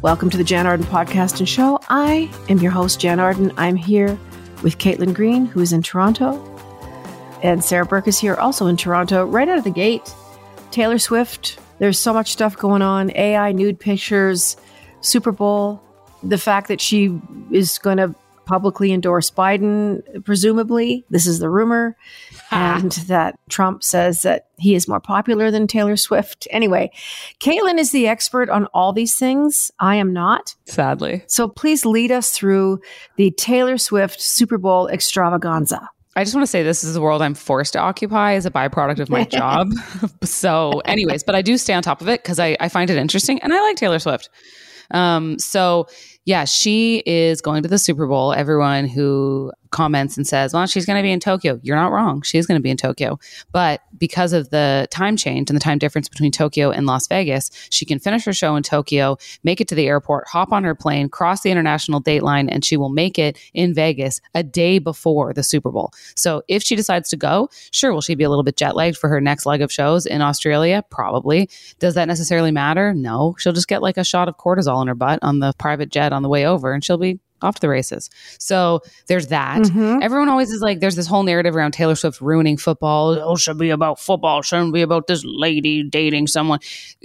Welcome 0.00 0.30
to 0.30 0.36
the 0.36 0.44
Jann 0.44 0.64
Arden 0.64 0.86
podcast 0.86 1.40
and 1.40 1.48
show. 1.48 1.80
I 1.88 2.30
am 2.48 2.58
your 2.58 2.70
host, 2.70 3.00
Jann 3.00 3.18
Arden. 3.18 3.52
I'm 3.56 3.74
here 3.74 4.16
with 4.62 4.78
Caitlin 4.78 5.12
Green, 5.12 5.44
who 5.44 5.58
is 5.58 5.72
in 5.72 5.82
Toronto, 5.82 6.40
and 7.42 7.64
Sarah 7.64 7.84
Burke 7.84 8.06
is 8.06 8.16
here, 8.16 8.36
also 8.36 8.68
in 8.68 8.76
Toronto. 8.76 9.24
Right 9.24 9.48
out 9.48 9.58
of 9.58 9.64
the 9.64 9.70
gate, 9.70 10.14
Taylor 10.70 11.00
Swift. 11.00 11.58
There's 11.80 11.98
so 11.98 12.12
much 12.12 12.30
stuff 12.30 12.56
going 12.56 12.80
on 12.80 13.10
AI, 13.16 13.50
nude 13.50 13.80
pictures, 13.80 14.56
Super 15.00 15.32
Bowl, 15.32 15.82
the 16.22 16.38
fact 16.38 16.68
that 16.68 16.80
she 16.80 17.20
is 17.50 17.78
going 17.78 17.96
to 17.96 18.14
publicly 18.48 18.92
endorse 18.92 19.30
Biden, 19.30 20.24
presumably. 20.24 21.04
This 21.10 21.26
is 21.26 21.38
the 21.38 21.50
rumor. 21.50 21.96
and 22.50 22.92
that 23.06 23.38
Trump 23.50 23.84
says 23.84 24.22
that 24.22 24.46
he 24.58 24.74
is 24.74 24.88
more 24.88 25.00
popular 25.00 25.50
than 25.50 25.66
Taylor 25.66 25.96
Swift. 25.96 26.48
Anyway, 26.50 26.90
Caitlin 27.40 27.78
is 27.78 27.92
the 27.92 28.08
expert 28.08 28.48
on 28.48 28.64
all 28.72 28.94
these 28.94 29.16
things. 29.16 29.70
I 29.78 29.96
am 29.96 30.12
not. 30.14 30.54
Sadly. 30.64 31.22
So 31.28 31.46
please 31.46 31.84
lead 31.84 32.10
us 32.10 32.30
through 32.30 32.80
the 33.16 33.30
Taylor 33.32 33.76
Swift 33.76 34.20
Super 34.20 34.56
Bowl 34.56 34.88
extravaganza. 34.88 35.86
I 36.16 36.24
just 36.24 36.34
want 36.34 36.42
to 36.42 36.50
say 36.50 36.62
this 36.62 36.82
is 36.82 36.94
the 36.94 37.00
world 37.02 37.20
I'm 37.22 37.34
forced 37.34 37.74
to 37.74 37.78
occupy 37.78 38.32
as 38.32 38.46
a 38.46 38.50
byproduct 38.50 38.98
of 38.98 39.10
my 39.10 39.24
job. 39.38 39.68
so, 40.24 40.80
anyways, 40.86 41.22
but 41.22 41.34
I 41.34 41.42
do 41.42 41.58
stay 41.58 41.74
on 41.74 41.82
top 41.82 42.00
of 42.00 42.08
it 42.08 42.22
because 42.22 42.40
I, 42.40 42.56
I 42.58 42.68
find 42.70 42.88
it 42.90 42.96
interesting 42.96 43.38
and 43.42 43.52
I 43.52 43.60
like 43.60 43.76
Taylor 43.76 43.98
Swift. 43.98 44.30
Um, 44.90 45.38
so 45.38 45.86
yeah, 46.28 46.44
she 46.44 47.02
is 47.06 47.40
going 47.40 47.62
to 47.62 47.70
the 47.70 47.78
Super 47.78 48.06
Bowl. 48.06 48.34
Everyone 48.34 48.86
who 48.86 49.50
comments 49.70 50.16
and 50.16 50.26
says, 50.26 50.52
well, 50.52 50.66
she's 50.66 50.86
going 50.86 50.96
to 50.98 51.02
be 51.02 51.10
in 51.10 51.20
Tokyo. 51.20 51.60
You're 51.62 51.76
not 51.76 51.92
wrong. 51.92 52.22
She's 52.22 52.46
going 52.46 52.58
to 52.58 52.62
be 52.62 52.70
in 52.70 52.76
Tokyo. 52.76 53.18
But 53.52 53.80
because 53.96 54.32
of 54.32 54.50
the 54.50 54.88
time 54.90 55.16
change 55.16 55.50
and 55.50 55.56
the 55.56 55.62
time 55.62 55.78
difference 55.78 56.08
between 56.08 56.32
Tokyo 56.32 56.70
and 56.70 56.86
Las 56.86 57.06
Vegas, 57.06 57.50
she 57.70 57.84
can 57.84 57.98
finish 57.98 58.24
her 58.24 58.32
show 58.32 58.56
in 58.56 58.62
Tokyo, 58.62 59.16
make 59.44 59.60
it 59.60 59.68
to 59.68 59.74
the 59.74 59.86
airport, 59.86 60.26
hop 60.28 60.52
on 60.52 60.64
her 60.64 60.74
plane, 60.74 61.08
cross 61.08 61.42
the 61.42 61.50
international 61.50 62.00
date 62.00 62.22
line, 62.22 62.48
and 62.48 62.64
she 62.64 62.76
will 62.76 62.88
make 62.88 63.18
it 63.18 63.38
in 63.54 63.74
Vegas 63.74 64.20
a 64.34 64.42
day 64.42 64.78
before 64.78 65.32
the 65.32 65.42
Super 65.42 65.70
Bowl. 65.70 65.92
So 66.16 66.42
if 66.48 66.62
she 66.62 66.76
decides 66.76 67.08
to 67.10 67.16
go, 67.16 67.48
sure, 67.70 67.92
will 67.92 68.00
she 68.00 68.14
be 68.14 68.24
a 68.24 68.28
little 68.28 68.44
bit 68.44 68.56
jet 68.56 68.76
lagged 68.76 68.96
for 68.96 69.08
her 69.08 69.20
next 69.20 69.46
leg 69.46 69.62
of 69.62 69.72
shows 69.72 70.06
in 70.06 70.22
Australia? 70.22 70.84
Probably. 70.90 71.48
Does 71.78 71.94
that 71.94 72.08
necessarily 72.08 72.50
matter? 72.50 72.94
No. 72.94 73.34
She'll 73.38 73.52
just 73.52 73.68
get 73.68 73.82
like 73.82 73.96
a 73.96 74.04
shot 74.04 74.28
of 74.28 74.36
cortisol 74.36 74.80
in 74.82 74.88
her 74.88 74.94
butt 74.94 75.18
on 75.22 75.40
the 75.40 75.52
private 75.58 75.90
jet 75.90 76.12
on 76.12 76.22
the 76.22 76.28
way 76.28 76.46
over 76.46 76.72
and 76.72 76.84
she'll 76.84 76.98
be 76.98 77.18
off 77.42 77.56
to 77.56 77.60
the 77.60 77.68
races. 77.68 78.10
So 78.38 78.80
there's 79.06 79.28
that. 79.28 79.62
Mm-hmm. 79.62 80.02
Everyone 80.02 80.28
always 80.28 80.50
is 80.50 80.60
like, 80.60 80.80
there's 80.80 80.96
this 80.96 81.06
whole 81.06 81.22
narrative 81.22 81.56
around 81.56 81.72
Taylor 81.72 81.94
Swift 81.94 82.20
ruining 82.20 82.56
football. 82.56 83.18
Oh, 83.20 83.36
should 83.36 83.58
be 83.58 83.70
about 83.70 83.98
football. 83.98 84.42
Shouldn't 84.42 84.72
be 84.72 84.82
about 84.82 85.06
this 85.06 85.24
lady 85.24 85.82
dating 85.82 86.26
someone. 86.26 86.60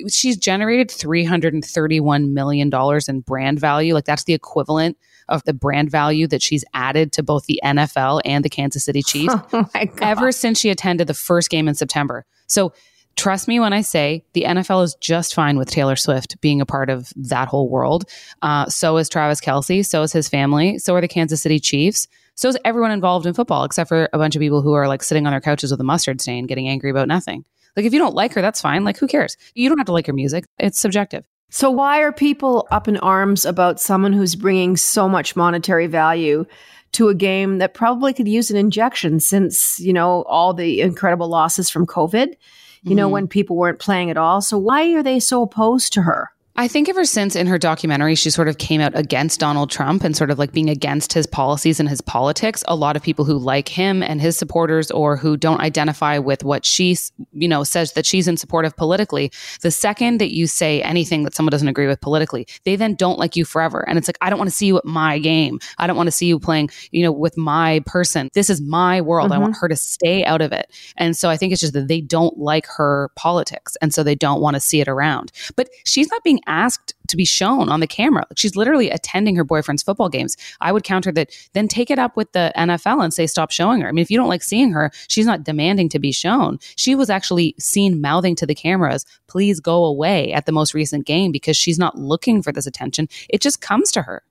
She's 0.09 0.37
generated 0.37 0.89
$331 0.89 2.31
million 2.31 2.71
in 3.07 3.19
brand 3.21 3.59
value. 3.59 3.93
Like 3.93 4.05
that's 4.05 4.23
the 4.23 4.33
equivalent 4.33 4.97
of 5.29 5.43
the 5.45 5.53
brand 5.53 5.89
value 5.89 6.27
that 6.27 6.41
she's 6.41 6.65
added 6.73 7.11
to 7.13 7.23
both 7.23 7.45
the 7.45 7.59
NFL 7.63 8.21
and 8.25 8.43
the 8.43 8.49
Kansas 8.49 8.83
City 8.83 9.01
Chiefs 9.01 9.33
oh 9.53 9.69
ever 10.01 10.31
since 10.31 10.59
she 10.59 10.69
attended 10.69 11.07
the 11.07 11.13
first 11.13 11.49
game 11.49 11.67
in 11.67 11.75
September. 11.75 12.25
So 12.47 12.73
trust 13.15 13.47
me 13.47 13.59
when 13.59 13.73
I 13.73 13.81
say 13.81 14.23
the 14.33 14.43
NFL 14.43 14.83
is 14.83 14.95
just 14.95 15.33
fine 15.33 15.57
with 15.57 15.69
Taylor 15.69 15.95
Swift 15.95 16.39
being 16.41 16.61
a 16.61 16.65
part 16.65 16.89
of 16.89 17.11
that 17.15 17.47
whole 17.47 17.69
world. 17.69 18.05
Uh, 18.41 18.67
so 18.67 18.97
is 18.97 19.09
Travis 19.09 19.41
Kelce. 19.41 19.85
So 19.85 20.01
is 20.01 20.11
his 20.11 20.29
family. 20.29 20.77
So 20.79 20.95
are 20.95 21.01
the 21.01 21.07
Kansas 21.07 21.41
City 21.41 21.59
Chiefs. 21.59 22.07
So 22.35 22.49
is 22.49 22.57
everyone 22.65 22.91
involved 22.91 23.25
in 23.25 23.33
football, 23.33 23.63
except 23.63 23.87
for 23.87 24.09
a 24.11 24.17
bunch 24.17 24.35
of 24.35 24.39
people 24.39 24.61
who 24.61 24.73
are 24.73 24.87
like 24.87 25.03
sitting 25.03 25.25
on 25.27 25.33
their 25.33 25.41
couches 25.41 25.71
with 25.71 25.79
a 25.79 25.83
mustard 25.83 26.19
stain, 26.19 26.47
getting 26.47 26.67
angry 26.67 26.89
about 26.89 27.07
nothing. 27.07 27.45
Like, 27.75 27.85
if 27.85 27.93
you 27.93 27.99
don't 27.99 28.15
like 28.15 28.33
her, 28.33 28.41
that's 28.41 28.61
fine. 28.61 28.83
Like, 28.83 28.97
who 28.97 29.07
cares? 29.07 29.35
You 29.55 29.69
don't 29.69 29.77
have 29.79 29.87
to 29.87 29.93
like 29.93 30.07
her 30.07 30.13
music. 30.13 30.45
It's 30.59 30.79
subjective. 30.79 31.23
So, 31.49 31.69
why 31.69 32.01
are 32.01 32.11
people 32.11 32.67
up 32.71 32.87
in 32.87 32.97
arms 32.97 33.45
about 33.45 33.79
someone 33.79 34.13
who's 34.13 34.35
bringing 34.35 34.77
so 34.77 35.07
much 35.07 35.35
monetary 35.35 35.87
value 35.87 36.45
to 36.93 37.09
a 37.09 37.15
game 37.15 37.57
that 37.57 37.73
probably 37.73 38.13
could 38.13 38.27
use 38.27 38.51
an 38.51 38.57
injection 38.57 39.19
since, 39.19 39.79
you 39.79 39.93
know, 39.93 40.23
all 40.23 40.53
the 40.53 40.81
incredible 40.81 41.27
losses 41.27 41.69
from 41.69 41.87
COVID? 41.87 42.35
You 42.83 42.89
mm-hmm. 42.89 42.97
know, 42.97 43.09
when 43.09 43.27
people 43.27 43.55
weren't 43.55 43.79
playing 43.79 44.09
at 44.09 44.17
all. 44.17 44.41
So 44.41 44.57
why 44.57 44.93
are 44.93 45.03
they 45.03 45.19
so 45.19 45.43
opposed 45.43 45.93
to 45.93 46.01
her? 46.01 46.29
I 46.55 46.67
think 46.67 46.87
ever 46.87 47.03
since 47.03 47.35
in 47.35 47.47
her 47.47 47.57
documentary, 47.57 48.13
she 48.13 48.29
sort 48.29 48.47
of 48.47 48.59
came 48.59 48.79
out 48.79 48.95
against 48.95 49.39
Donald 49.39 49.71
Trump 49.71 50.03
and 50.03 50.15
sort 50.15 50.29
of 50.29 50.37
like 50.37 50.51
being 50.51 50.69
against 50.69 51.11
his 51.11 51.25
policies 51.25 51.79
and 51.79 51.89
his 51.89 51.99
politics. 51.99 52.63
A 52.67 52.75
lot 52.75 52.95
of 52.95 53.01
people 53.01 53.25
who 53.25 53.39
like 53.39 53.67
him 53.67 54.03
and 54.03 54.21
his 54.21 54.37
supporters 54.37 54.91
or 54.91 55.17
who 55.17 55.35
don't 55.35 55.61
identify 55.61 56.19
with 56.19 56.43
what 56.43 56.63
she, 56.63 56.95
you 57.31 57.47
know, 57.47 57.63
says 57.63 57.93
that 57.93 58.05
she's 58.05 58.27
in 58.27 58.37
support 58.37 58.65
of 58.65 58.77
politically, 58.77 59.31
the 59.61 59.71
second 59.71 60.19
that 60.19 60.31
you 60.31 60.45
say 60.45 60.79
anything 60.83 61.23
that 61.23 61.33
someone 61.33 61.49
doesn't 61.49 61.67
agree 61.67 61.87
with 61.87 61.99
politically, 62.01 62.45
they 62.65 62.75
then 62.75 62.93
don't 62.93 63.17
like 63.17 63.35
you 63.35 63.45
forever. 63.45 63.83
And 63.89 63.97
it's 63.97 64.07
like, 64.07 64.19
I 64.21 64.29
don't 64.29 64.37
want 64.37 64.51
to 64.51 64.55
see 64.55 64.67
you 64.67 64.77
at 64.77 64.85
my 64.85 65.17
game. 65.17 65.59
I 65.79 65.87
don't 65.87 65.97
want 65.97 66.05
to 66.05 66.11
see 66.11 66.27
you 66.27 66.37
playing, 66.37 66.69
you 66.91 67.01
know, 67.01 67.11
with 67.11 67.35
my 67.35 67.81
person. 67.87 68.29
This 68.35 68.51
is 68.51 68.61
my 68.61 69.01
world. 69.01 69.31
Mm-hmm. 69.31 69.41
I 69.41 69.43
want 69.43 69.57
her 69.57 69.69
to 69.69 69.75
stay 69.75 70.23
out 70.23 70.41
of 70.41 70.51
it. 70.51 70.71
And 70.97 71.17
so 71.17 71.31
I 71.31 71.37
think 71.37 71.51
it's 71.51 71.61
just 71.61 71.73
that 71.73 71.87
they 71.87 72.01
don't 72.01 72.37
like 72.37 72.67
her 72.67 73.09
politics. 73.15 73.75
And 73.81 73.91
so 73.91 74.03
they 74.03 74.13
don't 74.13 74.39
want 74.39 74.53
to 74.53 74.59
see 74.59 74.81
it 74.81 74.87
around. 74.87 75.31
But 75.55 75.69
she's 75.83 76.11
not 76.11 76.23
being 76.23 76.41
asked 76.47 76.93
to 77.07 77.17
be 77.17 77.25
shown 77.25 77.69
on 77.69 77.79
the 77.79 77.87
camera. 77.87 78.25
She's 78.35 78.55
literally 78.55 78.89
attending 78.89 79.35
her 79.35 79.43
boyfriend's 79.43 79.83
football 79.83 80.09
games. 80.09 80.37
I 80.61 80.71
would 80.71 80.83
counter 80.83 81.11
that, 81.11 81.31
then 81.53 81.67
take 81.67 81.91
it 81.91 81.99
up 81.99 82.15
with 82.15 82.31
the 82.31 82.51
NFL 82.55 83.03
and 83.03 83.13
say, 83.13 83.27
stop 83.27 83.51
showing 83.51 83.81
her. 83.81 83.87
I 83.87 83.91
mean, 83.91 84.01
if 84.01 84.11
you 84.11 84.17
don't 84.17 84.29
like 84.29 84.43
seeing 84.43 84.71
her, 84.71 84.91
she's 85.07 85.25
not 85.25 85.43
demanding 85.43 85.89
to 85.89 85.99
be 85.99 86.11
shown. 86.11 86.59
She 86.75 86.95
was 86.95 87.09
actually 87.09 87.55
seen 87.59 88.01
mouthing 88.01 88.35
to 88.37 88.45
the 88.45 88.55
cameras, 88.55 89.05
please 89.27 89.59
go 89.59 89.85
away 89.85 90.31
at 90.33 90.45
the 90.45 90.51
most 90.51 90.73
recent 90.73 91.05
game 91.05 91.31
because 91.31 91.57
she's 91.57 91.79
not 91.79 91.97
looking 91.97 92.41
for 92.41 92.51
this 92.51 92.65
attention. 92.65 93.07
It 93.29 93.41
just 93.41 93.61
comes 93.61 93.91
to 93.93 94.01
her. 94.01 94.23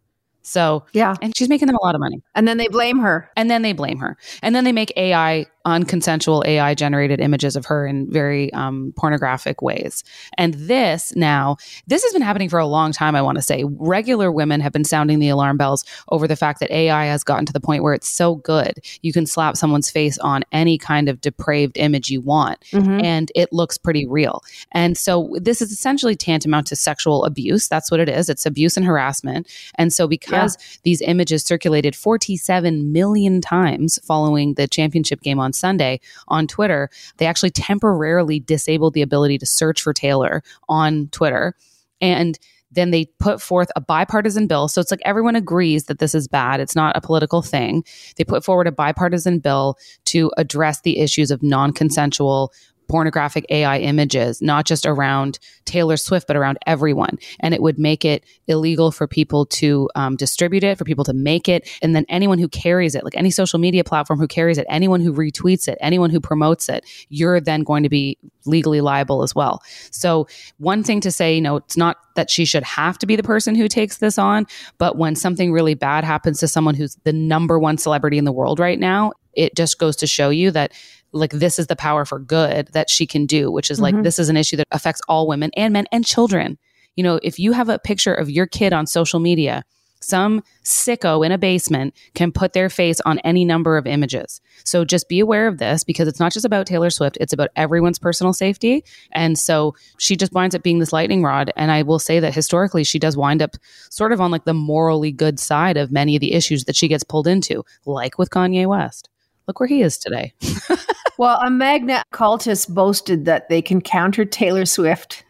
So, 0.43 0.85
yeah. 0.93 1.15
And 1.23 1.37
she's 1.37 1.49
making 1.49 1.67
them 1.67 1.77
a 1.81 1.85
lot 1.85 1.95
of 1.95 2.01
money. 2.01 2.23
And 2.35 2.47
then 2.47 2.59
they 2.59 2.69
blame 2.69 2.99
her. 2.99 3.31
And 3.37 3.51
then 3.51 3.63
they 3.63 3.73
blame 3.73 3.99
her. 3.99 4.17
And 4.43 4.55
then 4.55 4.65
they 4.65 4.73
make 4.73 4.93
AI 4.97 5.47
unconsensual 5.67 6.45
AI 6.47 6.75
generated 6.75 7.21
images 7.21 7.57
of 7.57 7.67
her 7.67 7.87
in 7.87 8.11
very 8.11 8.53
um, 8.53 8.93
pornographic 8.97 9.63
ways. 9.63 10.05
And 10.39 10.55
this 10.55 11.15
now, 11.17 11.57
this 11.87 12.03
has 12.03 12.13
been 12.13 12.23
happening 12.23 12.49
for 12.49 12.59
a 12.59 12.67
long 12.67 12.93
time, 12.93 13.15
I 13.15 13.23
want 13.23 13.37
to 13.37 13.43
say. 13.43 13.65
Regular 13.65 14.31
women 14.33 14.61
have 14.61 14.73
been 14.73 14.85
sounding 14.85 15.19
the 15.19 15.29
alarm 15.29 15.57
bells 15.57 15.85
over 16.11 16.27
the 16.27 16.37
fact 16.37 16.61
that 16.61 16.71
AI 16.71 17.07
has 17.07 17.25
gotten 17.25 17.47
to 17.47 17.53
the 17.53 17.61
point 17.61 17.83
where 17.83 17.95
it's 17.95 18.09
so 18.09 18.37
good, 18.37 18.79
you 19.03 19.13
can 19.13 19.27
slap 19.27 19.57
someone's 19.57 19.91
face 19.91 20.19
on 20.19 20.43
any 20.53 20.79
kind 20.79 21.09
of 21.09 21.21
depraved 21.21 21.77
image 21.79 22.11
you 22.11 22.21
want, 22.21 22.61
mm-hmm. 22.73 23.05
and 23.05 23.31
it 23.35 23.53
looks 23.53 23.79
pretty 23.79 24.07
real. 24.07 24.43
And 24.73 24.97
so 24.97 25.35
this 25.41 25.63
is 25.63 25.73
essentially 25.73 26.17
tantamount 26.17 26.67
to 26.69 26.77
sexual 26.77 27.25
abuse. 27.25 27.69
That's 27.69 27.91
what 27.91 28.01
it 28.01 28.09
is. 28.09 28.29
It's 28.29 28.47
abuse 28.47 28.77
and 28.77 28.87
harassment. 28.87 29.49
And 29.77 29.93
so 29.93 30.07
because 30.07 30.57
yeah. 30.59 30.79
these 30.85 31.01
images 31.03 31.45
circulated 31.45 31.97
47 31.97 32.93
million 32.93 33.41
times 33.41 33.99
following 34.05 34.55
the 34.55 34.69
championship 34.69 35.21
game 35.21 35.39
on 35.39 35.52
Sunday 35.53 36.01
on 36.29 36.47
Twitter, 36.47 36.91
they 37.19 37.27
actually 37.27 37.51
temporarily 37.51 38.41
disabled 38.41 38.95
the 38.95 39.03
ability 39.03 39.39
to 39.39 39.47
search 39.47 39.83
for 39.83 39.93
Taylor 39.93 40.43
on 40.69 41.09
Twitter. 41.09 41.55
And 42.01 42.39
then 42.73 42.91
they 42.91 43.07
put 43.19 43.41
forth 43.41 43.71
a 43.77 43.81
bipartisan 43.81 44.47
bill. 44.47 44.67
So 44.67 44.81
it's 44.81 44.91
like 44.91 45.03
everyone 45.05 45.37
agrees 45.37 45.85
that 45.85 45.99
this 45.99 46.15
is 46.15 46.27
bad. 46.27 46.61
It's 46.61 46.75
not 46.75 46.97
a 46.97 47.01
political 47.01 47.43
thing. 47.43 47.85
They 48.17 48.25
put 48.25 48.45
forward 48.45 48.67
a 48.67 48.73
bipartisan 48.73 49.39
bill 49.41 49.77
to 50.07 50.33
address 50.37 50.81
the 50.81 50.99
issues 50.99 51.31
of 51.31 51.43
non 51.43 51.73
consensual 51.73 52.53
pornographic 52.93 53.47
AI 53.49 53.79
images, 53.79 54.43
not 54.43 54.67
just 54.67 54.85
around 54.85 55.39
Taylor 55.65 55.97
Swift, 55.97 56.27
but 56.27 56.37
around 56.37 56.59
everyone. 56.67 57.19
And 57.41 57.55
it 57.55 57.63
would 57.63 57.79
make 57.79 58.05
it 58.05 58.23
illegal 58.49 58.93
for 58.93 59.07
people 59.07 59.47
to 59.47 59.89
um, 59.95 60.15
distribute 60.15 60.63
it, 60.63 60.77
for 60.77 60.85
people 60.85 61.05
to 61.05 61.15
make 61.15 61.49
it. 61.49 61.67
And 61.81 61.97
then 61.97 62.05
anyone 62.11 62.39
who 62.39 62.49
carries 62.49 62.95
it, 62.95 63.03
like 63.03 63.17
any 63.17 63.31
social 63.31 63.59
media 63.59 63.83
platform 63.83 64.19
who 64.19 64.29
carries 64.29 64.59
it, 64.59 64.67
anyone 64.69 65.01
who 65.01 65.11
retweets 65.11 65.69
it, 65.69 65.79
anyone 65.81 66.11
who 66.11 66.21
promotes 66.21 66.69
it, 66.69 66.85
you're 67.09 67.41
then 67.41 67.63
going 67.63 67.83
to 67.83 67.89
be 67.89 68.19
legally 68.45 68.83
liable 68.83 69.23
as 69.23 69.35
well. 69.35 69.63
So, 69.91 70.27
one 70.59 70.83
thing 70.83 71.01
to 71.01 71.11
say, 71.11 71.35
you 71.35 71.41
know, 71.41 71.57
it's 71.57 71.79
not 71.79 71.97
that 72.17 72.29
she 72.29 72.45
should 72.45 72.65
have 72.65 72.99
to 72.99 73.07
be 73.07 73.17
the 73.17 73.23
person 73.23 73.55
who 73.55 73.69
takes 73.69 73.99
this 73.99 74.19
on, 74.19 74.47
but 74.77 74.99
when 74.99 75.17
something 75.17 75.51
really 75.51 75.73
bad 75.73 76.05
happens 76.05 76.41
to 76.41 76.49
someone 76.49 76.75
who's 76.75 76.97
the 77.05 77.13
number 77.15 77.59
one 77.59 77.79
celebrity 77.79 78.19
in 78.19 78.27
the 78.27 78.33
world 78.33 78.61
right 78.61 78.79
now, 78.79 79.13
it 79.35 79.57
just 79.57 79.79
goes 79.79 79.97
to 79.97 80.07
show 80.07 80.29
you 80.29 80.51
that 80.51 80.73
like 81.13 81.31
this 81.31 81.59
is 81.59 81.67
the 81.67 81.77
power 81.77 82.05
for 82.05 82.19
good 82.19 82.69
that 82.73 82.91
she 82.91 83.07
can 83.07 83.27
do, 83.27 83.51
which 83.51 83.71
is 83.71 83.81
like 83.81 83.95
mm-hmm. 83.95 84.03
this 84.03 84.19
is 84.19 84.29
an 84.29 84.37
issue 84.37 84.57
that 84.57 84.69
affects 84.73 85.01
all 85.09 85.27
women 85.27 85.51
and 85.57 85.73
men 85.73 85.87
and 85.93 86.05
children. 86.05 86.59
You 86.97 87.05
know, 87.05 87.21
if 87.23 87.39
you 87.39 87.53
have 87.53 87.69
a 87.69 87.79
picture 87.79 88.15
of 88.15 88.31
your 88.31 88.47
kid 88.47 88.73
on 88.73 88.87
social 88.87 89.21
media, 89.21 89.65
some 90.05 90.43
sicko 90.65 91.25
in 91.25 91.33
a 91.33 91.39
basement 91.39 91.95
can 92.15 92.33
put 92.33 92.53
their 92.53 92.69
face 92.69 93.01
on 93.03 93.19
any 93.21 93.45
number 93.45 93.77
of 93.77 93.87
images. 93.87 94.41
So 94.65 94.85
just 94.85 95.09
be 95.09 95.21
aware 95.21 95.47
of 95.47 95.59
this 95.59 95.85
because 95.85 96.09
it's 96.09 96.21
not 96.21 96.33
just 96.33 96.45
about 96.45 96.67
Taylor 96.67 96.91
Swift, 96.91 97.19
it's 97.21 97.33
about 97.33 97.51
everyone's 97.57 97.99
personal 97.99 98.33
safety. 98.33 98.85
And 99.13 99.39
so 99.39 99.75
she 99.99 100.17
just 100.17 100.33
winds 100.33 100.55
up 100.55 100.63
being 100.63 100.79
this 100.79 100.93
lightning 100.93 101.23
rod. 101.23 101.53
And 101.57 101.71
I 101.71 101.83
will 101.83 101.99
say 101.99 102.21
that 102.21 102.35
historically, 102.35 102.85
she 102.85 102.99
does 102.99 103.17
wind 103.17 103.43
up 103.43 103.57
sort 103.91 104.13
of 104.13 104.21
on 104.21 104.31
like 104.31 104.45
the 104.45 104.55
morally 104.55 105.13
good 105.13 105.39
side 105.39 105.77
of 105.77 105.93
many 105.93 106.17
of 106.17 106.21
the 106.21 106.33
issues 106.33 106.65
that 106.65 106.77
she 106.77 106.89
gets 106.89 107.05
pulled 107.05 107.27
into, 107.27 107.65
like 107.87 108.19
with 108.19 108.31
Kanye 108.31 108.67
West. 108.67 109.09
Look 109.47 109.61
where 109.61 109.67
he 109.67 109.83
is 109.83 109.99
today. 109.99 110.33
well, 111.19 111.39
a 111.41 111.51
MAGA 111.51 112.05
cultist 112.13 112.73
boasted 112.73 113.25
that 113.25 113.49
they 113.49 113.63
can 113.63 113.81
counter 113.81 114.25
Taylor 114.25 114.65
Swift, 114.65 115.25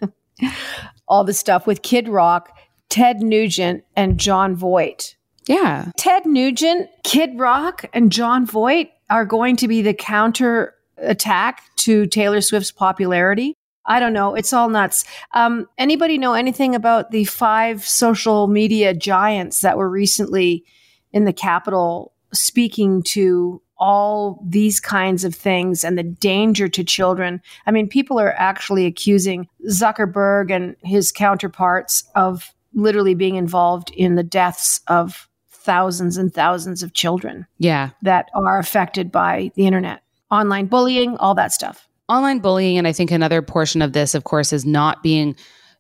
all 1.09 1.25
the 1.25 1.35
stuff 1.35 1.67
with 1.67 1.83
Kid 1.83 2.09
Rock 2.09 2.57
Ted 2.93 3.23
Nugent 3.23 3.85
and 3.97 4.21
Jon 4.21 4.55
Voight. 4.55 5.17
Yeah. 5.49 5.91
Ted 5.97 6.27
Nugent, 6.27 6.91
Kid 7.05 7.39
Rock, 7.39 7.87
and 7.95 8.13
Jon 8.13 8.45
Voight 8.45 8.91
are 9.09 9.25
going 9.25 9.57
to 9.57 9.67
be 9.67 9.81
the 9.81 9.95
counter 9.95 10.75
attack 10.99 11.63
to 11.77 12.07
Taylor 12.07 12.43
Swift's 12.43 12.71
popularity. 12.71 13.57
I 13.87 13.99
don't 13.99 14.13
know. 14.13 14.35
It's 14.35 14.53
all 14.53 14.69
nuts. 14.69 15.07
Um, 15.33 15.71
anybody 15.79 16.19
know 16.19 16.35
anything 16.35 16.75
about 16.75 17.13
the 17.13 17.25
five 17.25 17.83
social 17.83 18.47
media 18.47 18.93
giants 18.93 19.63
that 19.63 19.79
were 19.79 19.89
recently 19.89 20.63
in 21.15 21.25
the 21.25 21.33
Capitol 21.33 22.13
speaking 22.35 23.03
to 23.05 23.62
all 23.83 24.41
these 24.47 24.79
kinds 24.79 25.25
of 25.25 25.35
things 25.35 25.83
and 25.83 25.99
the 25.99 26.05
danger 26.05 26.69
to 26.69 26.85
children? 26.85 27.43
I 27.67 27.73
mean, 27.73 27.89
people 27.89 28.21
are 28.21 28.33
actually 28.35 28.87
accusing 28.87 29.49
Zuckerberg 29.69 30.55
and 30.55 30.77
his 30.85 31.11
counterparts 31.11 32.05
of 32.15 32.55
literally 32.75 33.15
being 33.15 33.35
involved 33.35 33.91
in 33.91 34.15
the 34.15 34.23
deaths 34.23 34.81
of 34.87 35.29
thousands 35.51 36.17
and 36.17 36.33
thousands 36.33 36.85
of 36.85 36.93
children. 36.93 37.45
Yeah. 37.59 37.91
That 38.03 38.31
are 38.35 38.59
affected 38.59 39.11
by 39.11 39.51
the 39.57 39.67
internet, 39.67 40.03
online 40.31 40.67
bullying, 40.67 41.17
all 41.17 41.35
that 41.35 41.53
stuff 41.53 41.89
online 42.09 42.41
bullying 42.41 42.77
and 42.77 42.89
i 42.89 42.93
think 42.93 43.13
another 43.13 43.41
portion 43.41 43.81
of 43.81 43.93
this 43.93 44.13
of 44.13 44.25
course 44.25 44.53
is 44.53 44.67
not 44.67 45.05
being 45.05 45.37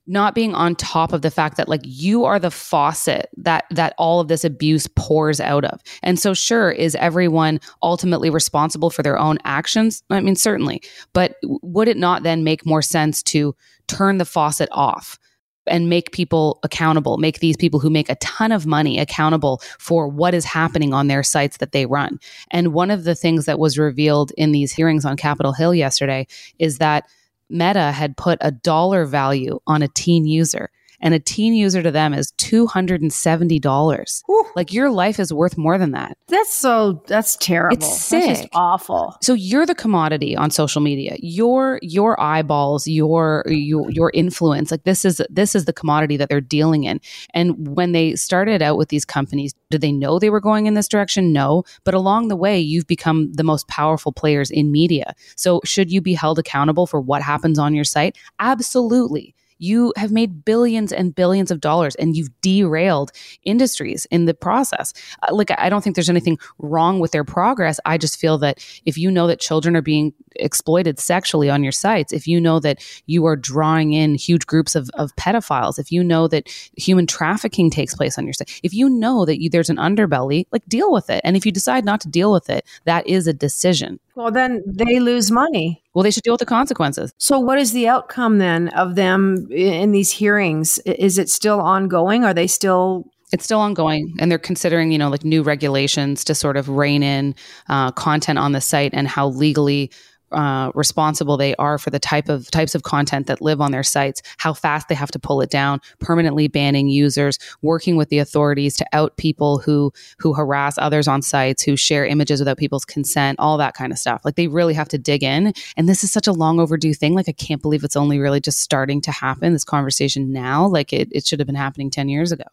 not 0.06 0.34
being 0.34 0.54
on 0.54 0.74
top 0.74 1.12
of 1.12 1.22
the 1.22 1.30
fact 1.30 1.56
that 1.56 1.68
like 1.68 1.82
you 1.84 2.24
are 2.24 2.38
the 2.38 2.50
faucet 2.50 3.28
that 3.36 3.64
that 3.70 3.94
all 3.98 4.20
of 4.20 4.28
this 4.28 4.44
abuse 4.44 4.88
pours 4.96 5.40
out 5.40 5.64
of. 5.64 5.80
And 6.02 6.18
so 6.18 6.34
sure 6.34 6.70
is 6.70 6.94
everyone 6.96 7.60
ultimately 7.82 8.30
responsible 8.30 8.90
for 8.90 9.02
their 9.02 9.18
own 9.18 9.38
actions? 9.44 10.02
I 10.10 10.20
mean 10.20 10.36
certainly. 10.36 10.82
But 11.12 11.36
would 11.42 11.88
it 11.88 11.96
not 11.96 12.24
then 12.24 12.44
make 12.44 12.66
more 12.66 12.82
sense 12.82 13.22
to 13.24 13.54
turn 13.86 14.18
the 14.18 14.24
faucet 14.24 14.68
off 14.72 15.18
and 15.66 15.88
make 15.88 16.10
people 16.12 16.58
accountable, 16.64 17.18
make 17.18 17.38
these 17.38 17.56
people 17.56 17.78
who 17.78 17.90
make 17.90 18.08
a 18.08 18.16
ton 18.16 18.50
of 18.50 18.66
money 18.66 18.98
accountable 18.98 19.60
for 19.78 20.08
what 20.08 20.34
is 20.34 20.44
happening 20.44 20.92
on 20.92 21.06
their 21.06 21.22
sites 21.22 21.58
that 21.58 21.72
they 21.72 21.86
run. 21.86 22.18
And 22.50 22.72
one 22.72 22.90
of 22.90 23.04
the 23.04 23.14
things 23.14 23.44
that 23.46 23.60
was 23.60 23.78
revealed 23.78 24.32
in 24.36 24.50
these 24.50 24.72
hearings 24.72 25.04
on 25.04 25.16
Capitol 25.16 25.52
Hill 25.52 25.74
yesterday 25.74 26.26
is 26.58 26.78
that 26.78 27.04
Meta 27.52 27.92
had 27.92 28.16
put 28.16 28.38
a 28.40 28.50
dollar 28.50 29.04
value 29.04 29.60
on 29.66 29.82
a 29.82 29.88
teen 29.88 30.26
user 30.26 30.70
and 31.02 31.14
a 31.14 31.18
teen 31.18 31.54
user 31.54 31.82
to 31.82 31.90
them 31.90 32.14
is 32.14 32.32
$270. 32.38 34.22
Like 34.56 34.72
your 34.72 34.90
life 34.90 35.18
is 35.20 35.32
worth 35.32 35.58
more 35.58 35.76
than 35.76 35.90
that. 35.92 36.16
That's 36.28 36.52
so 36.52 37.02
that's 37.06 37.36
terrible. 37.36 37.76
It's 37.76 38.00
sick. 38.00 38.36
That's 38.36 38.48
awful. 38.54 39.16
So 39.20 39.34
you're 39.34 39.66
the 39.66 39.74
commodity 39.74 40.36
on 40.36 40.50
social 40.50 40.80
media. 40.80 41.16
Your 41.18 41.78
your 41.82 42.20
eyeballs, 42.20 42.86
your 42.86 43.44
your 43.48 43.90
your 43.90 44.10
influence. 44.14 44.70
Like 44.70 44.84
this 44.84 45.04
is 45.04 45.20
this 45.28 45.54
is 45.54 45.64
the 45.64 45.72
commodity 45.72 46.16
that 46.16 46.28
they're 46.28 46.40
dealing 46.40 46.84
in. 46.84 47.00
And 47.34 47.76
when 47.76 47.92
they 47.92 48.14
started 48.14 48.62
out 48.62 48.78
with 48.78 48.88
these 48.88 49.04
companies, 49.04 49.54
did 49.70 49.80
they 49.80 49.92
know 49.92 50.18
they 50.18 50.30
were 50.30 50.40
going 50.40 50.66
in 50.66 50.74
this 50.74 50.88
direction? 50.88 51.32
No. 51.32 51.64
But 51.84 51.94
along 51.94 52.28
the 52.28 52.36
way, 52.36 52.58
you've 52.60 52.86
become 52.86 53.32
the 53.32 53.44
most 53.44 53.66
powerful 53.68 54.12
players 54.12 54.50
in 54.50 54.70
media. 54.70 55.14
So 55.36 55.60
should 55.64 55.90
you 55.90 56.00
be 56.00 56.14
held 56.14 56.38
accountable 56.38 56.86
for 56.86 57.00
what 57.00 57.22
happens 57.22 57.58
on 57.58 57.74
your 57.74 57.84
site? 57.84 58.16
Absolutely 58.38 59.34
you 59.62 59.92
have 59.96 60.10
made 60.10 60.44
billions 60.44 60.92
and 60.92 61.14
billions 61.14 61.50
of 61.50 61.60
dollars 61.60 61.94
and 61.94 62.16
you've 62.16 62.30
derailed 62.40 63.12
industries 63.44 64.06
in 64.10 64.24
the 64.24 64.34
process. 64.34 64.92
Uh, 65.22 65.34
like, 65.34 65.50
I 65.56 65.68
don't 65.68 65.82
think 65.82 65.94
there's 65.94 66.10
anything 66.10 66.38
wrong 66.58 66.98
with 66.98 67.12
their 67.12 67.24
progress. 67.24 67.78
I 67.84 67.96
just 67.96 68.18
feel 68.18 68.38
that 68.38 68.58
if 68.84 68.98
you 68.98 69.10
know 69.10 69.26
that 69.28 69.40
children 69.40 69.76
are 69.76 69.82
being 69.82 70.12
exploited 70.36 70.98
sexually 70.98 71.48
on 71.48 71.62
your 71.62 71.72
sites, 71.72 72.12
if 72.12 72.26
you 72.26 72.40
know 72.40 72.58
that 72.60 72.84
you 73.06 73.24
are 73.26 73.36
drawing 73.36 73.92
in 73.92 74.16
huge 74.16 74.46
groups 74.46 74.74
of, 74.74 74.90
of 74.94 75.14
pedophiles, 75.16 75.78
if 75.78 75.92
you 75.92 76.02
know 76.02 76.26
that 76.26 76.48
human 76.76 77.06
trafficking 77.06 77.70
takes 77.70 77.94
place 77.94 78.18
on 78.18 78.24
your 78.24 78.32
site, 78.32 78.60
if 78.64 78.74
you 78.74 78.88
know 78.88 79.24
that 79.24 79.40
you, 79.40 79.48
there's 79.48 79.70
an 79.70 79.76
underbelly, 79.76 80.46
like 80.50 80.64
deal 80.66 80.92
with 80.92 81.08
it. 81.08 81.20
And 81.22 81.36
if 81.36 81.46
you 81.46 81.52
decide 81.52 81.84
not 81.84 82.00
to 82.00 82.08
deal 82.08 82.32
with 82.32 82.50
it, 82.50 82.66
that 82.84 83.06
is 83.06 83.26
a 83.28 83.32
decision. 83.32 84.00
Well, 84.14 84.30
then 84.30 84.62
they 84.66 85.00
lose 85.00 85.30
money. 85.30 85.82
Well, 85.94 86.02
they 86.02 86.10
should 86.10 86.22
deal 86.22 86.34
with 86.34 86.40
the 86.40 86.46
consequences. 86.46 87.12
So, 87.18 87.38
what 87.38 87.58
is 87.58 87.72
the 87.72 87.88
outcome 87.88 88.38
then 88.38 88.68
of 88.68 88.94
them 88.94 89.48
in 89.50 89.92
these 89.92 90.10
hearings? 90.10 90.78
Is 90.80 91.18
it 91.18 91.30
still 91.30 91.60
ongoing? 91.60 92.24
Are 92.24 92.34
they 92.34 92.46
still 92.46 93.06
it's 93.32 93.44
still 93.44 93.60
ongoing 93.60 94.14
and 94.20 94.30
they're 94.30 94.38
considering 94.38 94.92
you 94.92 94.98
know 94.98 95.08
like 95.08 95.24
new 95.24 95.42
regulations 95.42 96.22
to 96.24 96.34
sort 96.34 96.56
of 96.56 96.68
rein 96.68 97.02
in 97.02 97.34
uh, 97.68 97.90
content 97.92 98.38
on 98.38 98.52
the 98.52 98.60
site 98.60 98.92
and 98.92 99.08
how 99.08 99.28
legally 99.28 99.90
uh, 100.34 100.70
responsible 100.74 101.36
they 101.36 101.54
are 101.56 101.78
for 101.78 101.90
the 101.90 101.98
type 101.98 102.28
of 102.28 102.50
types 102.50 102.74
of 102.74 102.82
content 102.82 103.26
that 103.26 103.40
live 103.40 103.60
on 103.60 103.72
their 103.72 103.82
sites, 103.82 104.22
how 104.38 104.52
fast 104.52 104.88
they 104.88 104.94
have 104.94 105.10
to 105.12 105.18
pull 105.18 105.40
it 105.40 105.50
down, 105.50 105.80
permanently 106.00 106.48
banning 106.48 106.88
users, 106.88 107.38
working 107.62 107.96
with 107.96 108.08
the 108.08 108.18
authorities 108.18 108.76
to 108.76 108.86
out 108.92 109.16
people 109.16 109.58
who 109.58 109.92
who 110.18 110.32
harass 110.32 110.76
others 110.78 111.08
on 111.08 111.22
sites, 111.22 111.62
who 111.62 111.76
share 111.76 112.04
images 112.04 112.40
without 112.40 112.58
people's 112.58 112.84
consent, 112.84 113.38
all 113.38 113.58
that 113.58 113.74
kind 113.74 113.92
of 113.92 113.98
stuff. 113.98 114.22
Like 114.24 114.36
they 114.36 114.48
really 114.48 114.74
have 114.74 114.88
to 114.88 114.98
dig 114.98 115.22
in, 115.22 115.52
and 115.76 115.88
this 115.88 116.04
is 116.04 116.12
such 116.12 116.26
a 116.26 116.32
long 116.32 116.60
overdue 116.60 116.94
thing. 116.94 117.14
Like 117.14 117.28
I 117.28 117.32
can't 117.32 117.62
believe 117.62 117.84
it's 117.84 117.96
only 117.96 118.18
really 118.18 118.40
just 118.40 118.58
starting 118.58 119.00
to 119.02 119.12
happen. 119.12 119.52
This 119.52 119.64
conversation 119.64 120.32
now, 120.32 120.66
like 120.66 120.92
it, 120.92 121.08
it 121.12 121.26
should 121.26 121.40
have 121.40 121.46
been 121.46 121.54
happening 121.54 121.90
ten 121.90 122.08
years 122.08 122.32
ago. 122.32 122.44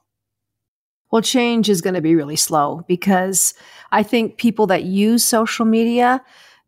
Well, 1.11 1.21
change 1.21 1.69
is 1.69 1.81
going 1.81 1.95
to 1.95 2.01
be 2.01 2.15
really 2.15 2.35
slow 2.35 2.85
because 2.87 3.55
I 3.91 4.03
think 4.03 4.37
people 4.37 4.67
that 4.67 4.83
use 4.83 5.23
social 5.23 5.65
media 5.65 6.23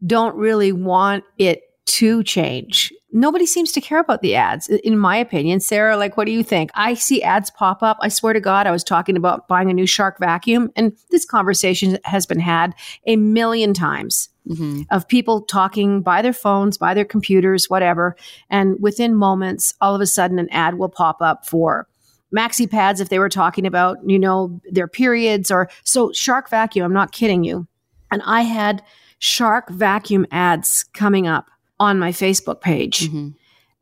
don't 0.05 0.35
really 0.35 0.71
want 0.71 1.23
it 1.37 1.63
to 1.85 2.23
change. 2.23 2.93
Nobody 3.11 3.45
seems 3.45 3.73
to 3.73 3.81
care 3.81 3.99
about 3.99 4.21
the 4.21 4.35
ads, 4.35 4.69
in 4.69 4.97
my 4.97 5.17
opinion. 5.17 5.59
Sarah, 5.59 5.97
like, 5.97 6.15
what 6.15 6.25
do 6.25 6.31
you 6.31 6.43
think? 6.43 6.71
I 6.73 6.93
see 6.93 7.21
ads 7.21 7.49
pop 7.49 7.83
up. 7.83 7.97
I 8.01 8.07
swear 8.07 8.31
to 8.31 8.39
God, 8.39 8.65
I 8.65 8.71
was 8.71 8.83
talking 8.83 9.17
about 9.17 9.47
buying 9.49 9.69
a 9.69 9.73
new 9.73 9.85
Shark 9.85 10.17
vacuum, 10.17 10.71
and 10.75 10.97
this 11.09 11.25
conversation 11.25 11.97
has 12.05 12.25
been 12.25 12.39
had 12.39 12.73
a 13.05 13.17
million 13.17 13.73
times 13.73 14.29
mm-hmm. 14.47 14.83
of 14.89 15.07
people 15.07 15.41
talking 15.41 16.01
by 16.01 16.21
their 16.21 16.33
phones, 16.33 16.77
by 16.77 16.93
their 16.93 17.03
computers, 17.03 17.69
whatever. 17.69 18.15
And 18.49 18.77
within 18.79 19.13
moments, 19.13 19.73
all 19.81 19.93
of 19.93 19.99
a 19.99 20.07
sudden, 20.07 20.39
an 20.39 20.49
ad 20.49 20.75
will 20.75 20.89
pop 20.89 21.21
up 21.21 21.45
for 21.45 21.87
maxi 22.33 22.69
pads 22.69 23.01
if 23.01 23.09
they 23.09 23.19
were 23.19 23.27
talking 23.27 23.67
about, 23.67 23.97
you 24.05 24.17
know, 24.17 24.61
their 24.71 24.87
periods 24.87 25.51
or 25.51 25.69
so 25.83 26.13
Shark 26.13 26.49
vacuum. 26.49 26.85
I'm 26.85 26.93
not 26.93 27.11
kidding 27.11 27.43
you. 27.43 27.67
And 28.11 28.21
I 28.25 28.41
had 28.41 28.81
shark 29.21 29.69
vacuum 29.69 30.25
ads 30.31 30.83
coming 30.93 31.27
up 31.27 31.51
on 31.79 31.99
my 31.99 32.11
Facebook 32.11 32.59
page. 32.59 33.07
Mm-hmm. 33.07 33.29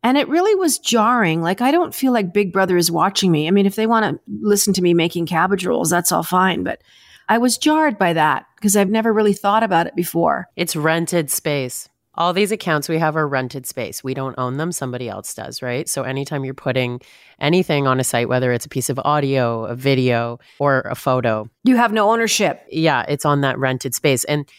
And 0.04 0.18
it 0.18 0.28
really 0.28 0.54
was 0.56 0.78
jarring. 0.80 1.42
Like, 1.42 1.62
I 1.62 1.72
don't 1.72 1.96
feel 1.96 2.12
like 2.12 2.34
Big 2.34 2.54
Brother 2.54 2.78
is 2.78 2.92
watching 2.92 3.32
me. 3.32 3.48
I 3.48 3.52
mean, 3.52 3.66
if 3.66 3.76
they 3.76 3.88
want 3.88 4.06
to 4.06 4.22
listen 4.42 4.74
to 4.74 4.82
me 4.82 4.94
making 4.94 5.26
cabbage 5.26 5.66
rolls, 5.66 5.90
that's 5.90 6.12
all 6.12 6.24
fine. 6.24 6.64
But 6.64 6.82
I 7.30 7.38
was 7.38 7.58
jarred 7.58 7.98
by 7.98 8.14
that 8.14 8.46
because 8.56 8.76
I've 8.76 8.90
never 8.90 9.14
really 9.14 9.34
thought 9.34 9.64
about 9.64 9.88
it 9.88 9.96
before. 9.96 10.50
It's 10.56 10.76
rented 10.76 11.32
space. 11.32 11.90
All 12.16 12.34
these 12.34 12.52
accounts 12.52 12.90
we 12.90 12.98
have 12.98 13.16
are 13.16 13.28
rented 13.28 13.66
space. 13.66 14.04
We 14.04 14.14
don't 14.14 14.38
own 14.38 14.58
them, 14.58 14.74
somebody 14.74 15.08
else 15.08 15.34
does, 15.34 15.62
right? 15.62 15.88
So 15.88 16.04
anytime 16.04 16.44
you're 16.44 16.54
putting 16.54 17.00
anything 17.40 17.88
on 17.88 18.00
a 18.00 18.04
site, 18.04 18.28
whether 18.28 18.52
it's 18.52 18.66
a 18.66 18.70
piece 18.70 18.90
of 18.90 19.00
audio, 19.06 19.66
a 19.66 19.76
video, 19.76 20.40
or 20.60 20.82
a 20.82 20.96
photo, 20.96 21.50
you 21.64 21.78
have 21.78 21.94
no 21.94 22.12
ownership. 22.12 22.66
Yeah, 22.70 23.06
it's 23.08 23.26
on 23.26 23.42
that 23.42 23.58
rented 23.58 23.96
space. 23.96 24.26
And 24.26 24.50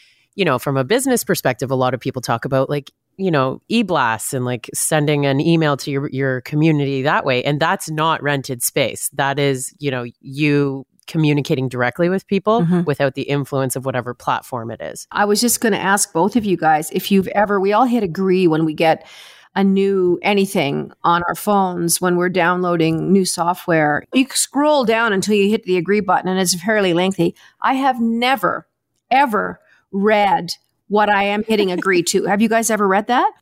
you 0.40 0.46
know, 0.46 0.58
from 0.58 0.78
a 0.78 0.84
business 0.84 1.22
perspective, 1.22 1.70
a 1.70 1.74
lot 1.74 1.92
of 1.92 2.00
people 2.00 2.22
talk 2.22 2.46
about 2.46 2.70
like, 2.70 2.90
you 3.18 3.30
know, 3.30 3.60
e-blasts 3.68 4.32
and 4.32 4.46
like 4.46 4.70
sending 4.72 5.26
an 5.26 5.38
email 5.38 5.76
to 5.76 5.90
your 5.90 6.08
your 6.08 6.40
community 6.40 7.02
that 7.02 7.26
way. 7.26 7.44
And 7.44 7.60
that's 7.60 7.90
not 7.90 8.22
rented 8.22 8.62
space. 8.62 9.10
That 9.10 9.38
is, 9.38 9.74
you 9.78 9.90
know, 9.90 10.06
you 10.22 10.86
communicating 11.06 11.68
directly 11.68 12.08
with 12.08 12.26
people 12.26 12.62
mm-hmm. 12.62 12.84
without 12.84 13.16
the 13.16 13.24
influence 13.24 13.76
of 13.76 13.84
whatever 13.84 14.14
platform 14.14 14.70
it 14.70 14.80
is. 14.80 15.06
I 15.12 15.26
was 15.26 15.42
just 15.42 15.60
going 15.60 15.74
to 15.74 15.78
ask 15.78 16.10
both 16.10 16.36
of 16.36 16.46
you 16.46 16.56
guys 16.56 16.90
if 16.90 17.10
you've 17.10 17.28
ever 17.28 17.60
we 17.60 17.74
all 17.74 17.84
hit 17.84 18.02
agree 18.02 18.46
when 18.46 18.64
we 18.64 18.72
get 18.72 19.06
a 19.54 19.62
new 19.62 20.18
anything 20.22 20.90
on 21.04 21.22
our 21.24 21.34
phones 21.34 22.00
when 22.00 22.16
we're 22.16 22.30
downloading 22.30 23.12
new 23.12 23.26
software. 23.26 24.04
You 24.14 24.26
scroll 24.30 24.86
down 24.86 25.12
until 25.12 25.34
you 25.34 25.50
hit 25.50 25.64
the 25.64 25.76
agree 25.76 26.00
button 26.00 26.30
and 26.30 26.40
it's 26.40 26.54
fairly 26.54 26.94
lengthy. 26.94 27.34
I 27.60 27.74
have 27.74 28.00
never 28.00 28.66
ever 29.10 29.60
read 29.92 30.50
what 30.88 31.08
I 31.08 31.22
am 31.24 31.44
hitting 31.44 31.70
agree 31.70 32.02
to. 32.04 32.24
Have 32.26 32.42
you 32.42 32.48
guys 32.48 32.68
ever 32.70 32.86
read 32.86 33.06
that? 33.06 33.32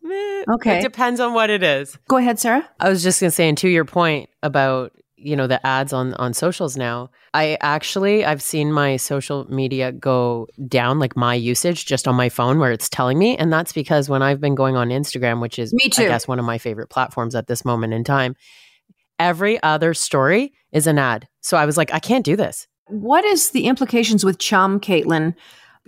Okay. 0.48 0.78
It 0.78 0.82
depends 0.82 1.18
on 1.18 1.34
what 1.34 1.50
it 1.50 1.62
is. 1.62 1.98
Go 2.06 2.18
ahead, 2.18 2.38
Sarah. 2.38 2.68
I 2.78 2.88
was 2.88 3.02
just 3.02 3.20
going 3.20 3.30
to 3.30 3.34
say, 3.34 3.48
and 3.48 3.58
to 3.58 3.68
your 3.68 3.84
point 3.84 4.28
about, 4.42 4.92
you 5.16 5.34
know, 5.34 5.46
the 5.46 5.64
ads 5.66 5.92
on, 5.92 6.14
on 6.14 6.34
socials 6.34 6.76
now, 6.76 7.10
I 7.34 7.56
actually, 7.60 8.24
I've 8.24 8.42
seen 8.42 8.70
my 8.70 8.96
social 8.96 9.50
media 9.50 9.92
go 9.92 10.46
down, 10.68 10.98
like 10.98 11.16
my 11.16 11.34
usage 11.34 11.86
just 11.86 12.06
on 12.06 12.14
my 12.14 12.28
phone 12.28 12.58
where 12.58 12.70
it's 12.70 12.88
telling 12.88 13.18
me. 13.18 13.36
And 13.36 13.52
that's 13.52 13.72
because 13.72 14.08
when 14.08 14.22
I've 14.22 14.40
been 14.40 14.54
going 14.54 14.76
on 14.76 14.90
Instagram, 14.90 15.40
which 15.40 15.58
is, 15.58 15.72
me 15.72 15.88
too. 15.88 16.04
I 16.04 16.08
guess, 16.08 16.28
one 16.28 16.38
of 16.38 16.44
my 16.44 16.58
favorite 16.58 16.88
platforms 16.88 17.34
at 17.34 17.46
this 17.46 17.64
moment 17.64 17.94
in 17.94 18.04
time, 18.04 18.36
every 19.18 19.60
other 19.62 19.94
story 19.94 20.52
is 20.70 20.86
an 20.86 20.98
ad. 20.98 21.26
So 21.40 21.56
I 21.56 21.66
was 21.66 21.76
like, 21.76 21.92
I 21.92 21.98
can't 21.98 22.24
do 22.24 22.36
this. 22.36 22.66
What 22.86 23.24
is 23.24 23.50
the 23.50 23.64
implications 23.64 24.24
with 24.24 24.38
Chum, 24.38 24.80
Caitlin? 24.80 25.34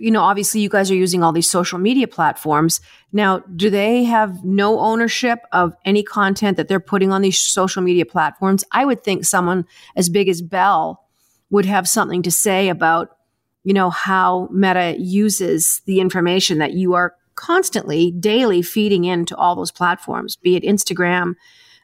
You 0.01 0.09
know, 0.09 0.21
obviously 0.23 0.61
you 0.61 0.69
guys 0.69 0.89
are 0.89 0.95
using 0.95 1.23
all 1.23 1.31
these 1.31 1.49
social 1.49 1.77
media 1.77 2.07
platforms. 2.07 2.81
Now, 3.13 3.39
do 3.55 3.69
they 3.69 4.03
have 4.05 4.43
no 4.43 4.79
ownership 4.79 5.39
of 5.51 5.75
any 5.85 6.01
content 6.01 6.57
that 6.57 6.67
they're 6.67 6.79
putting 6.79 7.11
on 7.11 7.21
these 7.21 7.39
social 7.39 7.83
media 7.83 8.05
platforms? 8.05 8.63
I 8.71 8.83
would 8.83 9.03
think 9.03 9.25
someone 9.25 9.65
as 9.95 10.09
big 10.09 10.27
as 10.27 10.41
Bell 10.41 11.05
would 11.51 11.65
have 11.65 11.87
something 11.87 12.23
to 12.23 12.31
say 12.31 12.69
about, 12.69 13.15
you 13.63 13.73
know, 13.73 13.91
how 13.91 14.49
Meta 14.51 14.95
uses 14.97 15.81
the 15.85 15.99
information 15.99 16.57
that 16.57 16.73
you 16.73 16.95
are 16.95 17.13
constantly, 17.35 18.11
daily 18.11 18.63
feeding 18.63 19.05
into 19.05 19.35
all 19.35 19.55
those 19.55 19.71
platforms, 19.71 20.35
be 20.35 20.55
it 20.55 20.63
Instagram, 20.63 21.35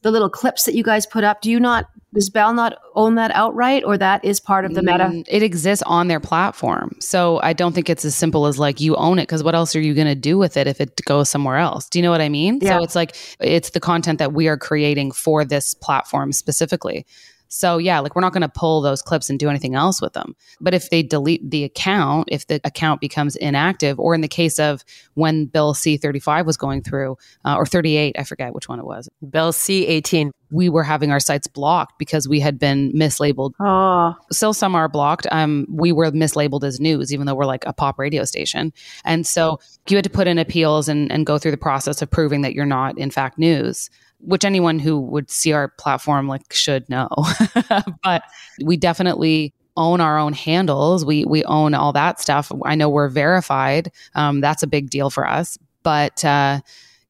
the 0.04 0.12
little 0.12 0.30
clips 0.30 0.66
that 0.66 0.76
you 0.76 0.84
guys 0.84 1.06
put 1.06 1.24
up. 1.24 1.42
Do 1.42 1.52
you 1.52 1.60
not, 1.60 1.90
does 2.14 2.30
Bell 2.30 2.54
not 2.54 2.78
own 2.96 3.16
that 3.16 3.32
outright 3.32 3.84
or 3.84 3.98
that 3.98 4.24
is 4.24 4.40
part 4.40 4.66
of 4.66 4.74
the 4.74 4.82
meta? 4.82 5.06
Mm, 5.06 5.26
It 5.28 5.44
exists 5.44 5.84
on 5.86 6.08
their 6.08 6.20
platform. 6.20 6.96
So 7.00 7.40
I 7.42 7.54
don't 7.54 7.74
think 7.74 7.90
it's 7.90 8.06
as 8.06 8.16
simple 8.16 8.46
as 8.46 8.60
like 8.60 8.80
you 8.80 8.96
own 8.96 9.20
it 9.20 9.24
because 9.24 9.44
what 9.44 9.56
else 9.56 9.76
are 9.76 9.82
you 9.82 9.94
going 9.94 10.08
to 10.08 10.16
do 10.16 10.38
with 10.38 10.58
it 10.58 10.68
if 10.68 10.80
it 10.80 11.02
goes 11.06 11.30
somewhere 11.30 11.58
else? 11.58 11.90
Do 11.90 12.00
you 12.00 12.04
know 12.04 12.12
what 12.12 12.22
I 12.22 12.30
mean? 12.30 12.60
Yeah. 12.62 12.78
So 12.78 12.84
it's 12.84 12.96
like 12.96 13.16
it's 13.40 13.72
the 13.72 13.80
content 13.80 14.20
that 14.20 14.34
we 14.34 14.48
are 14.48 14.58
creating 14.58 15.12
for 15.12 15.44
this 15.44 15.74
platform 15.74 16.32
specifically. 16.32 17.06
So 17.50 17.78
yeah, 17.78 18.00
like 18.00 18.16
we're 18.16 18.22
not 18.22 18.34
going 18.34 18.42
to 18.42 18.50
pull 18.50 18.82
those 18.82 19.02
clips 19.02 19.30
and 19.30 19.40
do 19.40 19.50
anything 19.50 19.76
else 19.76 20.02
with 20.02 20.14
them. 20.14 20.36
But 20.60 20.74
if 20.74 20.90
they 20.90 21.04
delete 21.04 21.50
the 21.50 21.64
account, 21.64 22.30
if 22.32 22.48
the 22.48 22.60
account 22.64 23.02
becomes 23.02 23.36
inactive, 23.36 24.00
or 24.00 24.16
in 24.16 24.22
the 24.22 24.28
case 24.28 24.60
of 24.60 24.84
when 25.14 25.46
Bill 25.46 25.74
C 25.74 25.98
thirty 25.98 26.20
five 26.20 26.46
was 26.46 26.58
going 26.58 26.82
through, 26.84 27.18
uh, 27.46 27.56
or 27.56 27.66
thirty 27.66 27.98
eight, 27.98 28.16
I 28.20 28.24
forget 28.24 28.54
which 28.54 28.70
one 28.70 28.80
it 28.80 28.86
was, 28.86 29.10
Bill 29.30 29.52
C 29.52 29.86
eighteen. 29.88 30.32
we 30.50 30.70
were 30.70 30.84
having 30.84 31.12
our 31.12 31.20
sites 31.20 31.48
blocked 31.48 32.00
because 32.00 32.28
we 32.28 32.40
had 32.40 32.58
been 32.58 32.92
mislabeled 32.94 33.52
Oh, 33.60 34.16
still 34.32 34.54
some 34.54 34.76
are 34.76 34.88
blocked. 34.88 35.28
Um, 35.32 35.66
we 35.70 35.92
were 35.92 36.10
mislabeled 36.12 36.64
as 36.64 36.80
news, 36.80 37.14
even 37.14 37.26
though 37.26 37.36
we're 37.36 37.46
like 37.46 37.66
a 37.66 37.74
pop 37.74 38.00
radio 38.00 38.24
station. 38.24 38.72
And 39.04 39.28
so 39.28 39.60
you 39.90 39.98
had 39.98 40.06
to 40.06 40.10
put 40.10 40.28
in 40.28 40.38
appeals 40.38 40.88
and, 40.88 41.12
and 41.12 41.26
go 41.26 41.38
through 41.38 41.52
the 41.52 41.58
process 41.58 42.02
of 42.02 42.10
proving 42.10 42.44
that 42.44 42.54
you're 42.54 42.66
not, 42.66 42.98
in 42.98 43.12
fact, 43.12 43.38
news, 43.38 43.90
which 44.20 44.44
anyone 44.46 44.80
who 44.80 45.00
would 45.00 45.30
see 45.30 45.54
our 45.54 45.68
platform 45.68 46.28
like 46.28 46.52
should 46.54 46.88
know. 46.90 47.10
but 48.04 48.24
we 48.64 48.78
definitely 48.78 49.54
own 49.76 50.02
our 50.02 50.18
own 50.18 50.34
handles. 50.34 51.06
We 51.06 51.26
we 51.26 51.44
own 51.44 51.74
all 51.74 51.94
that 51.94 52.20
stuff. 52.20 52.52
I 52.66 52.76
know 52.76 52.90
we're 52.90 53.10
verified. 53.10 53.92
Um, 54.16 54.42
that's 54.42 54.64
a 54.64 54.68
big 54.68 54.90
deal 54.90 55.10
for 55.10 55.28
us. 55.28 55.58
But 55.84 56.26
uh, 56.26 56.62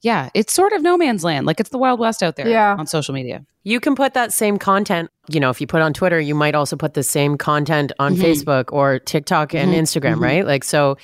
yeah, 0.01 0.29
it's 0.33 0.53
sort 0.53 0.73
of 0.73 0.81
no 0.81 0.97
man's 0.97 1.23
land. 1.23 1.45
Like 1.47 1.59
it's 1.59 1.69
the 1.69 1.77
wild 1.77 1.99
west 1.99 2.21
out 2.21 2.35
there 2.35 2.47
Yeah. 2.47 2.75
on 2.77 2.85
social 2.85 3.13
media. 3.13 3.43
You 3.63 3.79
can 3.79 3.95
put 3.95 4.13
that 4.13 4.31
same 4.31 4.57
content, 4.59 5.09
you 5.27 5.39
know, 5.39 5.49
if 5.49 5.59
you 5.59 5.67
put 5.67 5.81
on 5.81 5.93
Twitter, 5.93 6.19
you 6.19 6.35
might 6.35 6.55
also 6.55 6.75
put 6.77 6.93
the 6.93 7.03
same 7.03 7.37
content 7.37 7.91
on 7.99 8.15
Mhm. 8.15 8.21
Facebook 8.21 8.65
or 8.71 8.99
TikTok 8.99 9.53
and 9.55 9.73
Mhm. 9.73 9.79
Instagram, 9.79 10.15
Mhm. 10.17 10.21
right? 10.21 10.45
Like, 10.47 10.63
so 10.63 10.97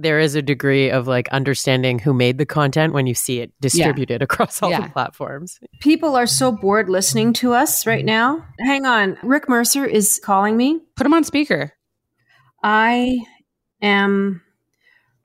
there 0.00 0.20
is 0.20 0.34
a 0.36 0.42
degree 0.42 0.90
of 0.90 1.06
like 1.08 1.28
understanding 1.30 1.98
who 1.98 2.14
made 2.14 2.38
the 2.38 2.46
content 2.46 2.92
when 2.92 3.06
you 3.06 3.14
see 3.14 3.40
it 3.40 3.52
distributed 3.60 4.22
across 4.22 4.62
all 4.62 4.70
Yeah. 4.70 4.82
the 4.82 4.88
platforms. 4.90 5.58
people 5.80 6.14
are 6.16 6.26
so 6.26 6.52
bored 6.52 6.88
listening 6.88 7.32
to 7.34 7.52
us 7.52 7.86
right 7.86 8.04
now. 8.04 8.44
Hang 8.60 8.86
on. 8.86 9.18
Rick 9.22 9.48
Mercer 9.48 9.84
is 9.84 10.20
calling 10.22 10.56
me. 10.56 10.80
Put 10.96 11.02
them 11.04 11.14
on 11.14 11.24
speaker. 11.24 11.72
I 12.62 13.18
am 13.82 14.40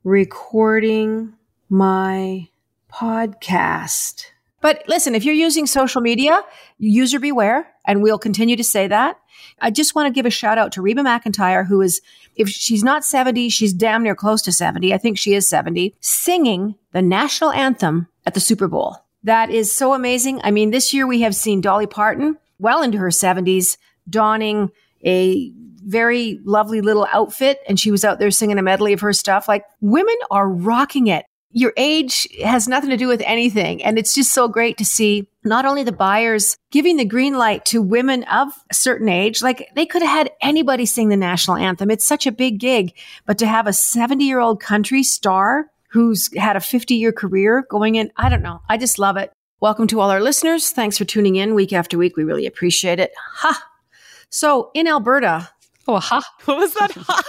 recording 0.04 1.34
my 1.70 2.48
podcast. 2.92 4.26
But 4.62 4.84
listen, 4.88 5.14
if 5.16 5.26
you're 5.26 5.34
using 5.36 5.66
social 5.66 6.02
media, 6.02 6.42
user 6.78 7.20
beware, 7.20 7.68
and 7.86 8.02
we'll 8.02 8.20
continue 8.20 8.56
to 8.56 8.64
say 8.64 8.88
that. 8.88 9.18
I 9.62 9.72
just 9.72 9.96
want 9.96 10.08
to 10.08 10.14
give 10.14 10.26
a 10.26 10.30
shout 10.30 10.58
out 10.58 10.72
to 10.74 10.82
Reba 10.82 11.02
McEntire, 11.02 11.66
who 11.66 11.82
is, 11.82 12.02
if 12.36 12.50
she's 12.50 12.84
not 12.84 13.06
70, 13.06 13.50
she's 13.50 13.74
damn 13.74 14.04
near 14.04 14.16
close 14.16 14.42
to 14.44 14.52
70. 14.52 14.94
I 14.94 14.98
think 14.98 15.18
she 15.18 15.34
is 15.34 15.48
70, 15.48 15.96
singing 16.00 16.76
the 16.92 17.02
national 17.02 17.52
anthem 17.52 18.08
at 18.26 18.34
the 18.34 18.40
Super 18.40 18.68
Bowl. 18.68 18.98
That 19.24 19.50
is 19.50 19.72
so 19.72 19.94
amazing. 19.94 20.42
I 20.44 20.52
mean, 20.52 20.72
this 20.72 20.94
year 20.94 21.08
we 21.08 21.22
have 21.22 21.36
seen 21.36 21.62
Dolly 21.62 21.88
Parton, 21.88 22.38
well 22.60 22.84
into 22.84 22.98
her 22.98 23.10
70s, 23.10 23.78
donning 24.10 24.70
a 25.06 25.52
very 25.86 26.40
lovely 26.44 26.82
little 26.82 27.08
outfit, 27.12 27.60
and 27.68 27.80
she 27.80 27.92
was 27.92 28.06
out 28.06 28.20
there 28.20 28.32
singing 28.32 28.58
a 28.58 28.64
medley 28.64 28.94
of 28.94 29.02
her 29.02 29.14
stuff. 29.14 29.48
Like, 29.48 29.66
women 29.82 30.16
are 30.32 30.50
rocking 30.50 31.08
it 31.08 31.26
your 31.54 31.74
age 31.78 32.28
has 32.44 32.68
nothing 32.68 32.90
to 32.90 32.98
do 32.98 33.08
with 33.08 33.22
anything. 33.26 33.84
And 33.84 33.98
it's 33.98 34.14
just 34.14 34.34
so 34.34 34.48
great 34.48 34.78
to 34.78 34.86
see 34.86 35.28
not 35.44 35.66
only 35.66 35.84
the 35.84 35.92
buyers 35.92 36.58
giving 36.72 36.98
the 36.98 37.06
green 37.06 37.38
light 37.38 37.64
to 37.66 37.82
women 37.82 38.24
of 38.24 38.50
a 38.70 38.74
certain 38.74 39.08
age, 39.08 39.42
like 39.42 39.70
they 39.76 39.86
could 39.86 40.02
have 40.02 40.12
had 40.12 40.32
anybody 40.42 40.86
sing 40.86 41.10
the 41.10 41.18
national 41.18 41.58
anthem. 41.58 41.92
It's 41.92 42.08
such 42.08 42.28
a 42.28 42.32
big 42.32 42.60
gig, 42.60 42.94
but 43.26 43.38
to 43.38 43.48
have 43.48 43.68
a 43.68 43.74
70 43.74 44.26
year 44.26 44.40
old 44.40 44.60
country 44.60 45.04
star 45.04 45.68
who's 45.92 46.36
had 46.36 46.56
a 46.56 46.60
50 46.60 46.96
year 46.96 47.12
career 47.12 47.66
going 47.70 47.96
in, 47.96 48.12
I 48.18 48.30
don't 48.30 48.44
know. 48.44 48.62
I 48.68 48.78
just 48.78 49.00
love 49.00 49.18
it. 49.18 49.32
Welcome 49.60 49.88
to 49.88 50.02
all 50.02 50.10
our 50.10 50.22
listeners. 50.22 50.72
Thanks 50.72 50.98
for 50.98 51.06
tuning 51.06 51.36
in 51.36 51.56
week 51.56 51.72
after 51.72 51.98
week. 51.98 52.18
We 52.18 52.24
really 52.24 52.46
appreciate 52.46 53.00
it. 53.00 53.14
Ha! 53.36 53.64
So 54.30 54.72
in 54.74 54.88
Alberta, 54.88 55.50
Oh, 55.88 56.00
ha. 56.00 56.22
What 56.46 56.58
was 56.58 56.74
that? 56.76 56.92
Ha? 56.92 57.24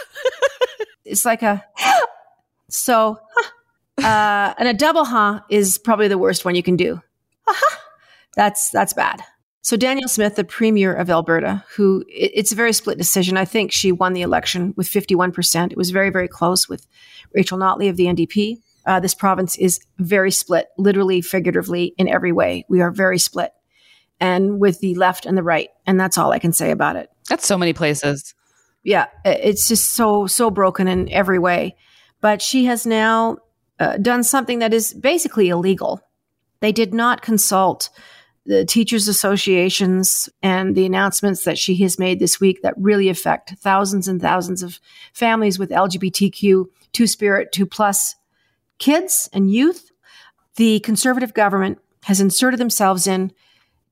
it's 1.05 1.25
like 1.25 1.43
a 1.43 1.65
so 2.71 3.19
uh 3.99 4.55
and 4.59 4.69
a 4.69 4.75
double 4.75 5.05
huh 5.05 5.41
is 5.51 5.79
probably 5.79 6.09
the 6.09 6.19
worst 6.19 6.45
one 6.45 6.55
you 6.55 6.63
can 6.63 6.77
do. 6.77 7.01
That's 8.37 8.71
that's 8.71 8.93
bad. 8.93 9.23
So 9.63 9.77
Danielle 9.77 10.09
smith 10.09 10.35
the 10.37 10.45
premier 10.45 10.93
of 10.93 11.09
alberta 11.09 11.65
who 11.77 12.05
it- 12.09 12.33
it's 12.35 12.53
a 12.53 12.57
very 12.57 12.73
split 12.73 12.99
decision. 12.99 13.37
I 13.37 13.45
think 13.45 13.71
she 13.73 13.93
won 13.93 14.13
the 14.13 14.23
election 14.23 14.75
with 14.77 14.89
51% 14.89 15.71
it 15.73 15.79
was 15.79 15.91
very 15.91 16.11
very 16.11 16.29
close 16.29 16.69
with 16.69 16.87
rachel 17.33 17.59
notley 17.59 17.89
of 17.89 17.97
the 17.97 18.07
ndp 18.07 18.59
uh, 18.87 19.01
this 19.01 19.15
province 19.15 19.57
is 19.57 19.81
very 19.99 20.31
split 20.31 20.67
literally 20.77 21.23
figuratively 21.23 21.95
in 21.97 22.07
every 22.07 22.33
way. 22.33 22.67
We 22.69 22.83
are 22.83 22.91
very 22.91 23.19
split. 23.19 23.51
And 24.21 24.61
with 24.61 24.81
the 24.81 24.95
left 24.97 25.25
and 25.25 25.39
the 25.39 25.43
right 25.43 25.71
and 25.87 25.99
that's 25.99 26.19
all 26.19 26.33
i 26.33 26.39
can 26.39 26.53
say 26.53 26.71
about 26.71 26.97
it. 26.97 27.09
That's 27.31 27.47
so 27.47 27.57
many 27.57 27.73
places. 27.73 28.35
yeah, 28.83 29.07
it's 29.25 29.69
just 29.69 29.95
so 29.95 30.27
so 30.27 30.51
broken 30.51 30.89
in 30.89 31.09
every 31.11 31.39
way. 31.39 31.77
But 32.21 32.43
she 32.43 32.65
has 32.67 32.85
now 32.85 33.39
uh, 33.79 33.97
done 33.99 34.23
something 34.23 34.61
that 34.61 34.73
is 34.73 34.95
basically 34.95 35.49
illegal. 35.49 36.01
They 36.61 36.73
did 36.73 36.95
not 36.95 37.23
consult 37.23 37.91
the 38.47 38.65
teachers 38.65 39.09
associations 39.09 40.29
and 40.43 40.75
the 40.75 40.85
announcements 40.85 41.45
that 41.45 41.59
she 41.59 41.77
has 41.77 41.99
made 41.99 42.19
this 42.19 42.41
week 42.41 42.63
that 42.63 42.75
really 42.77 43.09
affect 43.09 43.55
thousands 43.59 44.07
and 44.07 44.21
thousands 44.21 44.63
of 44.63 44.81
families 45.13 45.59
with 45.59 45.71
LGBTQ 45.71 46.67
two 46.93 47.07
spirit 47.07 47.53
two 47.53 47.67
plus 47.67 48.15
kids 48.79 49.29
and 49.33 49.51
youth. 49.51 49.91
The 50.57 50.81
conservative 50.81 51.35
government 51.35 51.79
has 52.05 52.21
inserted 52.21 52.61
themselves 52.61 53.07
in 53.07 53.33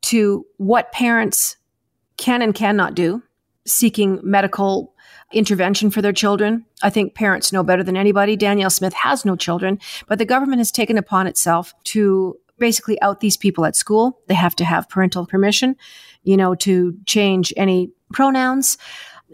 to 0.03 0.47
what 0.59 0.93
parents 0.93 1.57
can 2.19 2.43
and 2.43 2.55
cannot 2.55 2.95
do 2.95 3.23
seeking 3.67 4.21
medical 4.23 4.92
intervention 5.33 5.91
for 5.91 6.03
their 6.03 6.13
children. 6.13 6.65
I 6.83 6.91
think 6.91 7.15
parents 7.15 7.53
know 7.53 7.63
better 7.63 7.83
than 7.83 7.97
anybody. 7.97 8.37
Danielle 8.37 8.71
Smith 8.71 8.95
has 8.95 9.25
no 9.25 9.37
children, 9.37 9.79
but 10.09 10.19
the 10.19 10.25
government 10.25 10.61
has 10.61 10.71
taken 10.71 10.99
upon 10.99 11.27
itself 11.27 11.75
to 11.85 12.37
basically 12.59 13.01
out 13.03 13.21
these 13.21 13.37
people 13.37 13.65
at 13.65 13.77
school. 13.77 14.21
They 14.29 14.35
have 14.35 14.55
to 14.57 14.65
have 14.65 14.89
parental 14.89 15.27
permission, 15.27 15.77
you 16.23 16.37
know, 16.37 16.55
to 16.57 16.97
change 17.07 17.53
any 17.57 17.91
pronouns. 18.13 18.79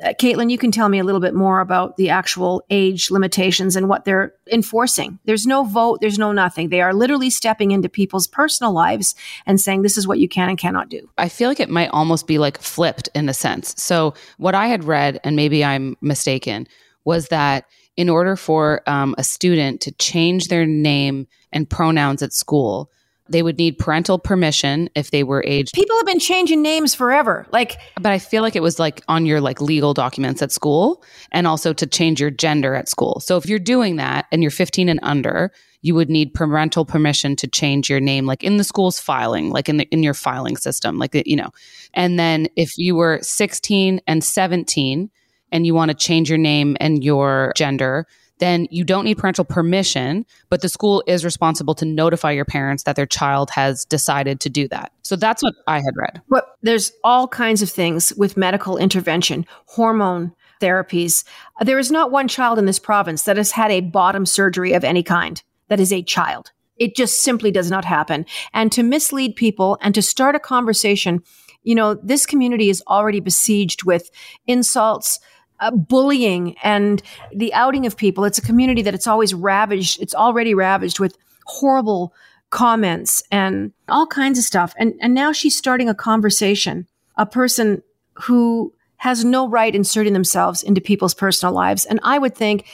Uh, 0.03 0.15
Caitlin, 0.21 0.51
you 0.51 0.59
can 0.59 0.71
tell 0.71 0.89
me 0.89 0.99
a 0.99 1.05
little 1.05 1.21
bit 1.21 1.35
more 1.35 1.61
about 1.61 1.97
the 1.97 2.11
actual 2.11 2.63
age 2.71 3.11
limitations 3.11 3.77
and 3.77 3.89
what 3.89 4.05
they're 4.05 4.33
enforcing. 4.51 5.19
There's 5.25 5.47
no 5.47 5.65
vote, 5.65 6.01
there's 6.01 6.19
no 6.19 6.33
nothing. 6.33 6.69
They 6.69 6.81
are 6.81 6.95
literally 6.95 7.31
stepping 7.31 7.71
into 7.73 7.89
people's 7.89 8.27
personal 8.27 8.73
lives 8.73 9.15
and 9.47 9.61
saying 9.61 9.83
this 9.83 9.97
is 9.97 10.07
what 10.07 10.19
you 10.19 10.29
can 10.29 10.49
and 10.49 10.59
cannot 10.59 10.89
do. 10.89 11.09
I 11.19 11.29
feel 11.29 11.49
like 11.49 11.61
it 11.61 11.71
might 11.71 11.89
almost 11.89 12.27
be 12.27 12.39
like 12.39 12.61
flipped 12.61 13.09
in 13.15 13.29
a 13.29 13.35
sense. 13.35 13.75
So, 13.83 14.15
what 14.37 14.55
I 14.55 14.69
had 14.69 14.85
read, 14.85 15.21
and 15.25 15.37
maybe 15.37 15.65
I'm 15.65 15.97
mistaken, 16.01 16.69
was 17.05 17.29
that 17.29 17.65
in 17.97 18.09
order 18.09 18.37
for 18.37 18.83
um, 18.87 19.15
a 19.19 19.25
student 19.25 19.81
to 19.81 19.93
change 19.93 20.49
their 20.49 20.65
name 20.65 21.27
and 21.53 21.69
pronouns 21.69 22.23
at 22.23 22.33
school, 22.33 22.91
they 23.29 23.43
would 23.43 23.59
need 23.59 23.79
parental 23.79 24.19
permission 24.19 24.89
if 24.95 25.11
they 25.11 25.23
were 25.23 25.43
aged. 25.47 25.75
People 25.75 25.97
have 25.97 26.07
been 26.07 26.19
changing 26.19 26.63
names 26.63 26.95
forever. 26.95 27.47
Like 27.53 27.79
But 27.95 28.13
I 28.13 28.19
feel 28.19 28.43
like 28.43 28.57
it 28.57 28.63
was 28.63 28.79
like 28.79 29.03
on 29.09 29.27
your 29.27 29.41
like 29.41 29.61
legal 29.61 29.95
documents 29.95 30.43
at 30.43 30.53
school 30.53 31.03
and 31.33 31.47
also 31.47 31.73
to 31.73 31.87
change 31.87 32.21
your 32.21 32.31
gender 32.31 32.75
at 32.75 32.89
school. 32.89 33.21
So 33.21 33.37
if 33.37 33.47
you're 33.47 33.59
doing 33.59 33.97
that 33.97 34.27
and 34.33 34.43
you're 34.43 34.51
15 34.51 34.89
and 34.89 35.01
under, 35.03 35.53
you 35.83 35.95
would 35.95 36.11
need 36.11 36.35
parental 36.35 36.85
permission 36.85 37.37
to 37.37 37.47
change 37.47 37.89
your 37.89 38.01
name 38.01 38.27
like 38.27 38.43
in 38.43 38.57
the 38.57 38.65
school's 38.65 38.99
filing, 38.99 39.51
like 39.51 39.69
in 39.69 39.77
the 39.77 39.85
in 39.91 40.03
your 40.03 40.15
filing 40.15 40.57
system, 40.57 40.99
like 40.99 41.15
you 41.27 41.37
know. 41.37 41.51
And 41.95 42.19
then 42.19 42.49
if 42.57 42.77
you 42.77 42.97
were 42.97 43.21
16 43.23 44.01
and 44.07 44.25
17 44.25 45.11
and 45.53 45.67
you 45.67 45.75
want 45.75 45.91
to 45.91 45.97
change 45.97 46.29
your 46.29 46.39
name 46.39 46.77
and 46.81 47.05
your 47.05 47.53
gender, 47.57 48.07
then 48.39 48.69
you 48.71 48.85
don't 48.85 49.05
need 49.05 49.19
parental 49.19 49.45
permission, 49.45 50.25
but 50.49 50.63
the 50.63 50.69
school 50.69 51.03
is 51.07 51.25
responsible 51.25 51.75
to 51.77 51.85
notify 51.85 52.31
your 52.31 52.45
parents 52.45 52.85
that 52.85 52.97
their 52.97 53.07
child 53.07 53.51
has 53.51 53.85
decided 53.85 54.41
to 54.41 54.51
do 54.51 54.69
that. 54.69 54.93
So 55.03 55.17
that's 55.17 55.43
what 55.43 55.55
I 55.67 55.77
had 55.77 55.97
read. 55.97 56.23
But 56.29 56.57
there's 56.63 56.93
all 57.05 57.29
kinds 57.29 57.63
of 57.63 57.71
things 57.71 58.13
with 58.17 58.37
medical 58.37 58.77
intervention, 58.77 59.47
hormone 59.67 60.33
therapies. 60.61 61.25
There 61.61 61.79
is 61.79 61.91
not 61.91 62.11
one 62.11 62.29
child 62.29 62.59
in 62.59 62.67
this 62.67 62.79
province 62.79 63.25
that 63.25 63.37
has 63.37 63.53
had 63.53 63.71
a 63.71 63.81
bottom 63.81 64.27
surgery 64.27 64.73
of 64.73 64.85
any 64.85 65.03
kind 65.03 65.43
that 65.69 65.81
is 65.81 65.93
a 65.93 66.03
child. 66.03 66.53
It 66.77 66.95
just 66.95 67.23
simply 67.23 67.51
does 67.51 67.71
not 67.71 67.85
happen. 67.85 68.25
And 68.53 68.71
to 68.73 68.83
mislead 68.83 69.37
people 69.37 69.79
and 69.81 69.95
to 69.95 70.03
start 70.03 70.37
a 70.37 70.41
conversation, 70.41 71.23
you 71.63 71.75
know, 71.75 71.95
this 71.95 72.25
community 72.25 72.71
is 72.71 72.83
already 72.87 73.21
besieged 73.21 73.85
with 73.85 74.11
insults, 74.47 75.19
uh, 75.61 75.71
bullying, 75.71 76.57
and 76.63 77.03
the 77.35 77.53
outing 77.55 77.87
of 77.87 77.97
people. 77.97 78.25
It's 78.25 78.39
a 78.39 78.43
community 78.43 78.83
that 78.83 78.95
it's 78.95 79.07
always 79.07 79.35
ravaged. 79.35 80.01
It's 80.01 80.15
already 80.15 80.55
ravaged 80.55 81.01
with 81.01 81.17
horrible 81.47 82.15
comments 82.51 83.23
and 83.31 83.73
all 83.89 84.07
kinds 84.07 84.39
of 84.39 84.45
stuff. 84.45 84.75
And, 84.79 84.95
and 85.01 85.15
now 85.15 85.33
she's 85.33 85.57
starting 85.57 85.89
a 85.89 85.95
conversation, 85.95 86.87
a 87.17 87.27
person 87.27 87.83
who 88.15 88.73
has 88.97 89.25
no 89.25 89.49
right 89.49 89.75
inserting 89.75 90.13
themselves 90.13 90.63
into 90.63 90.81
people's 90.81 91.15
personal 91.15 91.55
lives. 91.55 91.85
And 91.85 92.01
I 92.03 92.19
would 92.19 92.35
think 92.35 92.67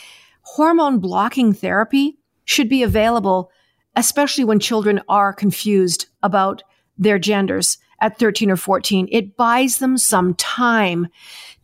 hormone 0.43 0.99
blocking 0.99 1.53
therapy 1.53 2.19
should 2.45 2.69
be 2.69 2.83
available, 2.83 3.51
especially 3.97 4.45
when 4.45 4.61
children 4.61 5.01
are 5.09 5.33
confused 5.33 6.07
about 6.23 6.63
their 6.97 7.19
genders 7.19 7.79
at 8.01 8.19
13 8.19 8.51
or 8.51 8.57
14. 8.57 9.09
It 9.11 9.37
buys 9.37 9.79
them 9.79 9.99
some 9.99 10.35
time 10.35 11.09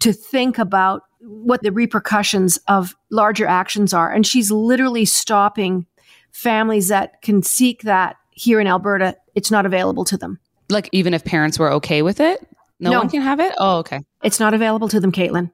to 0.00 0.12
think 0.12 0.58
about 0.58 1.02
what 1.20 1.62
the 1.62 1.72
repercussions 1.72 2.58
of 2.68 2.96
larger 3.10 3.46
actions 3.46 3.92
are. 3.92 4.10
And 4.10 4.26
she's 4.26 4.50
literally 4.50 5.04
stopping 5.04 5.86
families 6.32 6.88
that 6.88 7.20
can 7.22 7.42
seek 7.42 7.82
that 7.82 8.16
here 8.30 8.60
in 8.60 8.66
Alberta. 8.66 9.16
It's 9.34 9.50
not 9.50 9.66
available 9.66 10.04
to 10.06 10.16
them. 10.16 10.38
Like, 10.68 10.88
even 10.92 11.14
if 11.14 11.24
parents 11.24 11.58
were 11.58 11.72
okay 11.74 12.02
with 12.02 12.20
it, 12.20 12.46
no, 12.78 12.90
no. 12.90 12.98
one 13.00 13.10
can 13.10 13.20
have 13.20 13.40
it? 13.40 13.52
Oh, 13.58 13.78
okay. 13.78 14.00
It's 14.22 14.40
not 14.40 14.54
available 14.54 14.88
to 14.88 15.00
them, 15.00 15.12
Caitlin. 15.12 15.50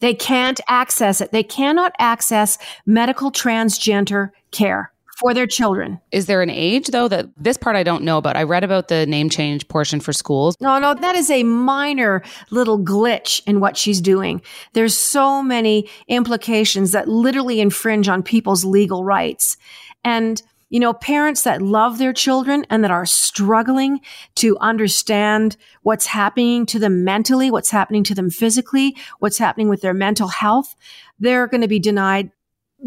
They 0.00 0.12
can't 0.12 0.60
access 0.68 1.20
it. 1.20 1.32
They 1.32 1.42
cannot 1.42 1.92
access 1.98 2.58
medical 2.84 3.32
transgender 3.32 4.30
care 4.50 4.92
for 5.16 5.32
their 5.32 5.46
children. 5.46 6.00
Is 6.12 6.26
there 6.26 6.42
an 6.42 6.50
age 6.50 6.88
though 6.88 7.08
that 7.08 7.28
this 7.36 7.56
part 7.56 7.74
I 7.74 7.82
don't 7.82 8.04
know 8.04 8.18
about? 8.18 8.36
I 8.36 8.42
read 8.42 8.64
about 8.64 8.88
the 8.88 9.06
name 9.06 9.30
change 9.30 9.66
portion 9.68 9.98
for 9.98 10.12
schools. 10.12 10.56
No, 10.60 10.78
no, 10.78 10.94
that 10.94 11.16
is 11.16 11.30
a 11.30 11.42
minor 11.42 12.22
little 12.50 12.78
glitch 12.78 13.42
in 13.46 13.60
what 13.60 13.76
she's 13.76 14.00
doing. 14.00 14.42
There's 14.74 14.96
so 14.96 15.42
many 15.42 15.88
implications 16.08 16.92
that 16.92 17.08
literally 17.08 17.60
infringe 17.60 18.08
on 18.08 18.22
people's 18.22 18.64
legal 18.64 19.04
rights. 19.04 19.56
And 20.04 20.42
you 20.68 20.80
know, 20.80 20.92
parents 20.92 21.42
that 21.42 21.62
love 21.62 21.98
their 21.98 22.12
children 22.12 22.66
and 22.70 22.82
that 22.82 22.90
are 22.90 23.06
struggling 23.06 24.00
to 24.34 24.58
understand 24.58 25.56
what's 25.82 26.06
happening 26.06 26.66
to 26.66 26.80
them 26.80 27.04
mentally, 27.04 27.52
what's 27.52 27.70
happening 27.70 28.02
to 28.04 28.14
them 28.16 28.30
physically, 28.30 28.96
what's 29.20 29.38
happening 29.38 29.68
with 29.68 29.80
their 29.80 29.94
mental 29.94 30.26
health, 30.26 30.74
they're 31.20 31.46
going 31.46 31.60
to 31.60 31.68
be 31.68 31.78
denied 31.78 32.32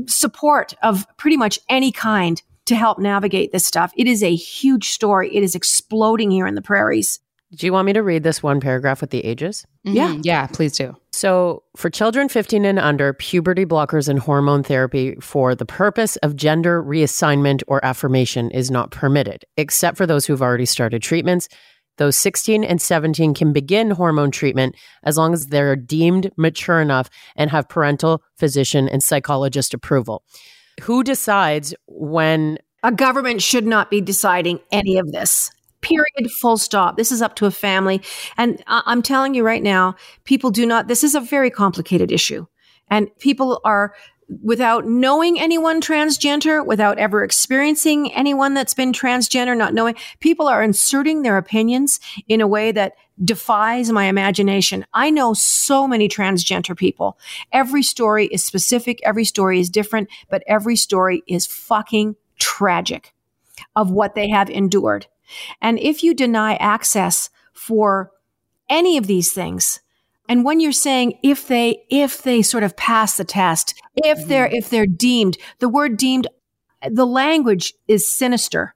support 0.08 0.74
of 0.84 1.06
pretty 1.18 1.38
much 1.38 1.60
any 1.70 1.92
kind 1.92 2.42
to 2.66 2.76
help 2.76 3.00
navigate 3.00 3.52
this 3.52 3.66
stuff. 3.66 3.92
It 3.98 4.08
is 4.08 4.24
a 4.24 4.36
huge 4.36 4.90
story. 4.90 5.36
It 5.36 5.44
is 5.44 5.56
exploding 5.56 6.32
here 6.32 6.48
in 6.48 6.56
the 6.56 6.62
prairies. 6.62 7.20
Do 7.56 7.66
you 7.66 7.74
want 7.74 7.88
me 7.88 7.94
to 7.94 8.04
read 8.04 8.22
this 8.22 8.44
one 8.44 8.60
paragraph 8.60 9.02
with 9.02 9.10
the 9.10 9.26
ages? 9.26 9.66
Mm-hmm. 9.86 9.96
Yeah. 9.96 10.18
Yeah, 10.22 10.48
please 10.48 10.78
do. 10.78 10.96
So, 11.12 11.64
for 11.76 11.90
children 11.90 12.30
15 12.30 12.64
and 12.64 12.78
under, 12.78 13.14
puberty 13.14 13.66
blockers 13.66 14.08
and 14.08 14.20
hormone 14.20 14.62
therapy 14.62 15.16
for 15.20 15.56
the 15.56 15.66
purpose 15.66 16.16
of 16.18 16.36
gender 16.36 16.82
reassignment 16.84 17.64
or 17.68 17.84
affirmation 17.84 18.52
is 18.52 18.70
not 18.70 18.92
permitted, 18.92 19.46
except 19.58 19.98
for 19.98 20.06
those 20.06 20.28
who've 20.28 20.42
already 20.42 20.68
started 20.68 21.02
treatments. 21.02 21.50
Those 22.00 22.16
16 22.16 22.64
and 22.64 22.82
17 22.82 23.34
can 23.34 23.52
begin 23.52 23.92
hormone 23.92 24.32
treatment 24.32 24.76
as 25.04 25.18
long 25.18 25.34
as 25.34 25.48
they're 25.48 25.76
deemed 25.76 26.32
mature 26.38 26.80
enough 26.80 27.10
and 27.36 27.52
have 27.52 27.68
parental, 27.68 28.24
physician, 28.38 28.88
and 28.88 29.04
psychologist 29.04 29.74
approval. 29.74 30.24
Who 30.82 31.04
decides 31.04 31.76
when? 31.88 32.58
A 32.84 32.92
government 32.94 33.42
should 33.42 33.68
not 33.68 33.92
be 33.92 34.00
deciding 34.00 34.62
any 34.72 34.98
of 34.98 35.12
this 35.12 35.52
period 35.82 36.30
full 36.42 36.58
stop 36.58 36.98
this 36.98 37.10
is 37.10 37.22
up 37.22 37.36
to 37.38 37.46
a 37.46 37.52
family 37.52 38.02
and 38.38 38.62
I- 38.68 38.84
i'm 38.86 39.02
telling 39.02 39.34
you 39.34 39.46
right 39.46 39.64
now 39.64 39.96
people 40.26 40.52
do 40.52 40.66
not 40.66 40.90
this 40.90 41.06
is 41.06 41.16
a 41.16 41.22
very 41.22 41.50
complicated 41.50 42.12
issue 42.12 42.46
and 42.90 43.08
people 43.20 43.62
are 43.64 43.94
without 44.44 44.86
knowing 44.86 45.40
anyone 45.40 45.82
transgender 45.82 46.66
without 46.66 47.00
ever 47.00 47.24
experiencing 47.24 48.14
anyone 48.14 48.54
that's 48.54 48.74
been 48.74 48.94
transgender 48.94 49.58
not 49.58 49.74
knowing 49.74 49.96
people 50.20 50.48
are 50.48 50.62
inserting 50.62 51.22
their 51.22 51.38
opinions 51.38 52.00
in 52.28 52.40
a 52.40 52.48
way 52.48 52.72
that 52.72 52.94
defies 53.26 53.92
my 53.92 54.06
imagination. 54.06 54.86
I 54.94 55.10
know 55.10 55.34
so 55.34 55.88
many 55.88 56.08
transgender 56.08 56.78
people. 56.78 57.18
Every 57.52 57.84
story 57.84 58.28
is 58.28 58.46
specific 58.46 59.00
every 59.04 59.26
story 59.26 59.60
is 59.60 59.70
different 59.70 60.10
but 60.30 60.44
every 60.48 60.76
story 60.76 61.24
is 61.28 61.48
fucking 61.48 62.16
tragic 62.38 63.14
of 63.76 63.92
what 63.92 64.16
they 64.16 64.30
have 64.30 64.50
endured. 64.50 65.08
And 65.62 65.80
if 65.80 66.04
you 66.04 66.14
deny 66.14 66.56
access 66.56 67.30
for 67.54 68.12
any 68.70 68.98
of 68.98 69.08
these 69.08 69.32
things, 69.32 69.82
and 70.30 70.46
when 70.46 70.60
you're 70.60 70.72
saying 70.72 71.18
if 71.24 71.48
they 71.48 71.84
if 71.90 72.22
they 72.22 72.44
sort 72.44 72.64
of 72.64 72.78
pass 72.78 73.18
the 73.18 73.26
test, 73.26 73.74
if 73.96 74.28
they're 74.28 74.46
mm-hmm. 74.46 74.56
if 74.56 74.70
they're 74.70 74.86
deemed, 74.86 75.38
the 75.58 75.68
word 75.68 75.98
deemed 75.98 76.28
the 76.90 77.06
language 77.06 77.74
is 77.88 78.10
sinister 78.10 78.76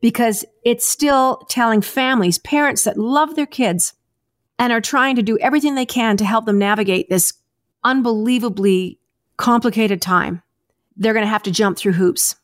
because 0.00 0.44
it's 0.64 0.86
still 0.86 1.36
telling 1.48 1.82
families, 1.82 2.38
parents 2.38 2.82
that 2.84 2.96
love 2.96 3.36
their 3.36 3.46
kids 3.46 3.92
and 4.58 4.72
are 4.72 4.80
trying 4.80 5.14
to 5.14 5.22
do 5.22 5.38
everything 5.38 5.76
they 5.76 5.86
can 5.86 6.16
to 6.16 6.24
help 6.24 6.46
them 6.46 6.58
navigate 6.58 7.08
this 7.08 7.34
unbelievably 7.84 8.98
complicated 9.36 10.02
time. 10.02 10.42
They're 10.96 11.12
going 11.12 11.24
to 11.24 11.30
have 11.30 11.44
to 11.44 11.52
jump 11.52 11.78
through 11.78 11.92
hoops 11.92 12.34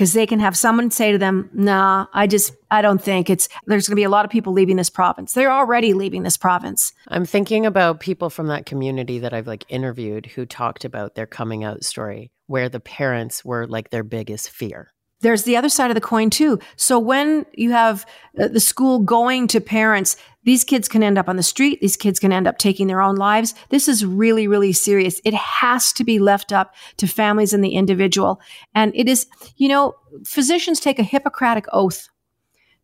because 0.00 0.14
they 0.14 0.26
can 0.26 0.40
have 0.40 0.56
someone 0.56 0.90
say 0.90 1.12
to 1.12 1.18
them, 1.18 1.50
nah, 1.52 2.06
I 2.14 2.26
just, 2.26 2.54
I 2.70 2.80
don't 2.80 3.02
think 3.02 3.28
it's, 3.28 3.50
there's 3.66 3.86
going 3.86 3.92
to 3.92 4.00
be 4.00 4.04
a 4.04 4.08
lot 4.08 4.24
of 4.24 4.30
people 4.30 4.54
leaving 4.54 4.76
this 4.76 4.88
province. 4.88 5.34
They're 5.34 5.52
already 5.52 5.92
leaving 5.92 6.22
this 6.22 6.38
province. 6.38 6.94
I'm 7.08 7.26
thinking 7.26 7.66
about 7.66 8.00
people 8.00 8.30
from 8.30 8.46
that 8.46 8.64
community 8.64 9.18
that 9.18 9.34
I've 9.34 9.46
like 9.46 9.66
interviewed 9.68 10.24
who 10.24 10.46
talked 10.46 10.86
about 10.86 11.16
their 11.16 11.26
coming 11.26 11.64
out 11.64 11.84
story 11.84 12.30
where 12.46 12.70
the 12.70 12.80
parents 12.80 13.44
were 13.44 13.66
like 13.66 13.90
their 13.90 14.02
biggest 14.02 14.48
fear 14.48 14.90
there's 15.20 15.42
the 15.42 15.56
other 15.56 15.68
side 15.68 15.90
of 15.90 15.94
the 15.94 16.00
coin 16.00 16.30
too. 16.30 16.58
So 16.76 16.98
when 16.98 17.44
you 17.52 17.72
have 17.72 18.06
uh, 18.40 18.48
the 18.48 18.60
school 18.60 19.00
going 19.00 19.48
to 19.48 19.60
parents, 19.60 20.16
these 20.44 20.64
kids 20.64 20.88
can 20.88 21.02
end 21.02 21.18
up 21.18 21.28
on 21.28 21.36
the 21.36 21.42
street. 21.42 21.80
These 21.80 21.96
kids 21.96 22.18
can 22.18 22.32
end 22.32 22.46
up 22.46 22.58
taking 22.58 22.86
their 22.86 23.02
own 23.02 23.16
lives. 23.16 23.54
This 23.68 23.88
is 23.88 24.04
really, 24.04 24.46
really 24.46 24.72
serious. 24.72 25.20
It 25.24 25.34
has 25.34 25.92
to 25.94 26.04
be 26.04 26.18
left 26.18 26.52
up 26.52 26.74
to 26.96 27.06
families 27.06 27.52
and 27.52 27.62
the 27.62 27.74
individual. 27.74 28.40
And 28.74 28.92
it 28.94 29.08
is, 29.08 29.26
you 29.56 29.68
know, 29.68 29.94
physicians 30.24 30.80
take 30.80 30.98
a 30.98 31.04
Hippocratic 31.04 31.66
oath 31.72 32.08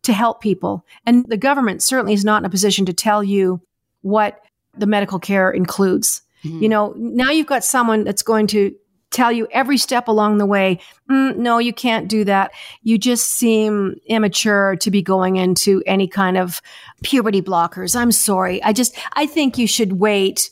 to 0.03 0.13
help 0.13 0.41
people. 0.41 0.85
And 1.05 1.25
the 1.27 1.37
government 1.37 1.81
certainly 1.81 2.13
is 2.13 2.23
not 2.23 2.41
in 2.41 2.45
a 2.45 2.49
position 2.49 2.85
to 2.85 2.93
tell 2.93 3.23
you 3.23 3.61
what 4.01 4.39
the 4.77 4.85
medical 4.85 5.19
care 5.19 5.49
includes. 5.49 6.21
Mm-hmm. 6.43 6.61
You 6.61 6.69
know, 6.69 6.93
now 6.95 7.31
you've 7.31 7.47
got 7.47 7.63
someone 7.63 8.03
that's 8.03 8.21
going 8.21 8.47
to 8.47 8.75
tell 9.11 9.31
you 9.31 9.47
every 9.51 9.77
step 9.77 10.07
along 10.07 10.37
the 10.37 10.45
way, 10.45 10.79
mm, 11.09 11.35
no, 11.37 11.57
you 11.57 11.73
can't 11.73 12.07
do 12.07 12.23
that. 12.25 12.51
You 12.81 12.97
just 12.97 13.31
seem 13.31 13.95
immature 14.07 14.75
to 14.77 14.91
be 14.91 15.01
going 15.01 15.37
into 15.37 15.81
any 15.85 16.07
kind 16.07 16.37
of 16.37 16.61
puberty 17.03 17.41
blockers. 17.41 17.95
I'm 17.95 18.11
sorry. 18.11 18.61
I 18.63 18.73
just, 18.73 18.97
I 19.13 19.25
think 19.25 19.57
you 19.57 19.67
should 19.67 19.93
wait. 19.93 20.49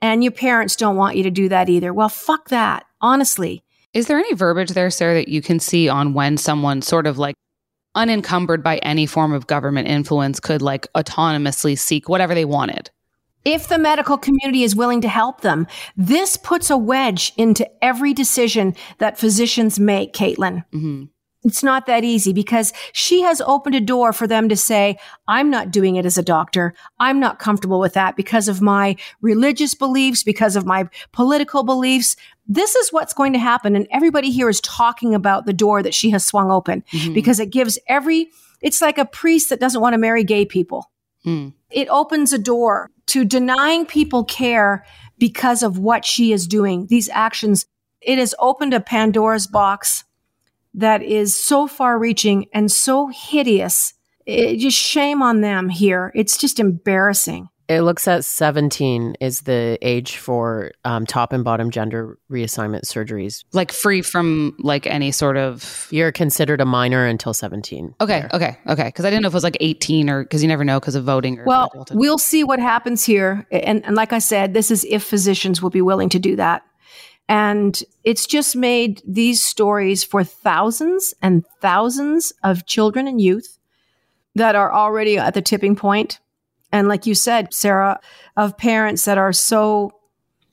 And 0.00 0.22
your 0.22 0.32
parents 0.32 0.76
don't 0.76 0.96
want 0.96 1.16
you 1.16 1.24
to 1.24 1.30
do 1.30 1.48
that 1.48 1.68
either. 1.68 1.92
Well, 1.92 2.08
fuck 2.08 2.50
that, 2.50 2.86
honestly. 3.00 3.64
Is 3.94 4.06
there 4.06 4.18
any 4.18 4.32
verbiage 4.34 4.70
there, 4.70 4.90
Sarah, 4.90 5.14
that 5.14 5.28
you 5.28 5.42
can 5.42 5.58
see 5.58 5.88
on 5.88 6.14
when 6.14 6.36
someone 6.36 6.82
sort 6.82 7.06
of 7.06 7.18
like 7.18 7.34
unencumbered 7.94 8.62
by 8.62 8.76
any 8.78 9.06
form 9.06 9.32
of 9.32 9.48
government 9.48 9.88
influence 9.88 10.38
could 10.38 10.62
like 10.62 10.86
autonomously 10.94 11.76
seek 11.76 12.08
whatever 12.08 12.34
they 12.34 12.44
wanted? 12.44 12.90
If 13.48 13.68
the 13.68 13.78
medical 13.78 14.18
community 14.18 14.62
is 14.62 14.76
willing 14.76 15.00
to 15.00 15.08
help 15.08 15.40
them. 15.40 15.66
This 15.96 16.36
puts 16.36 16.68
a 16.68 16.76
wedge 16.76 17.32
into 17.38 17.66
every 17.82 18.12
decision 18.12 18.76
that 18.98 19.18
physicians 19.18 19.80
make, 19.80 20.12
Caitlin. 20.12 20.64
Mm-hmm. 20.72 21.04
It's 21.44 21.62
not 21.62 21.86
that 21.86 22.04
easy 22.04 22.34
because 22.34 22.74
she 22.92 23.22
has 23.22 23.40
opened 23.40 23.74
a 23.74 23.80
door 23.80 24.12
for 24.12 24.26
them 24.26 24.50
to 24.50 24.56
say, 24.56 24.98
I'm 25.28 25.48
not 25.48 25.70
doing 25.70 25.96
it 25.96 26.04
as 26.04 26.18
a 26.18 26.22
doctor. 26.22 26.74
I'm 26.98 27.20
not 27.20 27.38
comfortable 27.38 27.80
with 27.80 27.94
that 27.94 28.16
because 28.16 28.48
of 28.48 28.60
my 28.60 28.96
religious 29.22 29.74
beliefs, 29.74 30.22
because 30.22 30.56
of 30.56 30.66
my 30.66 30.88
political 31.12 31.62
beliefs. 31.62 32.16
This 32.46 32.74
is 32.74 32.92
what's 32.92 33.14
going 33.14 33.32
to 33.32 33.38
happen. 33.38 33.76
And 33.76 33.86
everybody 33.90 34.30
here 34.30 34.50
is 34.50 34.60
talking 34.60 35.14
about 35.14 35.46
the 35.46 35.54
door 35.54 35.82
that 35.82 35.94
she 35.94 36.10
has 36.10 36.26
swung 36.26 36.50
open 36.50 36.84
mm-hmm. 36.92 37.14
because 37.14 37.40
it 37.40 37.50
gives 37.50 37.78
every, 37.88 38.28
it's 38.60 38.82
like 38.82 38.98
a 38.98 39.06
priest 39.06 39.48
that 39.48 39.60
doesn't 39.60 39.80
want 39.80 39.94
to 39.94 39.98
marry 39.98 40.24
gay 40.24 40.44
people. 40.44 40.90
Mm. 41.24 41.54
It 41.70 41.88
opens 41.88 42.32
a 42.32 42.38
door 42.38 42.90
to 43.08 43.24
denying 43.24 43.86
people 43.86 44.24
care 44.24 44.84
because 45.18 45.62
of 45.62 45.78
what 45.78 46.04
she 46.04 46.32
is 46.32 46.46
doing, 46.46 46.86
these 46.86 47.08
actions. 47.08 47.66
It 48.00 48.18
has 48.18 48.34
opened 48.38 48.74
a 48.74 48.80
Pandora's 48.80 49.46
box 49.46 50.04
that 50.74 51.02
is 51.02 51.34
so 51.34 51.66
far 51.66 51.98
reaching 51.98 52.46
and 52.52 52.70
so 52.70 53.08
hideous. 53.08 53.94
It, 54.26 54.58
just 54.58 54.78
shame 54.78 55.22
on 55.22 55.40
them 55.40 55.68
here. 55.68 56.12
It's 56.14 56.36
just 56.36 56.60
embarrassing. 56.60 57.48
It 57.68 57.82
looks 57.82 58.08
at 58.08 58.24
17 58.24 59.16
is 59.20 59.42
the 59.42 59.78
age 59.82 60.16
for 60.16 60.72
um, 60.86 61.04
top 61.04 61.34
and 61.34 61.44
bottom 61.44 61.70
gender 61.70 62.18
reassignment 62.30 62.84
surgeries. 62.84 63.44
Like 63.52 63.72
free 63.72 64.00
from 64.00 64.56
like 64.58 64.86
any 64.86 65.10
sort 65.10 65.36
of. 65.36 65.86
You're 65.90 66.10
considered 66.10 66.62
a 66.62 66.64
minor 66.64 67.04
until 67.04 67.34
17. 67.34 67.94
Okay, 68.00 68.20
there. 68.20 68.30
okay, 68.32 68.58
okay. 68.68 68.84
Because 68.84 69.04
I 69.04 69.10
didn't 69.10 69.22
know 69.22 69.28
if 69.28 69.34
it 69.34 69.36
was 69.36 69.44
like 69.44 69.58
18 69.60 70.08
or 70.08 70.22
because 70.22 70.42
you 70.42 70.48
never 70.48 70.64
know 70.64 70.80
because 70.80 70.94
of 70.94 71.04
voting. 71.04 71.40
well, 71.44 71.70
we'll 71.90 72.16
see 72.16 72.42
what 72.42 72.58
happens 72.58 73.04
here. 73.04 73.46
And, 73.50 73.84
and 73.84 73.94
like 73.94 74.14
I 74.14 74.18
said, 74.18 74.54
this 74.54 74.70
is 74.70 74.86
if 74.88 75.04
physicians 75.04 75.60
will 75.60 75.70
be 75.70 75.82
willing 75.82 76.08
to 76.10 76.18
do 76.18 76.36
that. 76.36 76.62
And 77.28 77.82
it's 78.04 78.26
just 78.26 78.56
made 78.56 79.02
these 79.06 79.44
stories 79.44 80.02
for 80.02 80.24
thousands 80.24 81.12
and 81.20 81.44
thousands 81.60 82.32
of 82.42 82.64
children 82.64 83.06
and 83.06 83.20
youth 83.20 83.58
that 84.34 84.54
are 84.54 84.72
already 84.72 85.18
at 85.18 85.34
the 85.34 85.42
tipping 85.42 85.76
point 85.76 86.20
and 86.72 86.88
like 86.88 87.06
you 87.06 87.14
said, 87.14 87.54
Sarah, 87.54 88.00
of 88.36 88.58
parents 88.58 89.04
that 89.06 89.18
are 89.18 89.32
so 89.32 89.92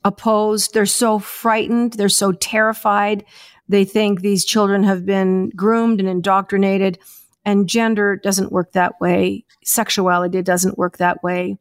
opposed, 0.03 0.73
they're 0.73 0.85
so 0.85 1.19
frightened, 1.19 1.93
they're 1.93 2.09
so 2.09 2.31
terrified. 2.31 3.25
They 3.67 3.85
think 3.85 4.21
these 4.21 4.45
children 4.45 4.83
have 4.83 5.05
been 5.05 5.49
groomed 5.49 5.99
and 5.99 6.07
indoctrinated, 6.07 6.99
and 7.43 7.67
gender 7.67 8.15
doesn't 8.15 8.51
work 8.51 8.71
that 8.73 8.99
way. 9.01 9.45
Sexuality 9.63 10.41
doesn't 10.41 10.77
work 10.77 10.97
that 10.97 11.23
way. 11.23 11.57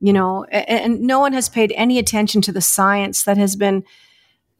You 0.00 0.12
know, 0.12 0.44
and, 0.44 0.68
and 0.68 1.00
no 1.00 1.18
one 1.18 1.32
has 1.32 1.48
paid 1.48 1.72
any 1.74 1.98
attention 1.98 2.40
to 2.42 2.52
the 2.52 2.60
science 2.60 3.24
that 3.24 3.36
has 3.36 3.56
been 3.56 3.84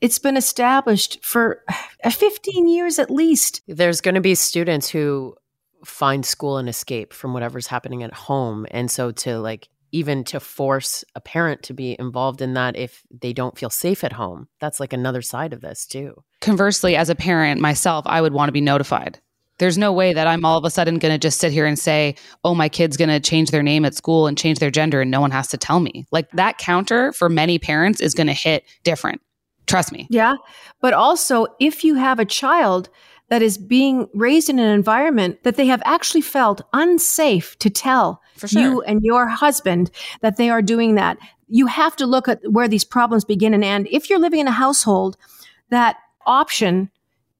it's 0.00 0.18
been 0.18 0.36
established 0.36 1.24
for 1.24 1.62
15 2.10 2.68
years 2.68 2.98
at 2.98 3.10
least. 3.10 3.62
There's 3.68 4.00
going 4.00 4.14
to 4.14 4.20
be 4.20 4.34
students 4.34 4.88
who 4.88 5.36
find 5.84 6.24
school 6.24 6.58
and 6.58 6.68
escape 6.68 7.12
from 7.12 7.32
whatever's 7.32 7.66
happening 7.66 8.02
at 8.02 8.12
home. 8.12 8.66
And 8.70 8.90
so 8.90 9.10
to 9.12 9.38
like 9.38 9.68
even 9.92 10.24
to 10.24 10.40
force 10.40 11.04
a 11.14 11.20
parent 11.20 11.62
to 11.62 11.74
be 11.74 11.96
involved 11.98 12.42
in 12.42 12.54
that 12.54 12.76
if 12.76 13.02
they 13.10 13.32
don't 13.32 13.58
feel 13.58 13.70
safe 13.70 14.04
at 14.04 14.12
home, 14.12 14.48
that's 14.60 14.80
like 14.80 14.92
another 14.92 15.22
side 15.22 15.52
of 15.52 15.60
this 15.60 15.86
too. 15.86 16.22
Conversely, 16.40 16.94
as 16.94 17.08
a 17.08 17.14
parent 17.14 17.60
myself, 17.60 18.04
I 18.06 18.20
would 18.20 18.32
want 18.32 18.48
to 18.48 18.52
be 18.52 18.60
notified. 18.60 19.18
There's 19.58 19.78
no 19.78 19.92
way 19.92 20.12
that 20.12 20.26
I'm 20.26 20.44
all 20.44 20.56
of 20.56 20.64
a 20.64 20.70
sudden 20.70 20.98
going 20.98 21.12
to 21.12 21.18
just 21.18 21.40
sit 21.40 21.52
here 21.52 21.66
and 21.66 21.78
say, 21.78 22.14
oh, 22.44 22.54
my 22.54 22.68
kid's 22.68 22.96
going 22.96 23.08
to 23.08 23.18
change 23.18 23.50
their 23.50 23.62
name 23.62 23.84
at 23.84 23.94
school 23.94 24.26
and 24.26 24.38
change 24.38 24.60
their 24.60 24.70
gender 24.70 25.00
and 25.00 25.10
no 25.10 25.20
one 25.20 25.32
has 25.32 25.48
to 25.48 25.56
tell 25.56 25.80
me. 25.80 26.06
Like 26.12 26.30
that 26.32 26.58
counter 26.58 27.12
for 27.12 27.28
many 27.28 27.58
parents 27.58 28.00
is 28.00 28.14
going 28.14 28.28
to 28.28 28.32
hit 28.32 28.64
different. 28.84 29.20
Trust 29.66 29.92
me. 29.92 30.06
Yeah. 30.10 30.36
But 30.80 30.94
also, 30.94 31.46
if 31.60 31.82
you 31.84 31.96
have 31.96 32.18
a 32.18 32.24
child 32.24 32.88
that 33.28 33.42
is 33.42 33.58
being 33.58 34.08
raised 34.14 34.48
in 34.48 34.58
an 34.58 34.70
environment 34.70 35.42
that 35.42 35.56
they 35.56 35.66
have 35.66 35.82
actually 35.84 36.20
felt 36.20 36.62
unsafe 36.72 37.58
to 37.58 37.70
tell 37.70 38.22
sure. 38.36 38.60
you 38.60 38.82
and 38.82 39.02
your 39.02 39.26
husband 39.26 39.90
that 40.20 40.36
they 40.36 40.50
are 40.50 40.62
doing 40.62 40.94
that. 40.94 41.18
You 41.48 41.66
have 41.66 41.96
to 41.96 42.06
look 42.06 42.28
at 42.28 42.40
where 42.50 42.68
these 42.68 42.84
problems 42.84 43.24
begin 43.24 43.54
and 43.54 43.64
end. 43.64 43.88
If 43.90 44.08
you're 44.08 44.18
living 44.18 44.40
in 44.40 44.48
a 44.48 44.52
household, 44.52 45.16
that 45.70 45.96
option 46.26 46.90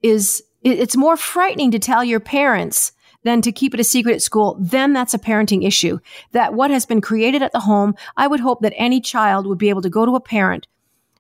is, 0.03 0.43
it's 0.63 0.97
more 0.97 1.17
frightening 1.17 1.71
to 1.71 1.79
tell 1.79 2.05
your 2.05 2.21
parents 2.21 2.93
than 3.25 3.43
to 3.43 3.53
keep 3.53 3.75
it 3.75 3.81
a 3.81 3.85
secret 3.85 4.15
at 4.15 4.23
school, 4.23 4.57
then 4.61 4.93
that's 4.93 5.13
a 5.13 5.19
parenting 5.19 5.67
issue. 5.67 5.99
That 6.33 6.55
what 6.55 6.71
has 6.71 6.87
been 6.87 7.01
created 7.01 7.43
at 7.43 7.53
the 7.53 7.61
home, 7.61 7.95
I 8.17 8.27
would 8.27 8.41
hope 8.41 8.61
that 8.63 8.73
any 8.77 9.01
child 9.01 9.47
would 9.47 9.59
be 9.59 9.71
able 9.71 9.83
to 9.83 9.91
go 9.91 10.07
to 10.07 10.15
a 10.15 10.21
parent 10.21 10.67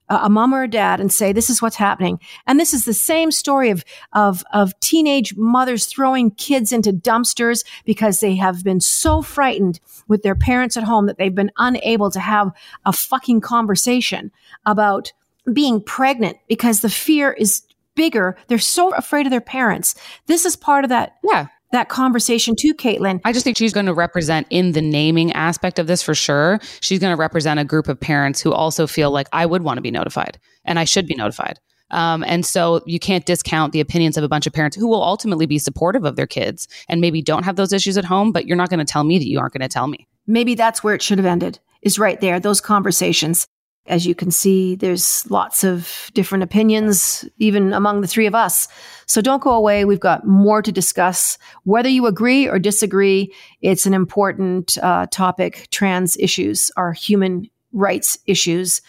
a 0.08 0.28
mom 0.28 0.54
or 0.54 0.62
a 0.62 0.68
dad 0.68 1.00
and 1.00 1.12
say, 1.12 1.32
this 1.32 1.50
is 1.50 1.60
what's 1.60 1.76
happening. 1.76 2.20
And 2.46 2.58
this 2.58 2.72
is 2.72 2.84
the 2.84 2.94
same 2.94 3.30
story 3.30 3.70
of, 3.70 3.84
of, 4.12 4.42
of 4.52 4.78
teenage 4.80 5.36
mothers 5.36 5.86
throwing 5.86 6.30
kids 6.32 6.72
into 6.72 6.92
dumpsters 6.92 7.64
because 7.84 8.20
they 8.20 8.36
have 8.36 8.64
been 8.64 8.80
so 8.80 9.22
frightened 9.22 9.80
with 10.08 10.22
their 10.22 10.34
parents 10.34 10.76
at 10.76 10.84
home 10.84 11.06
that 11.06 11.18
they've 11.18 11.34
been 11.34 11.52
unable 11.58 12.10
to 12.10 12.20
have 12.20 12.50
a 12.86 12.92
fucking 12.92 13.40
conversation 13.40 14.30
about 14.64 15.12
being 15.52 15.82
pregnant 15.82 16.38
because 16.48 16.80
the 16.80 16.90
fear 16.90 17.32
is 17.32 17.62
bigger. 17.94 18.36
They're 18.46 18.58
so 18.58 18.94
afraid 18.94 19.26
of 19.26 19.30
their 19.30 19.40
parents. 19.40 19.94
This 20.26 20.44
is 20.44 20.56
part 20.56 20.84
of 20.84 20.90
that. 20.90 21.16
Yeah 21.22 21.48
that 21.72 21.88
conversation 21.88 22.54
too, 22.58 22.74
Caitlin. 22.74 23.20
I 23.24 23.32
just 23.32 23.44
think 23.44 23.56
she's 23.56 23.72
going 23.72 23.86
to 23.86 23.94
represent 23.94 24.46
in 24.50 24.72
the 24.72 24.82
naming 24.82 25.32
aspect 25.32 25.78
of 25.78 25.86
this 25.86 26.02
for 26.02 26.14
sure. 26.14 26.60
She's 26.80 26.98
going 26.98 27.12
to 27.12 27.20
represent 27.20 27.60
a 27.60 27.64
group 27.64 27.88
of 27.88 27.98
parents 28.00 28.40
who 28.40 28.52
also 28.52 28.86
feel 28.86 29.10
like 29.10 29.28
I 29.32 29.46
would 29.46 29.62
want 29.62 29.76
to 29.78 29.82
be 29.82 29.90
notified 29.90 30.38
and 30.64 30.78
I 30.78 30.84
should 30.84 31.06
be 31.06 31.14
notified. 31.14 31.58
Um, 31.90 32.22
and 32.26 32.44
so 32.44 32.82
you 32.86 32.98
can't 32.98 33.24
discount 33.24 33.72
the 33.72 33.80
opinions 33.80 34.16
of 34.16 34.24
a 34.24 34.28
bunch 34.28 34.46
of 34.46 34.52
parents 34.52 34.76
who 34.76 34.86
will 34.86 35.02
ultimately 35.02 35.46
be 35.46 35.58
supportive 35.58 36.04
of 36.04 36.16
their 36.16 36.26
kids 36.26 36.68
and 36.88 37.00
maybe 37.00 37.22
don't 37.22 37.44
have 37.44 37.56
those 37.56 37.72
issues 37.72 37.96
at 37.96 38.04
home, 38.04 38.30
but 38.32 38.46
you're 38.46 38.56
not 38.56 38.68
going 38.68 38.78
to 38.78 38.84
tell 38.84 39.04
me 39.04 39.18
that 39.18 39.28
you 39.28 39.38
aren't 39.38 39.54
going 39.54 39.62
to 39.62 39.68
tell 39.68 39.86
me. 39.86 40.06
Maybe 40.26 40.54
that's 40.54 40.84
where 40.84 40.94
it 40.94 41.02
should 41.02 41.18
have 41.18 41.26
ended, 41.26 41.58
is 41.82 41.98
right 41.98 42.20
there, 42.20 42.38
those 42.38 42.60
conversations. 42.60 43.46
As 43.88 44.06
you 44.06 44.14
can 44.14 44.30
see, 44.30 44.74
there's 44.74 45.28
lots 45.30 45.64
of 45.64 46.10
different 46.12 46.44
opinions, 46.44 47.24
even 47.38 47.72
among 47.72 48.02
the 48.02 48.06
three 48.06 48.26
of 48.26 48.34
us. 48.34 48.68
So 49.06 49.22
don't 49.22 49.42
go 49.42 49.52
away. 49.52 49.86
We've 49.86 49.98
got 49.98 50.26
more 50.26 50.60
to 50.60 50.70
discuss. 50.70 51.38
Whether 51.64 51.88
you 51.88 52.06
agree 52.06 52.46
or 52.46 52.58
disagree, 52.58 53.34
it's 53.62 53.86
an 53.86 53.94
important 53.94 54.76
uh, 54.82 55.06
topic. 55.10 55.68
Trans 55.70 56.18
issues 56.18 56.70
are 56.76 56.92
human 56.92 57.48
rights 57.72 58.18
issues. 58.26 58.82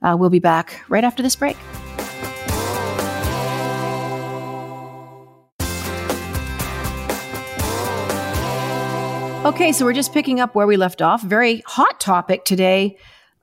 Uh, 0.00 0.16
we'll 0.18 0.30
be 0.30 0.38
back 0.38 0.82
right 0.88 1.04
after 1.04 1.22
this 1.22 1.36
break. 1.36 1.58
Okay, 9.44 9.70
so 9.70 9.84
we're 9.84 9.92
just 9.92 10.14
picking 10.14 10.40
up 10.40 10.54
where 10.54 10.66
we 10.66 10.78
left 10.78 11.02
off. 11.02 11.22
Very 11.22 11.62
hot 11.66 12.00
topic 12.00 12.46
today 12.46 12.96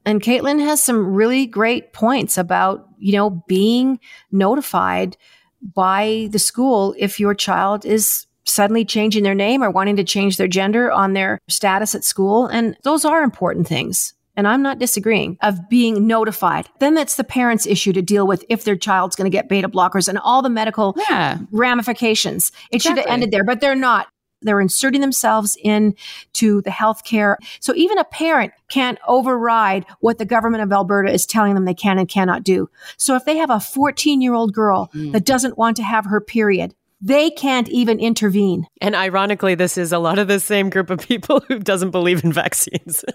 and 0.06 0.22
Caitlin 0.22 0.60
has 0.60 0.82
some 0.82 1.14
really 1.14 1.46
great 1.46 1.94
points 1.94 2.38
about, 2.38 2.88
you 2.98 3.14
know, 3.14 3.44
being 3.48 4.00
notified 4.32 5.18
by 5.62 6.28
the 6.32 6.40
school 6.40 6.94
if 6.98 7.20
your 7.20 7.34
child 7.34 7.86
is 7.86 8.28
suddenly 8.46 8.84
changing 8.84 9.24
their 9.24 9.36
name 9.36 9.64
or 9.64 9.72
wanting 9.72 9.96
to 9.96 10.04
change 10.04 10.38
their 10.38 10.48
gender 10.48 10.92
on 10.92 11.14
their 11.14 11.40
status 11.48 11.96
at 11.96 12.04
school. 12.04 12.48
And 12.48 12.78
those 12.84 13.06
are 13.06 13.24
important 13.24 13.68
things. 13.68 14.14
And 14.36 14.48
I'm 14.48 14.64
not 14.64 14.80
disagreeing 14.80 15.38
of 15.44 15.70
being 15.70 16.08
notified. 16.08 16.68
Then 16.80 16.96
that's 16.96 17.16
the 17.16 17.24
parents' 17.24 17.68
issue 17.68 17.94
to 17.94 18.02
deal 18.02 18.26
with 18.26 18.44
if 18.50 18.64
their 18.64 18.76
child's 18.76 19.16
going 19.16 19.30
to 19.30 19.36
get 19.36 19.48
beta 19.48 19.70
blockers 19.70 20.10
and 20.10 20.18
all 20.18 20.42
the 20.42 20.50
medical 20.50 20.96
yeah. 21.08 21.38
ramifications. 21.52 22.52
It 22.72 22.78
exactly. 22.78 23.02
should 23.02 23.06
have 23.06 23.14
ended 23.14 23.32
there, 23.32 23.44
but 23.44 23.62
they're 23.62 23.76
not. 23.76 24.08
They're 24.44 24.62
inserting 24.62 25.02
themselves 25.02 25.58
into 25.62 26.62
the 26.62 26.70
healthcare. 26.70 27.36
So 27.60 27.74
even 27.76 27.98
a 27.98 28.04
parent 28.04 28.54
can't 28.70 29.00
override 29.08 29.86
what 30.00 30.18
the 30.18 30.26
government 30.26 30.64
of 30.64 30.72
Alberta 30.72 31.12
is 31.12 31.26
telling 31.26 31.56
them 31.56 31.66
they 31.66 31.74
can 31.74 31.98
and 31.98 32.08
cannot 32.08 32.44
do. 32.44 32.70
So 32.98 33.16
if 33.16 33.26
they 33.26 33.38
have 33.38 33.50
a 33.50 33.60
14 33.60 34.22
year 34.22 34.34
old 34.34 34.54
girl 34.54 34.90
mm. 34.94 35.12
that 35.12 35.26
doesn't 35.26 35.58
want 35.58 35.78
to 35.78 35.84
have 35.84 36.06
her 36.06 36.22
period, 36.22 36.74
they 37.02 37.30
can't 37.32 37.68
even 37.70 38.00
intervene. 38.00 38.66
And 38.80 38.96
ironically, 38.96 39.56
this 39.56 39.78
is 39.78 39.92
a 39.92 40.00
lot 40.00 40.20
of 40.20 40.30
the 40.30 40.40
same 40.40 40.70
group 40.70 40.90
of 40.90 41.00
people 41.00 41.42
who 41.42 41.60
doesn't 41.60 41.92
believe 41.92 42.24
in 42.24 42.32
vaccines. 42.32 43.04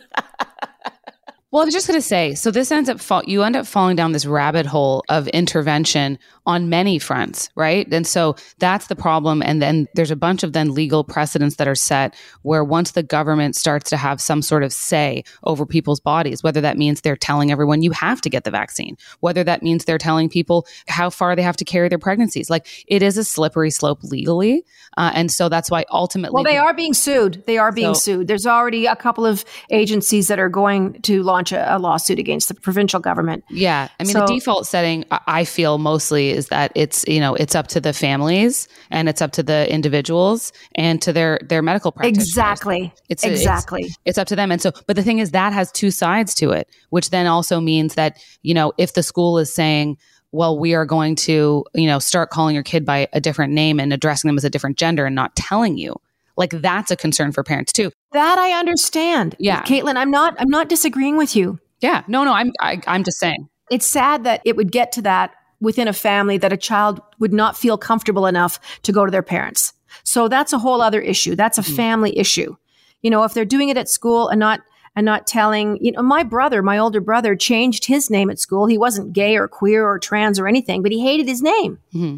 Well, 1.50 1.62
I 1.62 1.64
was 1.64 1.72
just 1.72 1.86
going 1.86 1.98
to 1.98 2.06
say, 2.06 2.34
so 2.34 2.50
this 2.50 2.70
ends 2.70 2.90
up 2.90 3.00
fall, 3.00 3.22
you 3.24 3.42
end 3.42 3.56
up 3.56 3.66
falling 3.66 3.96
down 3.96 4.12
this 4.12 4.26
rabbit 4.26 4.66
hole 4.66 5.02
of 5.08 5.28
intervention 5.28 6.18
on 6.48 6.70
many 6.70 6.98
fronts, 6.98 7.50
right? 7.56 7.86
And 7.92 8.06
so 8.06 8.34
that's 8.58 8.86
the 8.86 8.96
problem. 8.96 9.42
And 9.42 9.60
then 9.60 9.86
there's 9.94 10.10
a 10.10 10.16
bunch 10.16 10.42
of 10.42 10.54
then 10.54 10.72
legal 10.72 11.04
precedents 11.04 11.56
that 11.56 11.68
are 11.68 11.74
set 11.74 12.16
where 12.40 12.64
once 12.64 12.92
the 12.92 13.02
government 13.02 13.54
starts 13.54 13.90
to 13.90 13.98
have 13.98 14.18
some 14.18 14.40
sort 14.40 14.62
of 14.62 14.72
say 14.72 15.24
over 15.44 15.66
people's 15.66 16.00
bodies, 16.00 16.42
whether 16.42 16.62
that 16.62 16.78
means 16.78 17.02
they're 17.02 17.16
telling 17.16 17.52
everyone 17.52 17.82
you 17.82 17.90
have 17.90 18.22
to 18.22 18.30
get 18.30 18.44
the 18.44 18.50
vaccine, 18.50 18.96
whether 19.20 19.44
that 19.44 19.62
means 19.62 19.84
they're 19.84 19.98
telling 19.98 20.30
people 20.30 20.66
how 20.88 21.10
far 21.10 21.36
they 21.36 21.42
have 21.42 21.56
to 21.58 21.66
carry 21.66 21.90
their 21.90 21.98
pregnancies, 21.98 22.48
like 22.48 22.66
it 22.86 23.02
is 23.02 23.18
a 23.18 23.24
slippery 23.24 23.70
slope 23.70 24.02
legally. 24.02 24.64
Uh, 24.96 25.12
and 25.14 25.30
so 25.30 25.50
that's 25.50 25.70
why 25.70 25.84
ultimately. 25.90 26.34
Well, 26.34 26.44
they 26.44 26.56
are 26.56 26.72
being 26.72 26.94
sued. 26.94 27.44
They 27.46 27.58
are 27.58 27.72
being 27.72 27.94
so, 27.94 28.00
sued. 28.00 28.26
There's 28.26 28.46
already 28.46 28.86
a 28.86 28.96
couple 28.96 29.26
of 29.26 29.44
agencies 29.68 30.28
that 30.28 30.38
are 30.38 30.48
going 30.48 31.02
to 31.02 31.22
launch 31.22 31.52
a, 31.52 31.76
a 31.76 31.78
lawsuit 31.78 32.18
against 32.18 32.48
the 32.48 32.54
provincial 32.54 33.00
government. 33.00 33.44
Yeah. 33.50 33.88
I 34.00 34.04
mean, 34.04 34.14
so, 34.14 34.20
the 34.20 34.26
default 34.26 34.66
setting, 34.66 35.04
I 35.10 35.44
feel 35.44 35.76
mostly 35.76 36.37
is 36.38 36.48
that 36.48 36.72
it's 36.74 37.04
you 37.06 37.20
know 37.20 37.34
it's 37.34 37.54
up 37.54 37.66
to 37.68 37.80
the 37.80 37.92
families 37.92 38.68
and 38.90 39.08
it's 39.08 39.20
up 39.20 39.32
to 39.32 39.42
the 39.42 39.70
individuals 39.70 40.52
and 40.74 41.02
to 41.02 41.12
their 41.12 41.38
their 41.42 41.60
medical 41.60 41.92
practitioners. 41.92 42.28
Exactly. 42.28 42.94
It's 43.10 43.24
exactly. 43.24 43.82
It's, 43.82 43.98
it's 44.06 44.18
up 44.18 44.28
to 44.28 44.36
them. 44.36 44.50
And 44.50 44.62
so, 44.62 44.72
but 44.86 44.96
the 44.96 45.02
thing 45.02 45.18
is 45.18 45.32
that 45.32 45.52
has 45.52 45.70
two 45.70 45.90
sides 45.90 46.34
to 46.36 46.52
it, 46.52 46.70
which 46.88 47.10
then 47.10 47.26
also 47.26 47.60
means 47.60 47.94
that 47.96 48.18
you 48.42 48.54
know 48.54 48.72
if 48.78 48.94
the 48.94 49.02
school 49.02 49.38
is 49.38 49.52
saying 49.52 49.98
well, 50.30 50.58
we 50.58 50.74
are 50.74 50.84
going 50.84 51.16
to, 51.16 51.64
you 51.74 51.86
know, 51.86 51.98
start 51.98 52.30
calling 52.30 52.54
your 52.54 52.62
kid 52.62 52.84
by 52.84 53.08
a 53.14 53.20
different 53.20 53.52
name 53.54 53.80
and 53.80 53.92
addressing 53.92 54.28
them 54.28 54.36
as 54.36 54.44
a 54.44 54.50
different 54.50 54.76
gender 54.76 55.06
and 55.06 55.14
not 55.14 55.34
telling 55.34 55.78
you. 55.78 55.96
Like 56.36 56.50
that's 56.50 56.90
a 56.90 56.96
concern 56.96 57.32
for 57.32 57.42
parents 57.42 57.72
too. 57.72 57.90
That 58.12 58.38
I 58.38 58.52
understand. 58.52 59.34
Yeah. 59.38 59.62
Caitlin, 59.62 59.96
I'm 59.96 60.10
not 60.10 60.36
I'm 60.38 60.48
not 60.48 60.68
disagreeing 60.68 61.16
with 61.16 61.34
you. 61.34 61.58
Yeah. 61.80 62.04
No, 62.06 62.24
no, 62.24 62.32
I'm 62.32 62.52
I, 62.60 62.74
am 62.74 62.82
i 62.86 62.94
am 62.94 63.04
just 63.04 63.18
saying. 63.18 63.48
It's 63.70 63.86
sad 63.86 64.24
that 64.24 64.40
it 64.44 64.56
would 64.56 64.70
get 64.70 64.92
to 64.92 65.02
that 65.02 65.32
within 65.60 65.88
a 65.88 65.92
family 65.92 66.38
that 66.38 66.52
a 66.52 66.56
child 66.56 67.00
would 67.18 67.32
not 67.32 67.56
feel 67.56 67.76
comfortable 67.76 68.26
enough 68.26 68.60
to 68.82 68.92
go 68.92 69.04
to 69.04 69.10
their 69.10 69.22
parents. 69.22 69.72
So 70.04 70.28
that's 70.28 70.52
a 70.52 70.58
whole 70.58 70.80
other 70.80 71.00
issue. 71.00 71.34
That's 71.34 71.58
a 71.58 71.62
mm-hmm. 71.62 71.76
family 71.76 72.18
issue. 72.18 72.56
You 73.02 73.10
know, 73.10 73.24
if 73.24 73.34
they're 73.34 73.44
doing 73.44 73.68
it 73.68 73.76
at 73.76 73.88
school 73.88 74.28
and 74.28 74.40
not 74.40 74.60
and 74.96 75.04
not 75.04 75.26
telling, 75.26 75.78
you 75.80 75.92
know, 75.92 76.02
my 76.02 76.24
brother, 76.24 76.60
my 76.60 76.78
older 76.78 77.00
brother 77.00 77.36
changed 77.36 77.84
his 77.84 78.10
name 78.10 78.30
at 78.30 78.40
school. 78.40 78.66
He 78.66 78.78
wasn't 78.78 79.12
gay 79.12 79.36
or 79.36 79.46
queer 79.46 79.86
or 79.86 79.98
trans 79.98 80.40
or 80.40 80.48
anything, 80.48 80.82
but 80.82 80.90
he 80.90 81.00
hated 81.00 81.28
his 81.28 81.42
name. 81.42 81.78
Mm-hmm. 81.94 82.16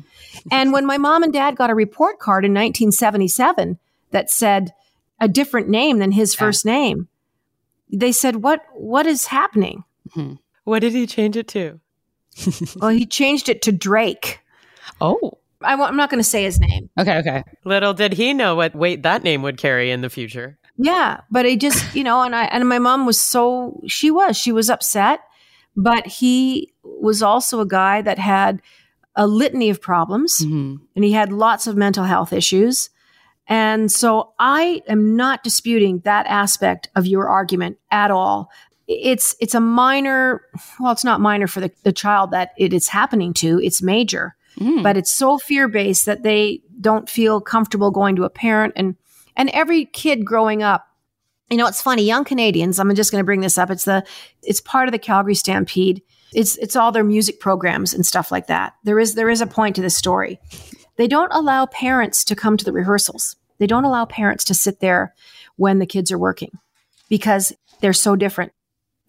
and 0.51 0.73
when 0.73 0.87
my 0.87 0.97
mom 0.97 1.23
and 1.23 1.33
dad 1.33 1.57
got 1.57 1.71
a 1.71 1.75
report 1.75 2.19
card 2.19 2.45
in 2.45 2.53
1977 2.53 3.79
that 4.13 4.31
said 4.31 4.73
a 5.21 5.29
different 5.29 5.69
name 5.69 5.99
than 5.99 6.13
his 6.13 6.35
yeah. 6.35 6.39
first 6.39 6.65
name, 6.65 7.09
they 7.93 8.13
said, 8.13 8.37
"What 8.37 8.63
what 8.73 9.07
is 9.07 9.27
happening?" 9.27 9.85
Mm-hmm. 10.17 10.35
What 10.65 10.81
did 10.81 10.93
he 10.93 11.07
change 11.07 11.37
it 11.37 11.49
to? 11.49 11.81
Well, 12.77 12.91
he 12.91 13.07
changed 13.07 13.49
it 13.49 13.63
to 13.63 13.73
Drake. 13.73 14.41
Oh. 15.01 15.39
I 15.63 15.75
am 15.75 15.97
not 15.97 16.09
going 16.09 16.21
to 16.21 16.29
say 16.29 16.45
his 16.45 16.59
name. 16.59 16.89
Okay, 16.99 17.19
okay. 17.19 17.45
Little 17.65 17.93
did 17.93 18.15
he 18.15 18.33
know 18.33 18.55
what 18.55 18.75
weight 18.75 19.03
that 19.03 19.23
name 19.23 19.43
would 19.43 19.59
carry 19.59 19.91
in 19.91 20.01
the 20.01 20.09
future. 20.09 20.59
Yeah, 20.79 21.21
but 21.31 21.45
he 21.45 21.57
just, 21.57 21.95
you 21.95 22.03
know, 22.03 22.23
and 22.23 22.35
I 22.35 22.45
and 22.45 22.67
my 22.67 22.79
mom 22.79 23.05
was 23.05 23.21
so 23.21 23.83
she 23.87 24.11
was 24.11 24.39
she 24.39 24.53
was 24.53 24.71
upset, 24.71 25.21
but 25.77 26.07
he 26.07 26.73
was 26.83 27.23
also 27.23 27.61
a 27.61 27.67
guy 27.67 28.01
that 28.01 28.19
had 28.19 28.63
a 29.17 29.27
litany 29.27 29.69
of 29.69 29.83
problems, 29.83 30.39
mm-hmm. 30.39 30.77
and 30.97 31.05
he 31.05 31.13
had 31.13 31.33
lots 31.33 31.67
of 31.67 31.77
mental 31.77 32.05
health 32.05 32.33
issues. 32.33 32.89
And 33.47 33.91
so 33.91 34.33
I 34.39 34.81
am 34.89 35.17
not 35.17 35.43
disputing 35.43 36.01
that 36.05 36.27
aspect 36.27 36.89
of 36.95 37.07
your 37.07 37.29
argument 37.29 37.79
at 37.91 38.11
all. 38.11 38.49
It's 38.93 39.37
it's 39.41 39.55
a 39.55 39.61
minor, 39.61 40.43
well, 40.81 40.93
it's 40.93 41.05
not 41.05 41.21
minor 41.21 41.47
for 41.47 41.61
the, 41.61 41.71
the 41.85 41.93
child 41.93 42.33
that 42.33 42.51
it 42.57 42.73
is 42.73 42.89
happening 42.89 43.33
to. 43.35 43.61
It's 43.61 43.83
major, 43.83 44.35
mm. 44.59 44.83
but 44.83 44.97
it's 44.97 45.11
so 45.11 45.39
fear 45.39 45.69
based 45.69 46.07
that 46.07 46.23
they 46.25 46.63
don't 46.81 47.09
feel 47.09 47.41
comfortable 47.41 47.91
going 47.91 48.17
to 48.17 48.25
a 48.25 48.31
parent. 48.31 48.73
And 48.77 48.97
and 49.37 49.49
every 49.51 49.85
kid 49.87 50.25
growing 50.25 50.63
up 50.63 50.87
you 51.51 51.57
know 51.57 51.67
it's 51.67 51.83
funny 51.83 52.03
young 52.03 52.25
canadians 52.25 52.79
i'm 52.79 52.95
just 52.95 53.11
going 53.11 53.21
to 53.21 53.27
bring 53.27 53.41
this 53.41 53.59
up 53.59 53.71
it's 53.71 53.85
the 53.85 54.05
it's 54.43 54.61
part 54.61 54.89
of 54.89 54.93
the 54.93 54.99
calgary 54.99 55.35
stampede. 55.35 56.03
It's 56.33 56.57
it's 56.59 56.77
all 56.77 56.93
their 56.93 57.05
music 57.05 57.41
programs 57.41 57.93
and 57.93 58.07
stuff 58.07 58.31
like 58.31 58.47
that. 58.47 58.75
There 58.85 59.01
is 59.01 59.15
there 59.15 59.31
is 59.31 59.41
a 59.41 59.47
point 59.47 59.77
to 59.77 59.83
this 59.83 59.97
story. 59.97 60.39
They 60.97 61.09
don't 61.09 61.33
allow 61.33 61.67
parents 61.67 62.25
to 62.25 62.37
come 62.37 62.57
to 62.57 62.65
the 62.65 62.73
rehearsals. 62.73 63.37
They 63.59 63.67
don't 63.67 63.85
allow 63.85 64.05
parents 64.05 64.45
to 64.45 64.55
sit 64.55 64.81
there 64.81 65.15
when 65.57 65.79
the 65.79 65.87
kids 65.87 66.13
are 66.13 66.19
working 66.19 66.59
because 67.09 67.53
they're 67.81 67.93
so 67.93 68.17
different 68.17 68.53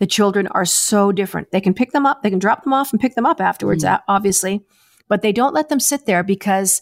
the 0.02 0.08
children 0.08 0.48
are 0.48 0.66
so 0.66 1.14
different 1.14 1.50
they 1.52 1.62
can 1.62 1.74
pick 1.74 1.92
them 1.92 2.06
up 2.06 2.22
they 2.22 2.30
can 2.30 2.40
drop 2.40 2.64
them 2.64 2.74
off 2.74 2.92
and 2.92 3.00
pick 3.00 3.16
them 3.16 3.26
up 3.26 3.40
afterwards 3.40 3.86
mm. 3.86 4.02
obviously 4.10 4.62
but 5.08 5.22
they 5.22 5.32
don't 5.32 5.54
let 5.54 5.70
them 5.70 5.80
sit 5.80 6.06
there 6.06 6.24
because 6.24 6.82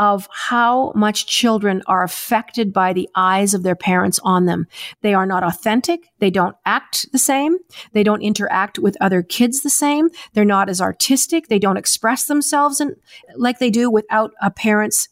of 0.00 0.26
how 0.32 0.92
much 0.96 1.26
children 1.26 1.82
are 1.86 2.02
affected 2.02 2.72
by 2.72 2.94
the 2.94 3.06
eyes 3.14 3.52
of 3.52 3.62
their 3.62 3.76
parents 3.76 4.18
on 4.24 4.46
them. 4.46 4.66
They 5.02 5.12
are 5.12 5.26
not 5.26 5.44
authentic. 5.44 6.08
They 6.20 6.30
don't 6.30 6.56
act 6.64 7.12
the 7.12 7.18
same. 7.18 7.58
They 7.92 8.02
don't 8.02 8.22
interact 8.22 8.78
with 8.78 8.96
other 8.98 9.22
kids 9.22 9.60
the 9.60 9.68
same. 9.68 10.08
They're 10.32 10.44
not 10.46 10.70
as 10.70 10.80
artistic. 10.80 11.48
They 11.48 11.58
don't 11.58 11.76
express 11.76 12.24
themselves 12.24 12.80
in, 12.80 12.96
like 13.36 13.58
they 13.58 13.70
do 13.70 13.90
without 13.90 14.32
a 14.40 14.50
parent's 14.50 15.10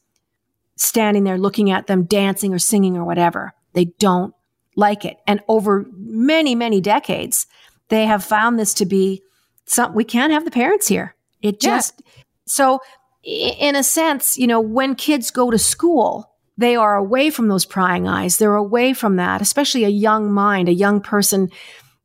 standing 0.76 1.24
there 1.24 1.38
looking 1.38 1.70
at 1.70 1.86
them 1.86 2.04
dancing 2.04 2.54
or 2.54 2.58
singing 2.58 2.96
or 2.96 3.04
whatever. 3.04 3.52
They 3.74 3.86
don't 3.98 4.34
like 4.78 5.04
it. 5.04 5.18
And 5.26 5.40
over 5.48 5.86
many, 5.92 6.54
many 6.54 6.80
decades, 6.80 7.46
they 7.88 8.06
have 8.06 8.24
found 8.24 8.58
this 8.58 8.72
to 8.74 8.86
be 8.86 9.22
something 9.66 9.96
we 9.96 10.04
can't 10.04 10.32
have 10.32 10.44
the 10.44 10.52
parents 10.52 10.86
here. 10.86 11.16
It 11.42 11.60
just, 11.60 12.00
yeah. 12.06 12.22
so 12.46 12.80
in 13.24 13.74
a 13.74 13.82
sense, 13.82 14.38
you 14.38 14.46
know, 14.46 14.60
when 14.60 14.94
kids 14.94 15.32
go 15.32 15.50
to 15.50 15.58
school, 15.58 16.32
they 16.56 16.76
are 16.76 16.96
away 16.96 17.28
from 17.28 17.48
those 17.48 17.66
prying 17.66 18.06
eyes. 18.06 18.38
They're 18.38 18.54
away 18.54 18.92
from 18.92 19.16
that, 19.16 19.42
especially 19.42 19.84
a 19.84 19.88
young 19.88 20.32
mind, 20.32 20.68
a 20.68 20.72
young 20.72 21.00
person, 21.00 21.50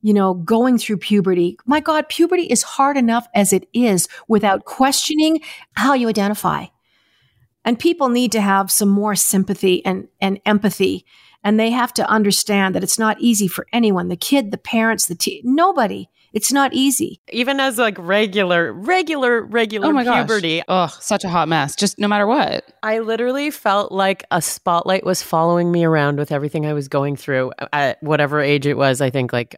you 0.01 0.13
know, 0.13 0.33
going 0.33 0.79
through 0.79 0.97
puberty. 0.97 1.57
My 1.67 1.79
God, 1.79 2.09
puberty 2.09 2.43
is 2.43 2.63
hard 2.63 2.97
enough 2.97 3.27
as 3.36 3.53
it 3.53 3.67
is 3.73 4.07
without 4.27 4.65
questioning 4.65 5.41
how 5.73 5.93
you 5.93 6.09
identify. 6.09 6.65
And 7.65 7.79
people 7.79 8.09
need 8.09 8.31
to 8.31 8.41
have 8.41 8.71
some 8.71 8.89
more 8.89 9.15
sympathy 9.15 9.86
and, 9.86 10.07
and 10.19 10.39
empathy. 10.45 11.05
And 11.43 11.60
they 11.60 11.71
have 11.71 11.93
to 11.95 12.10
understand 12.10 12.73
that 12.75 12.84
it's 12.84 12.99
not 12.99 13.19
easy 13.19 13.47
for 13.47 13.67
anyone 13.73 14.08
the 14.08 14.15
kid, 14.15 14.51
the 14.51 14.58
parents, 14.58 15.08
the 15.08 15.15
teen, 15.15 15.41
nobody 15.43 16.10
it's 16.34 16.51
not 16.51 16.73
easy. 16.73 17.21
Even 17.32 17.60
as 17.60 17.77
like 17.77 17.95
regular, 17.99 18.73
regular, 18.73 19.43
regular 19.43 19.88
oh 19.88 19.91
my 19.91 20.03
puberty. 20.03 20.63
Oh, 20.67 20.88
such 20.99 21.23
a 21.23 21.29
hot 21.29 21.47
mess. 21.47 21.75
Just 21.75 21.99
no 21.99 22.08
matter 22.08 22.25
what. 22.25 22.65
I 22.82 22.99
literally 22.99 23.51
felt 23.51 23.91
like 23.91 24.23
a 24.32 24.41
spotlight 24.41 25.06
was 25.06 25.21
following 25.21 25.71
me 25.71 25.86
around 25.86 26.17
with 26.17 26.32
everything 26.32 26.65
I 26.65 26.73
was 26.73 26.88
going 26.88 27.15
through 27.15 27.51
at 27.71 28.01
whatever 28.01 28.41
age 28.41 28.65
it 28.65 28.77
was. 28.77 28.99
I 28.99 29.12
think 29.12 29.32
like 29.32 29.56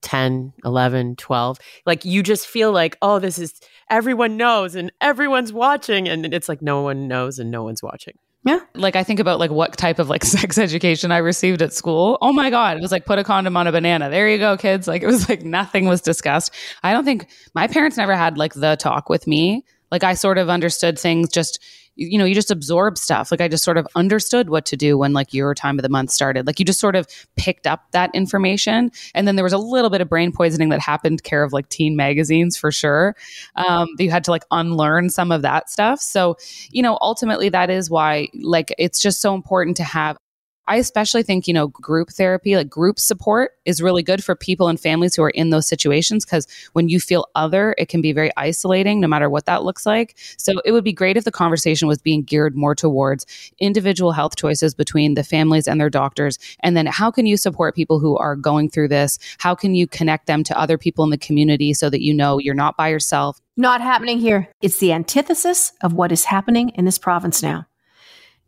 10, 0.00 0.54
11, 0.64 1.16
12. 1.16 1.58
Like 1.84 2.06
you 2.06 2.22
just 2.22 2.46
feel 2.46 2.72
like, 2.72 2.96
oh, 3.02 3.18
this 3.18 3.38
is 3.38 3.60
everyone 3.90 4.38
knows 4.38 4.74
and 4.74 4.90
everyone's 5.02 5.52
watching. 5.52 6.08
And 6.08 6.32
it's 6.32 6.48
like 6.48 6.62
no 6.62 6.80
one 6.80 7.06
knows 7.06 7.38
and 7.38 7.50
no 7.50 7.64
one's 7.64 7.82
watching. 7.82 8.14
Yeah. 8.44 8.60
Like 8.74 8.94
I 8.94 9.02
think 9.02 9.20
about 9.20 9.40
like 9.40 9.50
what 9.50 9.76
type 9.76 9.98
of 9.98 10.10
like 10.10 10.24
sex 10.24 10.58
education 10.58 11.10
I 11.10 11.18
received 11.18 11.62
at 11.62 11.72
school. 11.72 12.18
Oh 12.20 12.32
my 12.32 12.50
God. 12.50 12.76
It 12.76 12.82
was 12.82 12.92
like 12.92 13.06
put 13.06 13.18
a 13.18 13.24
condom 13.24 13.56
on 13.56 13.66
a 13.66 13.72
banana. 13.72 14.10
There 14.10 14.28
you 14.28 14.38
go, 14.38 14.56
kids. 14.56 14.86
Like 14.86 15.02
it 15.02 15.06
was 15.06 15.28
like 15.28 15.42
nothing 15.42 15.86
was 15.86 16.00
discussed. 16.00 16.52
I 16.82 16.92
don't 16.92 17.04
think 17.04 17.28
my 17.54 17.66
parents 17.66 17.96
never 17.96 18.14
had 18.14 18.36
like 18.36 18.54
the 18.54 18.76
talk 18.76 19.08
with 19.08 19.26
me. 19.26 19.64
Like 19.90 20.04
I 20.04 20.14
sort 20.14 20.38
of 20.38 20.50
understood 20.50 20.98
things 20.98 21.30
just 21.30 21.62
you 21.96 22.18
know, 22.18 22.24
you 22.24 22.34
just 22.34 22.50
absorb 22.50 22.98
stuff. 22.98 23.30
Like 23.30 23.40
I 23.40 23.48
just 23.48 23.64
sort 23.64 23.78
of 23.78 23.86
understood 23.94 24.50
what 24.50 24.64
to 24.66 24.76
do 24.76 24.98
when 24.98 25.12
like 25.12 25.32
your 25.32 25.54
time 25.54 25.78
of 25.78 25.82
the 25.82 25.88
month 25.88 26.10
started. 26.10 26.46
Like 26.46 26.58
you 26.58 26.64
just 26.64 26.80
sort 26.80 26.96
of 26.96 27.06
picked 27.36 27.66
up 27.66 27.90
that 27.92 28.10
information. 28.14 28.90
And 29.14 29.28
then 29.28 29.36
there 29.36 29.44
was 29.44 29.52
a 29.52 29.58
little 29.58 29.90
bit 29.90 30.00
of 30.00 30.08
brain 30.08 30.32
poisoning 30.32 30.70
that 30.70 30.80
happened 30.80 31.22
care 31.22 31.44
of 31.44 31.52
like 31.52 31.68
teen 31.68 31.96
magazines 31.96 32.56
for 32.56 32.72
sure. 32.72 33.14
Um, 33.56 33.88
you 33.98 34.10
had 34.10 34.24
to 34.24 34.30
like 34.30 34.44
unlearn 34.50 35.10
some 35.10 35.30
of 35.30 35.42
that 35.42 35.70
stuff. 35.70 36.00
So, 36.00 36.36
you 36.70 36.82
know, 36.82 36.98
ultimately 37.00 37.48
that 37.50 37.70
is 37.70 37.90
why 37.90 38.28
like 38.42 38.74
it's 38.78 39.00
just 39.00 39.20
so 39.20 39.34
important 39.34 39.76
to 39.76 39.84
have 39.84 40.16
I 40.66 40.76
especially 40.76 41.22
think, 41.22 41.46
you 41.46 41.52
know, 41.52 41.68
group 41.68 42.10
therapy, 42.10 42.56
like 42.56 42.70
group 42.70 42.98
support 42.98 43.52
is 43.64 43.82
really 43.82 44.02
good 44.02 44.24
for 44.24 44.34
people 44.34 44.68
and 44.68 44.80
families 44.80 45.14
who 45.14 45.22
are 45.22 45.30
in 45.30 45.50
those 45.50 45.66
situations 45.66 46.24
because 46.24 46.46
when 46.72 46.88
you 46.88 47.00
feel 47.00 47.26
other, 47.34 47.74
it 47.76 47.88
can 47.88 48.00
be 48.00 48.12
very 48.12 48.30
isolating 48.36 49.00
no 49.00 49.08
matter 49.08 49.28
what 49.28 49.44
that 49.44 49.62
looks 49.62 49.84
like. 49.84 50.16
So 50.38 50.54
it 50.64 50.72
would 50.72 50.84
be 50.84 50.92
great 50.92 51.16
if 51.16 51.24
the 51.24 51.30
conversation 51.30 51.86
was 51.86 52.00
being 52.00 52.22
geared 52.22 52.56
more 52.56 52.74
towards 52.74 53.26
individual 53.58 54.12
health 54.12 54.36
choices 54.36 54.74
between 54.74 55.14
the 55.14 55.24
families 55.24 55.68
and 55.68 55.80
their 55.80 55.90
doctors. 55.90 56.38
And 56.60 56.76
then 56.76 56.86
how 56.86 57.10
can 57.10 57.26
you 57.26 57.36
support 57.36 57.74
people 57.74 57.98
who 57.98 58.16
are 58.16 58.36
going 58.36 58.70
through 58.70 58.88
this? 58.88 59.18
How 59.38 59.54
can 59.54 59.74
you 59.74 59.86
connect 59.86 60.26
them 60.26 60.44
to 60.44 60.58
other 60.58 60.78
people 60.78 61.04
in 61.04 61.10
the 61.10 61.18
community 61.18 61.74
so 61.74 61.90
that 61.90 62.02
you 62.02 62.14
know 62.14 62.38
you're 62.38 62.54
not 62.54 62.76
by 62.76 62.88
yourself? 62.88 63.40
Not 63.56 63.80
happening 63.80 64.18
here. 64.18 64.48
It's 64.62 64.78
the 64.78 64.92
antithesis 64.92 65.72
of 65.82 65.92
what 65.92 66.10
is 66.10 66.24
happening 66.24 66.70
in 66.70 66.86
this 66.86 66.98
province 66.98 67.42
now. 67.42 67.66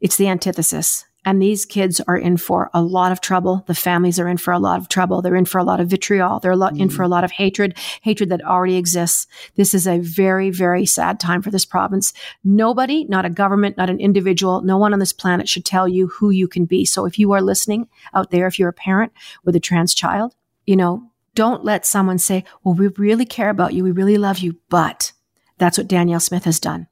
It's 0.00 0.16
the 0.16 0.28
antithesis. 0.28 1.04
And 1.26 1.42
these 1.42 1.66
kids 1.66 2.00
are 2.06 2.16
in 2.16 2.36
for 2.36 2.70
a 2.72 2.80
lot 2.80 3.10
of 3.10 3.20
trouble. 3.20 3.64
The 3.66 3.74
families 3.74 4.20
are 4.20 4.28
in 4.28 4.36
for 4.36 4.52
a 4.52 4.60
lot 4.60 4.78
of 4.78 4.88
trouble. 4.88 5.20
They're 5.20 5.34
in 5.34 5.44
for 5.44 5.58
a 5.58 5.64
lot 5.64 5.80
of 5.80 5.88
vitriol. 5.88 6.38
They're 6.38 6.52
mm. 6.52 6.80
in 6.80 6.88
for 6.88 7.02
a 7.02 7.08
lot 7.08 7.24
of 7.24 7.32
hatred, 7.32 7.76
hatred 8.02 8.30
that 8.30 8.44
already 8.44 8.76
exists. 8.76 9.26
This 9.56 9.74
is 9.74 9.88
a 9.88 9.98
very, 9.98 10.50
very 10.50 10.86
sad 10.86 11.18
time 11.18 11.42
for 11.42 11.50
this 11.50 11.64
province. 11.64 12.12
Nobody, 12.44 13.04
not 13.06 13.24
a 13.24 13.30
government, 13.30 13.76
not 13.76 13.90
an 13.90 13.98
individual, 13.98 14.62
no 14.62 14.78
one 14.78 14.92
on 14.92 15.00
this 15.00 15.12
planet 15.12 15.48
should 15.48 15.64
tell 15.64 15.88
you 15.88 16.06
who 16.06 16.30
you 16.30 16.46
can 16.46 16.64
be. 16.64 16.84
So 16.84 17.06
if 17.06 17.18
you 17.18 17.32
are 17.32 17.42
listening 17.42 17.88
out 18.14 18.30
there, 18.30 18.46
if 18.46 18.56
you're 18.56 18.68
a 18.68 18.72
parent 18.72 19.12
with 19.44 19.56
a 19.56 19.60
trans 19.60 19.94
child, 19.94 20.36
you 20.64 20.76
know, 20.76 21.10
don't 21.34 21.64
let 21.64 21.84
someone 21.84 22.18
say, 22.18 22.44
well, 22.62 22.74
we 22.74 22.86
really 22.96 23.26
care 23.26 23.50
about 23.50 23.74
you. 23.74 23.82
We 23.82 23.90
really 23.90 24.16
love 24.16 24.38
you. 24.38 24.60
But 24.68 25.12
that's 25.58 25.76
what 25.76 25.88
Danielle 25.88 26.20
Smith 26.20 26.44
has 26.44 26.60
done. 26.60 26.86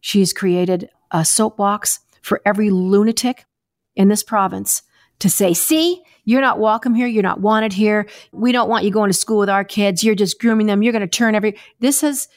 She's 0.00 0.32
created 0.32 0.88
a 1.10 1.22
soapbox 1.24 2.00
for 2.22 2.40
every 2.46 2.70
lunatic 2.70 3.44
in 3.98 4.08
this 4.08 4.22
province 4.22 4.82
to 5.18 5.28
say, 5.28 5.52
see, 5.52 6.00
you're 6.24 6.40
not 6.40 6.60
welcome 6.60 6.94
here. 6.94 7.08
You're 7.08 7.22
not 7.22 7.40
wanted 7.40 7.72
here. 7.72 8.08
We 8.32 8.52
don't 8.52 8.68
want 8.68 8.84
you 8.84 8.90
going 8.90 9.10
to 9.10 9.18
school 9.18 9.38
with 9.38 9.50
our 9.50 9.64
kids. 9.64 10.04
You're 10.04 10.14
just 10.14 10.40
grooming 10.40 10.68
them. 10.68 10.82
You're 10.82 10.92
going 10.92 11.00
to 11.00 11.08
turn 11.08 11.34
every, 11.34 11.58
this 11.80 12.02
is, 12.02 12.28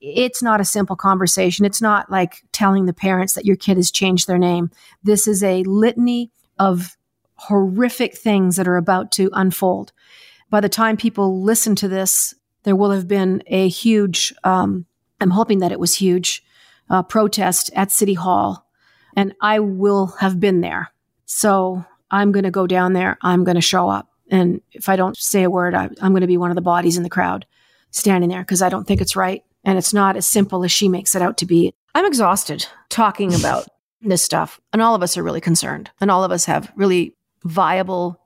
it's 0.00 0.42
not 0.42 0.60
a 0.60 0.64
simple 0.64 0.96
conversation. 0.96 1.64
It's 1.64 1.80
not 1.80 2.10
like 2.10 2.42
telling 2.52 2.86
the 2.86 2.92
parents 2.92 3.34
that 3.34 3.46
your 3.46 3.56
kid 3.56 3.76
has 3.76 3.90
changed 3.90 4.26
their 4.26 4.38
name. 4.38 4.70
This 5.04 5.28
is 5.28 5.42
a 5.42 5.62
litany 5.62 6.32
of 6.58 6.96
horrific 7.36 8.16
things 8.16 8.56
that 8.56 8.68
are 8.68 8.76
about 8.76 9.12
to 9.12 9.30
unfold. 9.32 9.92
By 10.50 10.60
the 10.60 10.68
time 10.68 10.96
people 10.96 11.42
listen 11.42 11.76
to 11.76 11.88
this, 11.88 12.34
there 12.64 12.76
will 12.76 12.90
have 12.90 13.06
been 13.06 13.42
a 13.46 13.68
huge, 13.68 14.34
um, 14.42 14.86
I'm 15.20 15.30
hoping 15.30 15.60
that 15.60 15.72
it 15.72 15.80
was 15.80 15.94
huge, 15.94 16.44
uh, 16.90 17.02
protest 17.02 17.70
at 17.74 17.92
City 17.92 18.14
Hall. 18.14 18.66
And 19.16 19.34
I 19.40 19.60
will 19.60 20.06
have 20.18 20.40
been 20.40 20.60
there. 20.60 20.90
So 21.26 21.84
I'm 22.10 22.32
going 22.32 22.44
to 22.44 22.50
go 22.50 22.66
down 22.66 22.92
there. 22.92 23.18
I'm 23.22 23.44
going 23.44 23.56
to 23.56 23.60
show 23.60 23.88
up. 23.88 24.08
And 24.30 24.60
if 24.72 24.88
I 24.88 24.96
don't 24.96 25.16
say 25.16 25.42
a 25.42 25.50
word, 25.50 25.74
I, 25.74 25.84
am 26.00 26.12
going 26.12 26.20
to 26.22 26.26
be 26.26 26.36
one 26.36 26.50
of 26.50 26.54
the 26.54 26.62
bodies 26.62 26.96
in 26.96 27.02
the 27.02 27.10
crowd 27.10 27.46
standing 27.90 28.30
there 28.30 28.42
because 28.42 28.62
I 28.62 28.68
don't 28.68 28.86
think 28.86 29.00
it's 29.00 29.16
right. 29.16 29.42
And 29.64 29.78
it's 29.78 29.94
not 29.94 30.16
as 30.16 30.26
simple 30.26 30.64
as 30.64 30.72
she 30.72 30.88
makes 30.88 31.14
it 31.14 31.22
out 31.22 31.38
to 31.38 31.46
be. 31.46 31.74
I'm 31.94 32.06
exhausted 32.06 32.66
talking 32.88 33.34
about 33.38 33.68
this 34.00 34.22
stuff. 34.22 34.60
And 34.72 34.82
all 34.82 34.94
of 34.94 35.02
us 35.02 35.16
are 35.16 35.22
really 35.22 35.40
concerned. 35.40 35.90
And 36.00 36.10
all 36.10 36.24
of 36.24 36.32
us 36.32 36.44
have 36.46 36.72
really 36.76 37.14
viable, 37.44 38.20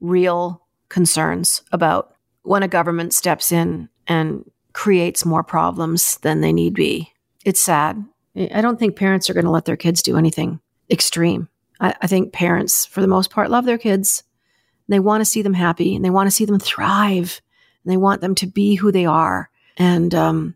real 0.00 0.62
concerns 0.88 1.62
about 1.72 2.14
when 2.42 2.62
a 2.62 2.68
government 2.68 3.12
steps 3.12 3.52
in 3.52 3.88
and 4.06 4.50
creates 4.72 5.24
more 5.24 5.42
problems 5.42 6.18
than 6.18 6.40
they 6.40 6.52
need 6.52 6.74
be. 6.74 7.12
It's 7.44 7.60
sad. 7.60 8.04
I 8.36 8.60
don't 8.60 8.78
think 8.78 8.96
parents 8.96 9.28
are 9.28 9.34
going 9.34 9.44
to 9.44 9.50
let 9.50 9.64
their 9.64 9.76
kids 9.76 10.02
do 10.02 10.16
anything 10.16 10.60
extreme. 10.90 11.48
I, 11.80 11.94
I 12.02 12.06
think 12.06 12.32
parents, 12.32 12.86
for 12.86 13.00
the 13.00 13.06
most 13.06 13.30
part, 13.30 13.50
love 13.50 13.64
their 13.64 13.78
kids. 13.78 14.22
They 14.88 15.00
want 15.00 15.20
to 15.20 15.26
see 15.26 15.42
them 15.42 15.54
happy 15.54 15.94
and 15.94 16.04
they 16.04 16.10
want 16.10 16.28
to 16.28 16.30
see 16.30 16.44
them 16.44 16.58
thrive 16.58 17.40
and 17.84 17.92
they 17.92 17.96
want 17.96 18.20
them 18.20 18.34
to 18.36 18.46
be 18.46 18.74
who 18.74 18.90
they 18.90 19.04
are. 19.04 19.50
And 19.76 20.14
um, 20.14 20.54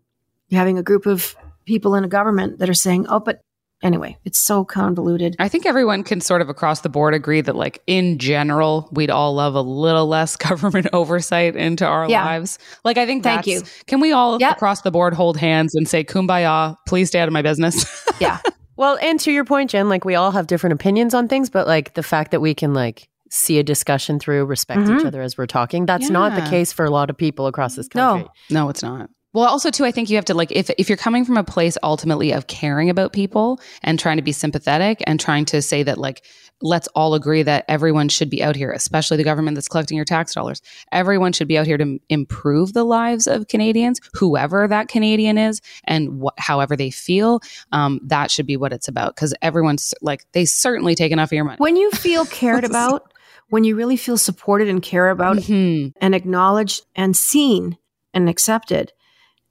having 0.50 0.78
a 0.78 0.82
group 0.82 1.06
of 1.06 1.36
people 1.64 1.94
in 1.94 2.04
a 2.04 2.08
government 2.08 2.58
that 2.58 2.68
are 2.68 2.74
saying, 2.74 3.06
oh, 3.08 3.20
but 3.20 3.42
anyway, 3.82 4.16
it's 4.24 4.38
so 4.38 4.64
convoluted. 4.64 5.36
I 5.38 5.48
think 5.48 5.66
everyone 5.66 6.04
can 6.04 6.20
sort 6.20 6.40
of 6.40 6.48
across 6.48 6.80
the 6.80 6.88
board 6.88 7.14
agree 7.14 7.40
that, 7.40 7.56
like, 7.56 7.82
in 7.86 8.18
general, 8.18 8.88
we'd 8.92 9.10
all 9.10 9.34
love 9.34 9.54
a 9.54 9.60
little 9.60 10.06
less 10.06 10.36
government 10.48 10.88
oversight 10.92 11.56
into 11.56 11.86
our 11.86 12.08
yeah. 12.08 12.24
lives. 12.24 12.58
Like, 12.84 12.98
I 12.98 13.06
think 13.06 13.22
Thank 13.22 13.46
you. 13.46 13.62
Can 13.86 14.00
we 14.00 14.12
all 14.12 14.40
yep. 14.40 14.56
across 14.56 14.82
the 14.82 14.90
board 14.90 15.14
hold 15.14 15.36
hands 15.36 15.74
and 15.74 15.88
say, 15.88 16.04
kumbaya, 16.04 16.76
please 16.86 17.08
stay 17.08 17.20
out 17.20 17.28
of 17.28 17.32
my 17.32 17.42
business? 17.42 18.06
yeah. 18.20 18.38
Well, 18.76 18.98
and 19.02 19.20
to 19.20 19.32
your 19.32 19.44
point, 19.44 19.70
Jen, 19.70 19.88
like, 19.88 20.04
we 20.04 20.14
all 20.14 20.30
have 20.30 20.46
different 20.46 20.74
opinions 20.74 21.14
on 21.14 21.28
things, 21.28 21.50
but 21.50 21.66
like 21.66 21.94
the 21.94 22.02
fact 22.02 22.30
that 22.30 22.40
we 22.40 22.54
can, 22.54 22.74
like, 22.74 23.08
see 23.30 23.58
a 23.58 23.62
discussion 23.62 24.18
through, 24.18 24.44
respect 24.44 24.82
mm-hmm. 24.82 24.98
each 24.98 25.04
other 25.06 25.22
as 25.22 25.38
we're 25.38 25.46
talking, 25.46 25.86
that's 25.86 26.04
yeah. 26.06 26.12
not 26.12 26.34
the 26.34 26.48
case 26.50 26.72
for 26.72 26.84
a 26.84 26.90
lot 26.90 27.10
of 27.10 27.16
people 27.16 27.46
across 27.46 27.74
this 27.76 27.88
country. 27.88 28.28
No, 28.50 28.62
no, 28.62 28.68
it's 28.68 28.82
not. 28.82 29.08
Well, 29.34 29.46
also 29.46 29.70
too, 29.70 29.86
I 29.86 29.92
think 29.92 30.10
you 30.10 30.16
have 30.16 30.26
to 30.26 30.34
like 30.34 30.52
if 30.52 30.70
if 30.76 30.90
you're 30.90 30.98
coming 30.98 31.24
from 31.24 31.38
a 31.38 31.44
place 31.44 31.78
ultimately 31.82 32.32
of 32.32 32.48
caring 32.48 32.90
about 32.90 33.14
people 33.14 33.60
and 33.82 33.98
trying 33.98 34.18
to 34.18 34.22
be 34.22 34.32
sympathetic 34.32 35.02
and 35.06 35.18
trying 35.18 35.46
to 35.46 35.62
say 35.62 35.82
that 35.82 35.96
like 35.96 36.22
let's 36.62 36.88
all 36.88 37.14
agree 37.14 37.42
that 37.42 37.64
everyone 37.68 38.08
should 38.08 38.30
be 38.30 38.42
out 38.42 38.56
here, 38.56 38.70
especially 38.70 39.16
the 39.16 39.24
government 39.24 39.54
that's 39.54 39.68
collecting 39.68 39.96
your 39.96 40.04
tax 40.04 40.34
dollars. 40.34 40.62
Everyone 40.90 41.32
should 41.32 41.48
be 41.48 41.58
out 41.58 41.66
here 41.66 41.78
to 41.78 41.98
improve 42.08 42.72
the 42.72 42.84
lives 42.84 43.26
of 43.26 43.48
Canadians, 43.48 44.00
whoever 44.14 44.66
that 44.68 44.88
Canadian 44.88 45.38
is, 45.38 45.60
and 45.84 46.22
wh- 46.22 46.40
however 46.40 46.76
they 46.76 46.90
feel. 46.90 47.40
Um, 47.72 48.00
that 48.04 48.30
should 48.30 48.46
be 48.46 48.56
what 48.56 48.72
it's 48.72 48.88
about 48.88 49.14
because 49.14 49.34
everyone's 49.42 49.92
like 50.00 50.24
they 50.32 50.44
certainly 50.44 50.94
take 50.94 51.12
enough 51.12 51.28
of 51.28 51.32
your 51.32 51.44
money. 51.44 51.58
When 51.58 51.76
you 51.76 51.90
feel 51.90 52.24
cared 52.24 52.64
about, 52.72 53.12
when 53.48 53.64
you 53.64 53.76
really 53.76 53.96
feel 53.96 54.16
supported 54.16 54.68
and 54.68 54.82
care 54.82 55.10
about 55.10 55.36
mm-hmm. 55.36 55.90
and 56.00 56.14
acknowledged 56.14 56.86
and 56.96 57.16
seen 57.16 57.76
and 58.14 58.28
accepted 58.28 58.92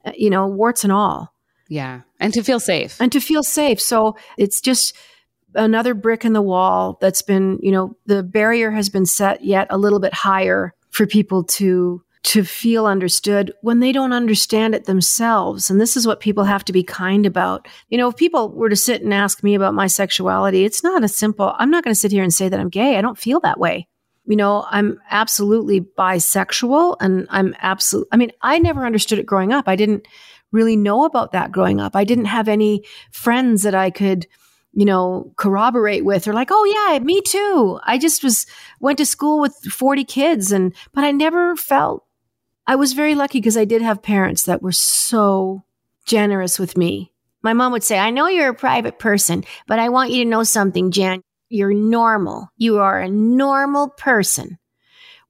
uh, 0.04 0.12
you 0.16 0.30
know, 0.30 0.46
warts 0.46 0.84
and 0.84 0.92
all. 0.92 1.34
Yeah. 1.68 2.00
And 2.20 2.32
to 2.34 2.42
feel 2.42 2.60
safe. 2.60 3.00
And 3.00 3.10
to 3.12 3.20
feel 3.20 3.42
safe. 3.42 3.80
So 3.80 4.16
it's 4.36 4.60
just 4.60 4.96
another 5.54 5.94
brick 5.94 6.24
in 6.24 6.32
the 6.32 6.42
wall 6.42 6.98
that's 7.00 7.22
been, 7.22 7.58
you 7.62 7.70
know, 7.70 7.96
the 8.06 8.22
barrier 8.22 8.70
has 8.70 8.88
been 8.88 9.06
set 9.06 9.44
yet 9.44 9.66
a 9.70 9.78
little 9.78 10.00
bit 10.00 10.14
higher 10.14 10.74
for 10.90 11.06
people 11.06 11.44
to 11.44 12.02
to 12.24 12.44
feel 12.44 12.86
understood 12.86 13.52
when 13.62 13.80
they 13.80 13.90
don't 13.90 14.12
understand 14.12 14.76
it 14.76 14.84
themselves. 14.84 15.68
And 15.68 15.80
this 15.80 15.96
is 15.96 16.06
what 16.06 16.20
people 16.20 16.44
have 16.44 16.64
to 16.66 16.72
be 16.72 16.84
kind 16.84 17.26
about. 17.26 17.66
You 17.88 17.98
know, 17.98 18.08
if 18.08 18.16
people 18.16 18.50
were 18.50 18.68
to 18.68 18.76
sit 18.76 19.02
and 19.02 19.12
ask 19.12 19.42
me 19.42 19.56
about 19.56 19.74
my 19.74 19.88
sexuality, 19.88 20.64
it's 20.64 20.84
not 20.84 21.02
a 21.02 21.08
simple, 21.08 21.52
I'm 21.58 21.68
not 21.68 21.82
going 21.82 21.92
to 21.92 21.98
sit 21.98 22.12
here 22.12 22.22
and 22.22 22.32
say 22.32 22.48
that 22.48 22.60
I'm 22.60 22.68
gay. 22.68 22.96
I 22.96 23.00
don't 23.00 23.18
feel 23.18 23.40
that 23.40 23.58
way 23.58 23.88
you 24.26 24.36
know, 24.36 24.64
I'm 24.70 25.00
absolutely 25.10 25.80
bisexual 25.80 26.96
and 27.00 27.26
I'm 27.30 27.54
absolutely, 27.60 28.08
I 28.12 28.16
mean, 28.16 28.32
I 28.40 28.58
never 28.58 28.86
understood 28.86 29.18
it 29.18 29.26
growing 29.26 29.52
up. 29.52 29.66
I 29.66 29.76
didn't 29.76 30.06
really 30.52 30.76
know 30.76 31.04
about 31.04 31.32
that 31.32 31.50
growing 31.50 31.80
up. 31.80 31.96
I 31.96 32.04
didn't 32.04 32.26
have 32.26 32.48
any 32.48 32.84
friends 33.10 33.62
that 33.62 33.74
I 33.74 33.90
could, 33.90 34.26
you 34.72 34.84
know, 34.84 35.32
corroborate 35.36 36.04
with 36.04 36.26
or 36.26 36.32
like, 36.32 36.48
oh 36.50 36.64
yeah, 36.64 36.98
me 37.00 37.20
too. 37.20 37.78
I 37.84 37.98
just 37.98 38.24
was, 38.24 38.46
went 38.80 38.98
to 38.98 39.06
school 39.06 39.40
with 39.40 39.54
40 39.54 40.04
kids 40.04 40.50
and, 40.50 40.74
but 40.94 41.04
I 41.04 41.12
never 41.12 41.56
felt, 41.56 42.04
I 42.66 42.76
was 42.76 42.92
very 42.92 43.14
lucky 43.14 43.38
because 43.38 43.56
I 43.56 43.64
did 43.64 43.82
have 43.82 44.02
parents 44.02 44.44
that 44.44 44.62
were 44.62 44.72
so 44.72 45.64
generous 46.06 46.58
with 46.58 46.76
me. 46.76 47.12
My 47.42 47.52
mom 47.52 47.72
would 47.72 47.82
say, 47.82 47.98
I 47.98 48.10
know 48.10 48.28
you're 48.28 48.50
a 48.50 48.54
private 48.54 48.98
person, 48.98 49.44
but 49.66 49.78
I 49.78 49.88
want 49.88 50.10
you 50.10 50.22
to 50.24 50.30
know 50.30 50.44
something, 50.44 50.90
Jann. 50.90 51.22
You're 51.48 51.74
normal. 51.74 52.48
You 52.56 52.78
are 52.78 53.00
a 53.00 53.10
normal 53.10 53.90
person. 53.90 54.58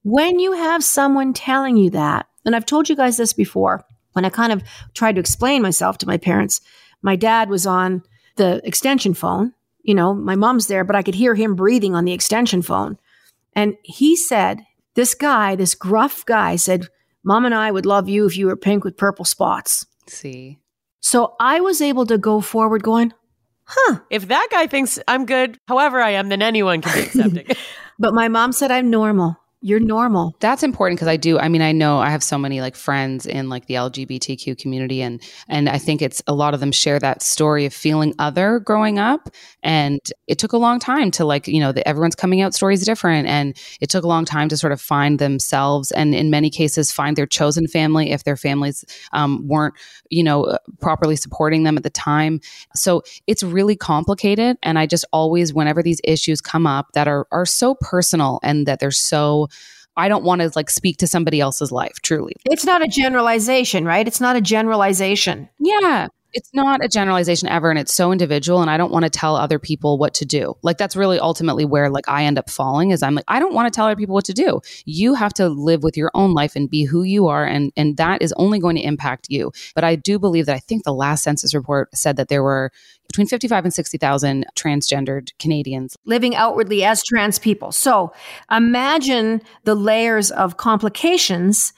When 0.05 0.39
you 0.39 0.53
have 0.53 0.85
someone 0.85 1.33
telling 1.33 1.77
you 1.77 1.91
that, 1.91 2.27
and 2.45 2.55
I've 2.55 2.67
told 2.67 2.89
you 2.89 2.97
guys 2.97 3.17
this 3.17 3.33
before, 3.33 3.85
when 4.13 4.25
I 4.25 4.29
kind 4.29 4.53
of 4.53 4.63
tried 4.95 5.15
to 5.15 5.21
explain 5.21 5.63
myself 5.63 5.99
to 5.99 6.07
my 6.07 6.19
parents, 6.19 6.61
my 7.03 7.17
dad 7.17 7.49
was 7.49 7.67
on 7.67 8.03
the 8.37 8.61
extension 8.65 9.15
phone. 9.15 9.53
You 9.83 9.95
know, 9.95 10.15
my 10.15 10.37
mom's 10.37 10.69
there, 10.69 10.85
but 10.85 10.97
I 10.97 11.03
could 11.03 11.15
hear 11.15 11.35
him 11.35 11.55
breathing 11.55 11.95
on 11.95 12.05
the 12.05 12.13
extension 12.13 12.63
phone. 12.63 12.99
And 13.55 13.77
he 13.83 14.17
said, 14.17 14.65
this 14.95 15.15
guy, 15.15 15.57
this 15.57 15.75
gruff 15.75 16.25
guy 16.25 16.57
said, 16.57 16.89
Mom 17.25 17.45
and 17.45 17.55
I 17.55 17.71
would 17.71 17.87
love 17.87 18.09
you 18.09 18.27
if 18.27 18.37
you 18.37 18.47
were 18.47 18.57
pink 18.57 18.85
with 18.85 18.97
purple 18.97 19.25
spots. 19.25 19.87
See. 20.07 20.59
So 21.01 21.35
I 21.41 21.61
was 21.61 21.81
able 21.81 22.07
to 22.07 22.19
go 22.19 22.41
forward 22.41 22.83
going, 22.83 23.13
huh. 23.65 24.01
If 24.11 24.29
that 24.29 24.49
guy 24.51 24.67
thinks 24.67 24.99
I'm 25.09 25.27
good, 25.27 25.59
however 25.67 26.01
I 26.01 26.11
am, 26.11 26.29
then 26.29 26.43
anyone 26.43 26.81
can 26.81 26.95
be 26.95 27.07
accepting. 27.07 27.57
but 27.99 28.15
my 28.15 28.29
mom 28.29 28.53
said 28.53 28.71
I'm 28.71 28.91
normal 28.91 29.37
you're 29.65 29.81
normal. 29.81 30.37
That's 30.41 30.65
important 30.65 30.99
because 30.99 31.07
I 31.07 31.17
do. 31.17 31.39
I 31.39 31.49
mean, 31.49 31.63
I 31.63 31.71
know 31.71 32.01
I 32.01 32.11
have 32.11 32.23
so 32.23 32.37
many 32.37 32.61
like 32.61 32.75
friends 32.75 33.27
in 33.27 33.49
like 33.49 33.67
the 33.67 33.75
LGBTQ 33.75 34.59
community, 34.59 35.01
and 35.01 35.23
and 35.49 35.69
I 35.69 35.79
think 35.79 36.03
it's 36.03 36.21
a 36.27 36.35
lot 36.35 36.53
of 36.53 36.59
them 36.59 36.73
share 36.73 36.99
that 36.99 37.23
story 37.23 37.65
of 37.65 37.73
feeling 37.73 38.13
other 38.19 38.59
growing 38.59 38.99
up, 38.99 39.31
and 39.63 40.01
it 40.27 40.41
took 40.41 40.53
a 40.53 40.57
long 40.57 40.81
time 40.81 41.13
to 41.13 41.25
like 41.25 41.47
you 41.47 41.61
know 41.61 41.71
the, 41.71 41.87
everyone's 41.87 42.17
coming 42.17 42.41
out 42.41 42.55
stories 42.55 42.85
different, 42.85 43.29
and 43.29 43.57
it 43.81 43.89
took 43.89 44.03
a 44.03 44.09
long 44.09 44.25
time 44.25 44.49
to 44.49 44.57
sort 44.57 44.73
of 44.73 44.81
find 44.81 45.21
themselves, 45.21 45.93
and 45.93 46.13
in 46.13 46.29
many 46.29 46.51
cases 46.51 46.91
find 46.91 47.17
their 47.17 47.27
chosen 47.27 47.69
family 47.69 48.11
if 48.11 48.25
their 48.25 48.37
families 48.37 48.85
um, 49.13 49.47
weren't 49.47 49.75
you 50.11 50.25
know 50.25 50.43
uh, 50.43 50.59
properly 50.81 51.15
supporting 51.15 51.63
them 51.63 51.77
at 51.77 51.85
the 51.85 51.91
time. 51.91 52.41
So 52.75 53.03
it's 53.29 53.45
really 53.45 53.77
complicated, 53.77 54.59
and 54.65 54.77
I 54.77 54.87
just 54.87 55.05
always 55.13 55.55
whenever 55.55 55.85
these 55.85 56.01
issues 56.03 56.41
come 56.41 56.67
up 56.67 56.89
that 56.95 57.07
are 57.07 57.29
are 57.31 57.47
so 57.47 57.77
personal 57.77 58.41
and 58.43 58.67
that 58.67 58.81
they're 58.81 58.91
so 58.91 59.49
I 59.97 60.09
don't 60.09 60.25
want 60.25 60.41
to 60.41 60.51
like 60.57 60.71
speak 60.71 60.97
to 60.99 61.07
somebody 61.07 61.41
else's 61.41 61.71
life, 61.71 61.97
truly. 62.03 62.35
It's 62.45 62.65
not 62.65 62.83
a 62.83 62.89
generalization, 62.89 63.85
right? 63.85 64.07
It's 64.07 64.21
not 64.21 64.37
a 64.37 64.41
generalization. 64.41 65.49
Yeah. 65.59 66.09
It's 66.33 66.51
not 66.53 66.85
a 66.85 66.89
generalization 66.89 67.49
ever 67.49 67.71
and 67.71 67.79
it's 67.79 67.93
so 67.93 68.13
individual 68.13 68.61
and 68.63 68.71
I 68.71 68.77
don't 68.77 68.93
want 68.93 69.05
to 69.05 69.11
tell 69.11 69.37
other 69.37 69.59
people 69.59 69.99
what 69.99 70.15
to 70.15 70.25
do. 70.25 70.55
Like 70.63 70.79
that's 70.79 70.97
really 70.97 71.19
ultimately 71.19 71.65
where 71.65 71.91
like 71.91 72.09
I 72.09 72.25
end 72.25 72.39
up 72.39 72.51
falling 72.51 72.91
is 72.91 73.03
I'm 73.03 73.15
like 73.15 73.25
I 73.29 73.39
don't 73.39 73.55
want 73.55 73.73
to 73.73 73.77
tell 73.77 73.87
other 73.87 73.97
people 73.97 74.15
what 74.15 74.25
to 74.27 74.33
do. 74.33 74.61
You 74.85 75.15
have 75.15 75.35
to 75.35 75.49
live 75.49 75.83
with 75.83 75.97
your 75.97 76.11
own 76.15 76.33
life 76.33 76.57
and 76.57 76.71
be 76.71 76.85
who 76.85 77.03
you 77.03 77.29
are 77.29 77.45
and 77.45 77.73
and 77.77 77.97
that 77.97 78.23
is 78.23 78.33
only 78.37 78.59
going 78.59 78.77
to 78.77 78.83
impact 78.83 79.27
you. 79.29 79.53
But 79.75 79.85
I 79.85 79.97
do 79.97 80.19
believe 80.19 80.47
that 80.47 80.57
I 80.57 80.61
think 80.61 80.85
the 80.85 80.95
last 80.95 81.23
census 81.23 81.55
report 81.55 81.95
said 81.95 82.17
that 82.17 82.29
there 82.29 82.43
were 82.43 82.73
between 83.07 83.27
55 83.27 83.65
and 83.65 83.75
60,000 83.75 84.47
transgendered 84.57 85.31
Canadians 85.39 85.97
living 86.07 86.35
outwardly 86.35 86.83
as 86.83 87.05
trans 87.05 87.39
people. 87.39 87.73
So 87.73 88.13
imagine 88.51 89.43
the 89.65 89.75
layers 89.75 90.31
of 90.31 90.57
complications 90.57 91.75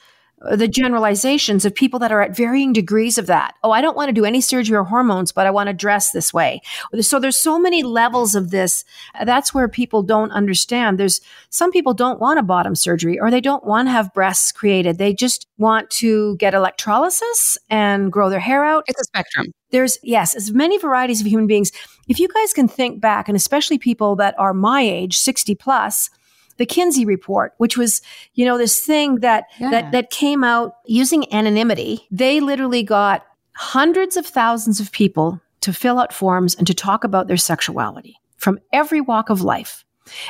the 0.52 0.68
generalizations 0.68 1.64
of 1.64 1.74
people 1.74 1.98
that 1.98 2.12
are 2.12 2.20
at 2.20 2.36
varying 2.36 2.72
degrees 2.72 3.18
of 3.18 3.26
that. 3.26 3.54
Oh, 3.62 3.70
I 3.70 3.80
don't 3.80 3.96
want 3.96 4.08
to 4.08 4.12
do 4.12 4.24
any 4.24 4.40
surgery 4.40 4.76
or 4.76 4.84
hormones, 4.84 5.32
but 5.32 5.46
I 5.46 5.50
want 5.50 5.68
to 5.68 5.72
dress 5.72 6.10
this 6.10 6.32
way. 6.32 6.60
So 7.00 7.18
there's 7.18 7.38
so 7.38 7.58
many 7.58 7.82
levels 7.82 8.34
of 8.34 8.50
this. 8.50 8.84
That's 9.24 9.54
where 9.54 9.68
people 9.68 10.02
don't 10.02 10.32
understand. 10.32 10.98
There's 10.98 11.20
some 11.50 11.70
people 11.70 11.94
don't 11.94 12.20
want 12.20 12.38
a 12.38 12.42
bottom 12.42 12.74
surgery 12.74 13.18
or 13.18 13.30
they 13.30 13.40
don't 13.40 13.64
want 13.64 13.88
to 13.88 13.92
have 13.92 14.12
breasts 14.12 14.52
created. 14.52 14.98
They 14.98 15.14
just 15.14 15.46
want 15.58 15.90
to 15.90 16.36
get 16.36 16.54
electrolysis 16.54 17.56
and 17.70 18.12
grow 18.12 18.28
their 18.28 18.40
hair 18.40 18.64
out. 18.64 18.84
It's 18.86 19.00
a 19.00 19.04
spectrum. 19.04 19.52
There's, 19.70 19.98
yes, 20.02 20.34
as 20.36 20.52
many 20.52 20.78
varieties 20.78 21.20
of 21.20 21.26
human 21.26 21.46
beings. 21.46 21.72
If 22.08 22.20
you 22.20 22.28
guys 22.28 22.52
can 22.52 22.68
think 22.68 23.00
back, 23.00 23.28
and 23.28 23.36
especially 23.36 23.78
people 23.78 24.14
that 24.16 24.38
are 24.38 24.54
my 24.54 24.82
age, 24.82 25.16
60 25.16 25.54
plus, 25.54 26.10
the 26.56 26.66
Kinsey 26.66 27.04
report, 27.04 27.54
which 27.58 27.76
was, 27.76 28.00
you 28.34 28.44
know, 28.44 28.58
this 28.58 28.80
thing 28.80 29.16
that, 29.16 29.44
yeah. 29.58 29.70
that, 29.70 29.92
that 29.92 30.10
came 30.10 30.44
out 30.44 30.76
using 30.86 31.32
anonymity. 31.32 32.06
They 32.10 32.40
literally 32.40 32.82
got 32.82 33.26
hundreds 33.56 34.16
of 34.16 34.26
thousands 34.26 34.80
of 34.80 34.92
people 34.92 35.40
to 35.60 35.72
fill 35.72 35.98
out 35.98 36.12
forms 36.12 36.54
and 36.54 36.66
to 36.66 36.74
talk 36.74 37.04
about 37.04 37.26
their 37.26 37.36
sexuality 37.36 38.16
from 38.36 38.60
every 38.72 39.00
walk 39.00 39.30
of 39.30 39.42
life. 39.42 39.84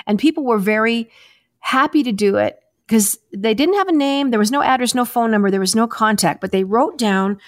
And 0.06 0.18
people 0.18 0.44
were 0.44 0.58
very 0.58 1.10
happy 1.58 2.02
to 2.02 2.12
do 2.12 2.36
it 2.36 2.58
because 2.86 3.18
they 3.32 3.54
didn't 3.54 3.76
have 3.76 3.88
a 3.88 3.92
name. 3.92 4.30
There 4.30 4.38
was 4.38 4.50
no 4.50 4.62
address, 4.62 4.94
no 4.94 5.04
phone 5.04 5.30
number. 5.30 5.50
There 5.50 5.60
was 5.60 5.74
no 5.74 5.86
contact, 5.86 6.40
but 6.40 6.52
they 6.52 6.64
wrote 6.64 6.98
down 6.98 7.38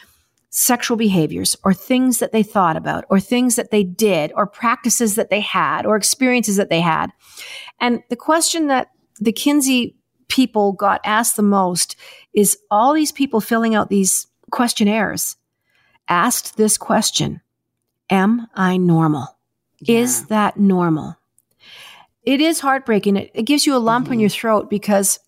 sexual 0.50 0.96
behaviors 0.96 1.54
or 1.64 1.74
things 1.74 2.18
that 2.18 2.32
they 2.32 2.42
thought 2.42 2.76
about 2.76 3.04
or 3.10 3.20
things 3.20 3.56
that 3.56 3.70
they 3.70 3.84
did 3.84 4.32
or 4.34 4.46
practices 4.46 5.14
that 5.14 5.28
they 5.28 5.40
had 5.40 5.84
or 5.84 5.96
experiences 5.96 6.56
that 6.56 6.70
they 6.70 6.80
had. 6.80 7.12
And 7.80 8.02
the 8.10 8.16
question 8.16 8.68
that 8.68 8.90
the 9.20 9.32
Kinsey 9.32 9.96
people 10.28 10.72
got 10.72 11.00
asked 11.04 11.36
the 11.36 11.42
most 11.42 11.96
is 12.32 12.58
all 12.70 12.92
these 12.92 13.12
people 13.12 13.40
filling 13.40 13.74
out 13.74 13.88
these 13.88 14.26
questionnaires 14.50 15.36
asked 16.08 16.56
this 16.56 16.78
question 16.78 17.40
Am 18.08 18.46
I 18.54 18.76
normal? 18.76 19.36
Yeah. 19.80 19.98
Is 19.98 20.26
that 20.26 20.56
normal? 20.56 21.16
It 22.22 22.40
is 22.40 22.60
heartbreaking. 22.60 23.16
It, 23.16 23.30
it 23.34 23.42
gives 23.42 23.66
you 23.66 23.76
a 23.76 23.78
lump 23.78 24.06
mm-hmm. 24.06 24.14
in 24.14 24.20
your 24.20 24.28
throat 24.28 24.70
because 24.70 25.18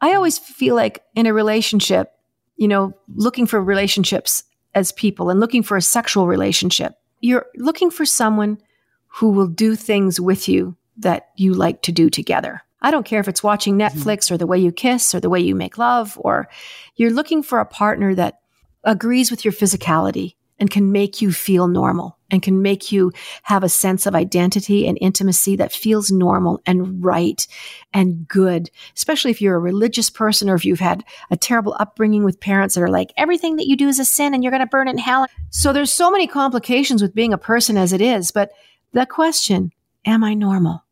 I 0.00 0.14
always 0.14 0.38
feel 0.38 0.74
like 0.74 1.02
in 1.14 1.26
a 1.26 1.32
relationship, 1.32 2.12
you 2.56 2.68
know, 2.68 2.94
looking 3.14 3.46
for 3.46 3.62
relationships 3.62 4.44
as 4.74 4.92
people 4.92 5.30
and 5.30 5.40
looking 5.40 5.62
for 5.62 5.76
a 5.76 5.82
sexual 5.82 6.26
relationship, 6.26 6.94
you're 7.20 7.46
looking 7.56 7.90
for 7.90 8.04
someone 8.04 8.58
who 9.06 9.30
will 9.30 9.46
do 9.46 9.74
things 9.74 10.20
with 10.20 10.48
you 10.48 10.76
that 10.98 11.28
you 11.36 11.54
like 11.54 11.82
to 11.82 11.92
do 11.92 12.10
together. 12.10 12.62
I 12.80 12.90
don't 12.90 13.06
care 13.06 13.20
if 13.20 13.28
it's 13.28 13.42
watching 13.42 13.78
mm-hmm. 13.78 13.98
Netflix 13.98 14.30
or 14.30 14.38
the 14.38 14.46
way 14.46 14.58
you 14.58 14.72
kiss 14.72 15.14
or 15.14 15.20
the 15.20 15.30
way 15.30 15.40
you 15.40 15.54
make 15.54 15.78
love, 15.78 16.16
or 16.20 16.48
you're 16.96 17.10
looking 17.10 17.42
for 17.42 17.58
a 17.58 17.66
partner 17.66 18.14
that 18.14 18.40
agrees 18.84 19.30
with 19.30 19.44
your 19.44 19.52
physicality 19.52 20.34
and 20.58 20.70
can 20.70 20.90
make 20.90 21.20
you 21.20 21.32
feel 21.32 21.68
normal 21.68 22.16
and 22.30 22.42
can 22.42 22.62
make 22.62 22.90
you 22.90 23.12
have 23.42 23.62
a 23.62 23.68
sense 23.68 24.06
of 24.06 24.14
identity 24.14 24.86
and 24.86 24.96
intimacy 25.00 25.56
that 25.56 25.72
feels 25.72 26.10
normal 26.10 26.60
and 26.64 27.04
right 27.04 27.46
and 27.92 28.26
good, 28.26 28.70
especially 28.94 29.30
if 29.30 29.42
you're 29.42 29.56
a 29.56 29.60
religious 29.60 30.08
person 30.08 30.48
or 30.48 30.54
if 30.54 30.64
you've 30.64 30.80
had 30.80 31.04
a 31.30 31.36
terrible 31.36 31.76
upbringing 31.78 32.24
with 32.24 32.40
parents 32.40 32.74
that 32.74 32.82
are 32.82 32.88
like, 32.88 33.12
everything 33.16 33.56
that 33.56 33.66
you 33.66 33.76
do 33.76 33.88
is 33.88 33.98
a 33.98 34.04
sin 34.04 34.34
and 34.34 34.42
you're 34.42 34.50
going 34.50 34.60
to 34.60 34.66
burn 34.66 34.88
in 34.88 34.98
hell. 34.98 35.26
So 35.50 35.72
there's 35.72 35.92
so 35.92 36.10
many 36.10 36.26
complications 36.26 37.02
with 37.02 37.14
being 37.14 37.32
a 37.32 37.38
person 37.38 37.76
as 37.76 37.92
it 37.92 38.00
is. 38.00 38.30
But 38.30 38.52
the 38.92 39.06
question, 39.06 39.72
am 40.06 40.24
I 40.24 40.34
normal? 40.34 40.85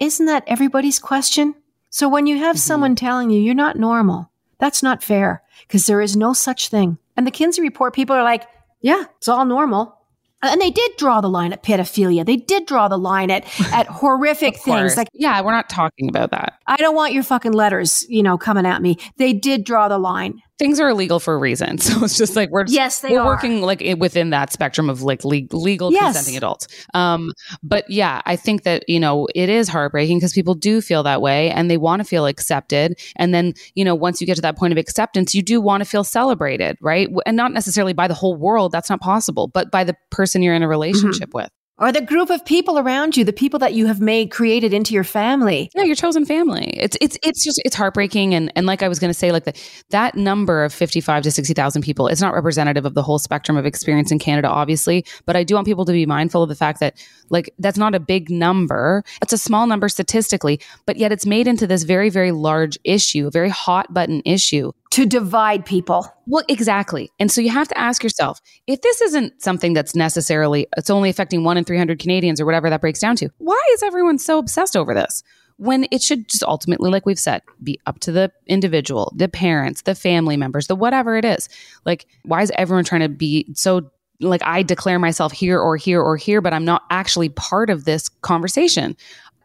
Isn't 0.00 0.26
that 0.26 0.44
everybody's 0.46 0.98
question? 0.98 1.54
So 1.90 2.08
when 2.08 2.26
you 2.26 2.38
have 2.38 2.56
mm-hmm. 2.56 2.60
someone 2.60 2.96
telling 2.96 3.30
you 3.30 3.40
you're 3.40 3.54
not 3.54 3.76
normal, 3.76 4.30
that's 4.58 4.82
not 4.82 5.02
fair 5.02 5.42
because 5.66 5.86
there 5.86 6.00
is 6.00 6.16
no 6.16 6.32
such 6.32 6.68
thing. 6.68 6.98
And 7.16 7.26
the 7.26 7.30
Kinsey 7.30 7.62
report 7.62 7.94
people 7.94 8.14
are 8.16 8.22
like, 8.22 8.46
yeah, 8.80 9.04
it's 9.16 9.28
all 9.28 9.44
normal. 9.44 9.96
And 10.42 10.60
they 10.60 10.70
did 10.70 10.92
draw 10.98 11.20
the 11.20 11.30
line 11.30 11.52
at 11.52 11.62
pedophilia. 11.62 12.24
They 12.24 12.36
did 12.36 12.66
draw 12.66 12.88
the 12.88 12.98
line 12.98 13.30
at 13.30 13.44
at 13.72 13.86
horrific 13.86 14.58
things. 14.58 14.96
Like, 14.96 15.08
yeah, 15.12 15.40
we're 15.40 15.52
not 15.52 15.68
talking 15.68 16.08
about 16.08 16.30
that. 16.30 16.58
I 16.66 16.76
don't 16.76 16.94
want 16.94 17.14
your 17.14 17.22
fucking 17.22 17.52
letters, 17.52 18.04
you 18.08 18.22
know, 18.22 18.36
coming 18.36 18.66
at 18.66 18.82
me. 18.82 18.98
They 19.16 19.32
did 19.32 19.64
draw 19.64 19.88
the 19.88 19.98
line 19.98 20.42
things 20.58 20.80
are 20.80 20.88
illegal 20.88 21.20
for 21.20 21.34
a 21.34 21.38
reason. 21.38 21.78
So 21.86 22.04
it's 22.04 22.18
just 22.18 22.34
like 22.34 22.50
we're 22.50 22.64
just, 22.64 22.74
yes, 22.74 23.00
they 23.00 23.12
we're 23.12 23.20
are. 23.20 23.26
working 23.26 23.62
like 23.62 23.80
within 23.98 24.30
that 24.30 24.52
spectrum 24.52 24.90
of 24.90 25.02
like 25.02 25.24
le- 25.24 25.46
legal 25.52 25.92
yes. 25.92 26.02
consenting 26.02 26.36
adults. 26.36 26.66
Um, 26.94 27.32
but 27.62 27.88
yeah, 27.88 28.22
I 28.26 28.34
think 28.34 28.64
that 28.64 28.88
you 28.88 28.98
know 28.98 29.28
it 29.36 29.48
is 29.48 29.68
heartbreaking 29.68 30.18
because 30.18 30.32
people 30.32 30.54
do 30.54 30.80
feel 30.80 31.04
that 31.04 31.22
way 31.22 31.50
and 31.50 31.70
they 31.70 31.76
want 31.76 32.00
to 32.00 32.04
feel 32.04 32.26
accepted. 32.26 32.98
And 33.14 33.32
then 33.32 33.54
you 33.74 33.84
know 33.84 33.94
once 33.94 34.20
you 34.20 34.26
get 34.26 34.34
to 34.36 34.42
that 34.42 34.58
point 34.58 34.72
of 34.72 34.78
acceptance, 34.78 35.32
you 35.32 35.42
do 35.42 35.60
want 35.60 35.82
to 35.82 35.88
feel 35.88 36.02
celebrated, 36.02 36.76
right? 36.80 37.08
And 37.24 37.36
not 37.36 37.52
necessarily 37.52 37.92
by 37.92 38.08
the 38.08 38.14
whole 38.14 38.34
world. 38.34 38.72
That's 38.72 38.90
not 38.90 39.00
possible, 39.00 39.46
but 39.46 39.70
by 39.70 39.84
the 39.84 39.94
person 40.10 40.42
you're 40.42 40.54
in 40.54 40.62
a 40.62 40.68
relationship 40.68 41.28
mm-hmm. 41.28 41.38
with 41.38 41.50
or 41.78 41.92
the 41.92 42.00
group 42.00 42.30
of 42.30 42.44
people 42.44 42.78
around 42.78 43.16
you, 43.16 43.24
the 43.24 43.32
people 43.32 43.58
that 43.58 43.74
you 43.74 43.86
have 43.86 44.00
made 44.00 44.30
created 44.30 44.72
into 44.72 44.94
your 44.94 45.04
family. 45.04 45.70
Yeah, 45.74 45.84
your 45.84 45.94
chosen 45.94 46.24
family. 46.24 46.74
It's 46.78 46.96
it's 47.00 47.18
it's 47.22 47.44
just 47.44 47.60
it's 47.64 47.76
heartbreaking 47.76 48.34
and 48.34 48.50
and 48.56 48.66
like 48.66 48.82
I 48.82 48.88
was 48.88 48.98
going 48.98 49.10
to 49.10 49.18
say 49.18 49.32
like 49.32 49.44
the, 49.44 49.52
that 49.90 50.14
number 50.14 50.64
of 50.64 50.72
55 50.72 51.22
to 51.24 51.30
60,000 51.30 51.82
people 51.82 52.08
it's 52.08 52.20
not 52.20 52.34
representative 52.34 52.86
of 52.86 52.94
the 52.94 53.02
whole 53.02 53.18
spectrum 53.18 53.56
of 53.56 53.66
experience 53.66 54.10
in 54.10 54.18
Canada 54.18 54.48
obviously, 54.48 55.04
but 55.26 55.36
I 55.36 55.44
do 55.44 55.54
want 55.54 55.66
people 55.66 55.84
to 55.84 55.92
be 55.92 56.06
mindful 56.06 56.42
of 56.42 56.48
the 56.48 56.54
fact 56.54 56.80
that 56.80 56.96
like 57.28 57.52
that's 57.58 57.78
not 57.78 57.94
a 57.94 58.00
big 58.00 58.30
number. 58.30 59.04
It's 59.22 59.32
a 59.32 59.38
small 59.38 59.66
number 59.66 59.88
statistically, 59.88 60.60
but 60.86 60.96
yet 60.96 61.12
it's 61.12 61.26
made 61.26 61.46
into 61.46 61.66
this 61.66 61.82
very 61.82 62.08
very 62.08 62.32
large 62.32 62.78
issue, 62.84 63.26
a 63.26 63.30
very 63.30 63.50
hot 63.50 63.92
button 63.92 64.22
issue 64.24 64.72
to 64.90 65.06
divide 65.06 65.64
people. 65.66 66.12
Well, 66.26 66.44
exactly. 66.48 67.10
And 67.18 67.30
so 67.30 67.40
you 67.40 67.50
have 67.50 67.68
to 67.68 67.78
ask 67.78 68.02
yourself 68.02 68.40
if 68.66 68.80
this 68.82 69.00
isn't 69.00 69.42
something 69.42 69.72
that's 69.72 69.94
necessarily, 69.94 70.66
it's 70.76 70.90
only 70.90 71.10
affecting 71.10 71.44
one 71.44 71.56
in 71.56 71.64
300 71.64 71.98
Canadians 71.98 72.40
or 72.40 72.46
whatever 72.46 72.70
that 72.70 72.80
breaks 72.80 73.00
down 73.00 73.16
to, 73.16 73.30
why 73.38 73.60
is 73.72 73.82
everyone 73.82 74.18
so 74.18 74.38
obsessed 74.38 74.76
over 74.76 74.94
this? 74.94 75.22
When 75.58 75.86
it 75.90 76.02
should 76.02 76.28
just 76.28 76.42
ultimately, 76.42 76.90
like 76.90 77.06
we've 77.06 77.18
said, 77.18 77.42
be 77.62 77.80
up 77.86 77.98
to 78.00 78.12
the 78.12 78.30
individual, 78.46 79.12
the 79.16 79.28
parents, 79.28 79.82
the 79.82 79.94
family 79.94 80.36
members, 80.36 80.66
the 80.66 80.76
whatever 80.76 81.16
it 81.16 81.24
is. 81.24 81.48
Like, 81.86 82.06
why 82.24 82.42
is 82.42 82.52
everyone 82.56 82.84
trying 82.84 83.00
to 83.00 83.08
be 83.08 83.46
so 83.54 83.90
like 84.20 84.42
I 84.44 84.62
declare 84.62 84.98
myself 84.98 85.32
here 85.32 85.58
or 85.58 85.76
here 85.76 86.00
or 86.00 86.16
here, 86.16 86.40
but 86.40 86.52
I'm 86.52 86.64
not 86.64 86.82
actually 86.90 87.28
part 87.30 87.70
of 87.70 87.84
this 87.84 88.08
conversation? 88.08 88.96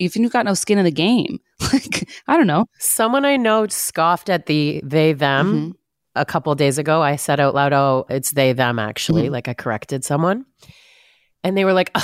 Even 0.02 0.24
you've 0.24 0.34
got 0.34 0.46
no 0.46 0.56
skin 0.56 0.80
in 0.80 0.86
the 0.86 0.92
game. 0.92 1.40
Like, 1.72 2.10
I 2.28 2.36
don't 2.36 2.48
know. 2.48 2.66
Someone 2.80 3.24
I 3.24 3.38
know 3.38 3.68
scoffed 3.68 4.30
at 4.30 4.48
the 4.48 4.82
they 4.84 5.14
them 5.14 5.54
mm-hmm. 5.54 5.72
a 6.16 6.26
couple 6.26 6.54
days 6.56 6.80
ago. 6.80 7.02
I 7.02 7.16
said 7.16 7.40
out 7.40 7.54
loud, 7.54 7.72
"Oh, 7.72 8.06
it's 8.10 8.32
they 8.32 8.52
them." 8.52 8.80
Actually, 8.80 9.26
mm-hmm. 9.26 9.34
like 9.34 9.48
I 9.48 9.54
corrected 9.54 10.04
someone, 10.04 10.46
and 11.44 11.56
they 11.56 11.64
were 11.64 11.74
like, 11.74 11.96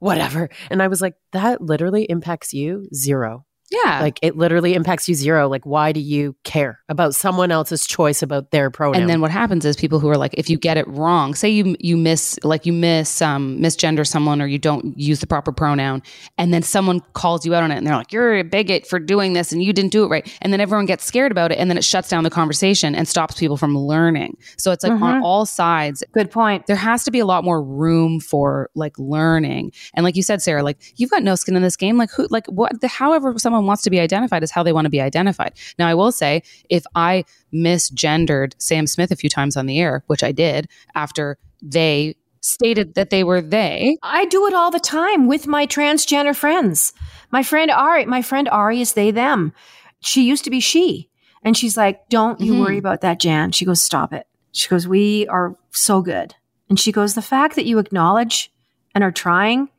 "Whatever." 0.00 0.48
And 0.70 0.82
I 0.82 0.88
was 0.88 1.02
like, 1.02 1.14
"That 1.32 1.60
literally 1.60 2.04
impacts 2.04 2.54
you 2.54 2.88
zero. 2.94 3.44
Yeah. 3.70 4.00
Like 4.00 4.18
it 4.22 4.36
literally 4.36 4.74
impacts 4.74 5.08
you 5.08 5.14
zero. 5.14 5.48
Like, 5.48 5.64
why 5.64 5.92
do 5.92 6.00
you 6.00 6.36
care 6.44 6.80
about 6.88 7.14
someone 7.14 7.50
else's 7.50 7.86
choice 7.86 8.22
about 8.22 8.50
their 8.50 8.70
pronoun? 8.70 9.00
And 9.00 9.10
then 9.10 9.20
what 9.20 9.30
happens 9.30 9.64
is 9.64 9.76
people 9.76 10.00
who 10.00 10.08
are 10.08 10.16
like, 10.16 10.34
if 10.34 10.50
you 10.50 10.58
get 10.58 10.76
it 10.76 10.86
wrong, 10.88 11.34
say 11.34 11.48
you 11.48 11.76
you 11.80 11.96
miss 11.96 12.38
like 12.42 12.66
you 12.66 12.72
miss 12.72 13.22
um 13.22 13.58
misgender 13.58 14.06
someone 14.06 14.42
or 14.42 14.46
you 14.46 14.58
don't 14.58 14.98
use 14.98 15.20
the 15.20 15.26
proper 15.26 15.50
pronoun, 15.50 16.02
and 16.36 16.52
then 16.52 16.62
someone 16.62 17.00
calls 17.14 17.46
you 17.46 17.54
out 17.54 17.62
on 17.62 17.70
it 17.70 17.76
and 17.76 17.86
they're 17.86 17.96
like, 17.96 18.12
You're 18.12 18.36
a 18.36 18.42
bigot 18.42 18.86
for 18.86 18.98
doing 18.98 19.32
this 19.32 19.52
and 19.52 19.62
you 19.62 19.72
didn't 19.72 19.92
do 19.92 20.04
it 20.04 20.08
right. 20.08 20.38
And 20.42 20.52
then 20.52 20.60
everyone 20.60 20.86
gets 20.86 21.04
scared 21.04 21.32
about 21.32 21.50
it 21.50 21.58
and 21.58 21.70
then 21.70 21.78
it 21.78 21.84
shuts 21.84 22.08
down 22.08 22.24
the 22.24 22.30
conversation 22.30 22.94
and 22.94 23.08
stops 23.08 23.38
people 23.38 23.56
from 23.56 23.76
learning. 23.76 24.36
So 24.58 24.72
it's 24.72 24.84
like 24.84 24.92
mm-hmm. 24.92 25.02
on 25.02 25.22
all 25.22 25.46
sides. 25.46 26.04
Good 26.12 26.30
point. 26.30 26.66
There 26.66 26.76
has 26.76 27.04
to 27.04 27.10
be 27.10 27.18
a 27.18 27.26
lot 27.26 27.44
more 27.44 27.62
room 27.62 28.20
for 28.20 28.70
like 28.74 28.98
learning. 28.98 29.72
And 29.94 30.04
like 30.04 30.16
you 30.16 30.22
said, 30.22 30.42
Sarah, 30.42 30.62
like 30.62 30.78
you've 30.96 31.10
got 31.10 31.22
no 31.22 31.34
skin 31.34 31.56
in 31.56 31.62
this 31.62 31.76
game. 31.76 31.96
Like 31.96 32.10
who 32.10 32.26
like 32.30 32.46
what 32.46 32.80
the 32.80 32.88
however 32.88 33.38
someone 33.38 33.53
someone 33.54 33.66
wants 33.66 33.82
to 33.82 33.90
be 33.90 34.00
identified 34.00 34.42
is 34.42 34.50
how 34.50 34.64
they 34.64 34.72
want 34.72 34.86
to 34.86 34.90
be 34.90 35.00
identified. 35.00 35.52
Now, 35.78 35.86
I 35.86 35.94
will 35.94 36.10
say, 36.10 36.42
if 36.68 36.84
I 36.96 37.24
misgendered 37.52 38.54
Sam 38.58 38.86
Smith 38.86 39.12
a 39.12 39.16
few 39.16 39.30
times 39.30 39.56
on 39.56 39.66
the 39.66 39.78
air, 39.78 40.02
which 40.08 40.24
I 40.24 40.32
did 40.32 40.68
after 40.96 41.38
they 41.62 42.16
stated 42.40 42.94
that 42.94 43.10
they 43.10 43.22
were 43.22 43.40
they. 43.40 43.96
I 44.02 44.26
do 44.26 44.46
it 44.46 44.54
all 44.54 44.70
the 44.70 44.80
time 44.80 45.28
with 45.28 45.46
my 45.46 45.66
transgender 45.66 46.34
friends. 46.34 46.92
My 47.30 47.42
friend 47.42 47.70
Ari, 47.70 48.06
my 48.06 48.22
friend 48.22 48.48
Ari 48.48 48.80
is 48.80 48.92
they 48.92 49.12
them. 49.12 49.52
She 50.00 50.24
used 50.24 50.44
to 50.44 50.50
be 50.50 50.60
she. 50.60 51.08
And 51.42 51.56
she's 51.56 51.76
like, 51.76 52.08
"Don't 52.08 52.40
you 52.40 52.52
mm-hmm. 52.52 52.62
worry 52.62 52.78
about 52.78 53.02
that, 53.02 53.20
Jann." 53.20 53.52
She 53.52 53.64
goes, 53.64 53.80
"Stop 53.80 54.12
it." 54.12 54.26
She 54.52 54.68
goes, 54.68 54.88
"We 54.88 55.26
are 55.28 55.56
so 55.70 56.02
good." 56.02 56.34
And 56.68 56.80
she 56.80 56.92
goes, 56.92 57.14
"The 57.14 57.22
fact 57.22 57.54
that 57.56 57.66
you 57.66 57.78
acknowledge 57.78 58.50
and 58.94 59.04
are 59.04 59.12
trying." 59.12 59.70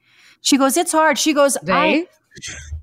She 0.42 0.58
goes, 0.58 0.78
"It's 0.78 0.92
hard." 0.92 1.18
She 1.18 1.34
goes, 1.34 1.58
"They?" 1.62 1.74
I, 1.74 2.08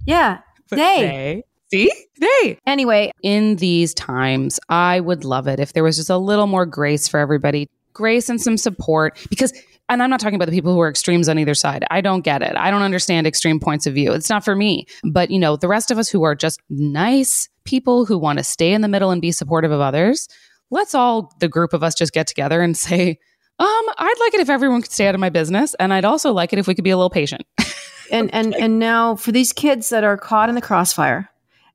yeah. 0.06 0.38
They. 0.76 1.44
See? 1.70 1.90
They. 2.18 2.58
Anyway, 2.66 3.12
in 3.22 3.56
these 3.56 3.94
times, 3.94 4.60
I 4.68 5.00
would 5.00 5.24
love 5.24 5.46
it 5.46 5.58
if 5.58 5.72
there 5.72 5.82
was 5.82 5.96
just 5.96 6.10
a 6.10 6.18
little 6.18 6.46
more 6.46 6.66
grace 6.66 7.08
for 7.08 7.18
everybody, 7.18 7.70
grace 7.94 8.28
and 8.28 8.40
some 8.40 8.58
support 8.58 9.18
because 9.30 9.52
and 9.88 10.02
I'm 10.02 10.10
not 10.10 10.20
talking 10.20 10.36
about 10.36 10.46
the 10.46 10.52
people 10.52 10.72
who 10.72 10.80
are 10.80 10.88
extremes 10.88 11.28
on 11.28 11.38
either 11.38 11.54
side. 11.54 11.84
I 11.90 12.00
don't 12.00 12.22
get 12.22 12.40
it. 12.42 12.56
I 12.56 12.70
don't 12.70 12.82
understand 12.82 13.26
extreme 13.26 13.60
points 13.60 13.86
of 13.86 13.94
view. 13.94 14.12
It's 14.12 14.30
not 14.30 14.44
for 14.44 14.56
me. 14.56 14.86
But, 15.04 15.30
you 15.30 15.38
know, 15.38 15.56
the 15.56 15.68
rest 15.68 15.90
of 15.90 15.98
us 15.98 16.08
who 16.08 16.22
are 16.22 16.34
just 16.34 16.60
nice 16.70 17.48
people 17.64 18.06
who 18.06 18.16
want 18.16 18.38
to 18.38 18.44
stay 18.44 18.72
in 18.72 18.80
the 18.80 18.88
middle 18.88 19.10
and 19.10 19.20
be 19.20 19.32
supportive 19.32 19.70
of 19.70 19.80
others, 19.80 20.28
let's 20.70 20.94
all, 20.94 21.30
the 21.40 21.48
group 21.48 21.74
of 21.74 21.82
us, 21.82 21.94
just 21.94 22.12
get 22.12 22.26
together 22.26 22.62
and 22.62 22.76
say, 22.76 23.18
um, 23.58 23.84
I'd 23.98 24.14
like 24.20 24.34
it 24.34 24.40
if 24.40 24.48
everyone 24.48 24.82
could 24.82 24.92
stay 24.92 25.06
out 25.08 25.14
of 25.14 25.20
my 25.20 25.28
business. 25.28 25.74
And 25.74 25.92
I'd 25.92 26.06
also 26.06 26.32
like 26.32 26.52
it 26.52 26.58
if 26.58 26.66
we 26.66 26.74
could 26.74 26.84
be 26.84 26.90
a 26.90 26.96
little 26.96 27.10
patient. 27.10 27.42
and 28.10 28.32
and 28.34 28.54
and 28.54 28.78
now 28.78 29.16
for 29.16 29.32
these 29.32 29.52
kids 29.52 29.90
that 29.90 30.04
are 30.04 30.16
caught 30.16 30.48
in 30.48 30.54
the 30.54 30.60
crossfire, 30.60 31.30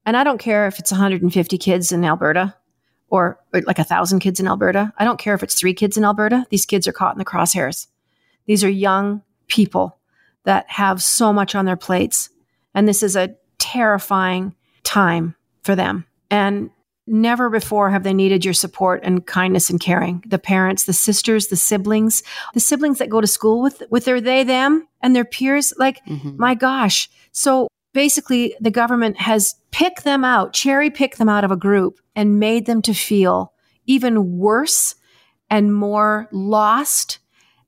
and 0.05 0.17
I 0.17 0.23
don't 0.23 0.39
care 0.39 0.67
if 0.67 0.79
it's 0.79 0.91
150 0.91 1.57
kids 1.57 1.91
in 1.91 2.03
Alberta 2.03 2.55
or, 3.09 3.39
or 3.53 3.61
like 3.61 3.79
a 3.79 3.83
thousand 3.83 4.19
kids 4.19 4.39
in 4.39 4.47
Alberta. 4.47 4.93
I 4.97 5.05
don't 5.05 5.19
care 5.19 5.33
if 5.33 5.43
it's 5.43 5.55
three 5.55 5.73
kids 5.73 5.97
in 5.97 6.03
Alberta. 6.03 6.45
These 6.49 6.65
kids 6.65 6.87
are 6.87 6.93
caught 6.93 7.13
in 7.13 7.19
the 7.19 7.25
crosshairs. 7.25 7.87
These 8.45 8.63
are 8.63 8.69
young 8.69 9.21
people 9.47 9.97
that 10.43 10.69
have 10.69 11.01
so 11.01 11.31
much 11.33 11.55
on 11.55 11.65
their 11.65 11.77
plates, 11.77 12.29
and 12.73 12.87
this 12.87 13.03
is 13.03 13.15
a 13.15 13.35
terrifying 13.57 14.55
time 14.83 15.35
for 15.63 15.75
them. 15.75 16.05
And 16.29 16.69
Never 17.09 17.49
before 17.49 17.89
have 17.89 18.03
they 18.03 18.13
needed 18.13 18.43
your 18.43 18.53
support 18.53 19.01
and 19.03 19.25
kindness 19.25 19.69
and 19.69 19.79
caring. 19.79 20.23
The 20.27 20.37
parents, 20.37 20.83
the 20.83 20.93
sisters, 20.93 21.47
the 21.47 21.55
siblings, 21.55 22.21
the 22.53 22.59
siblings 22.59 22.99
that 22.99 23.09
go 23.09 23.21
to 23.21 23.27
school 23.27 23.61
with, 23.61 23.81
with 23.89 24.03
their 24.03 24.19
they, 24.19 24.43
them 24.43 24.87
and 25.01 25.15
their 25.15 25.25
peers. 25.25 25.73
Like, 25.77 26.05
mm-hmm. 26.05 26.35
my 26.37 26.53
gosh. 26.53 27.09
So 27.31 27.69
basically 27.93 28.55
the 28.59 28.71
government 28.71 29.17
has 29.21 29.55
picked 29.71 30.03
them 30.03 30.25
out, 30.25 30.53
cherry 30.53 30.89
picked 30.89 31.17
them 31.17 31.29
out 31.29 31.43
of 31.43 31.51
a 31.51 31.55
group 31.55 31.99
and 32.15 32.39
made 32.39 32.65
them 32.65 32.81
to 32.83 32.93
feel 32.93 33.53
even 33.85 34.37
worse 34.37 34.95
and 35.49 35.73
more 35.73 36.27
lost 36.31 37.19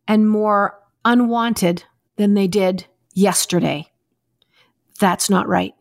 and 0.07 0.29
more 0.29 0.77
unwanted 1.05 1.83
than 2.17 2.33
they 2.33 2.47
did 2.47 2.85
yesterday. 3.13 3.87
That's 4.99 5.29
not 5.29 5.47
right. 5.47 5.73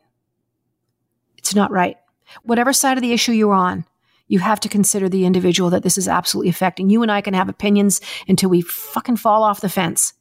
It's 1.37 1.55
not 1.55 1.71
right. 1.71 1.97
Whatever 2.43 2.73
side 2.73 2.99
of 2.99 3.03
the 3.03 3.13
issue 3.13 3.33
you're 3.33 3.55
on, 3.55 3.85
you 4.29 4.41
have 4.41 4.61
to 4.61 4.69
consider 4.69 5.09
the 5.09 5.25
individual 5.25 5.71
that 5.71 5.83
this 5.83 5.99
is 5.99 6.09
absolutely 6.09 6.51
affecting. 6.51 6.91
You 6.91 7.03
and 7.03 7.11
I 7.11 7.21
can 7.21 7.35
have 7.35 7.49
opinions 7.49 8.01
until 8.29 8.51
we 8.51 8.61
fucking 8.61 9.17
fall 9.17 9.43
off 9.43 9.61
the 9.61 9.69
fence. 9.69 10.13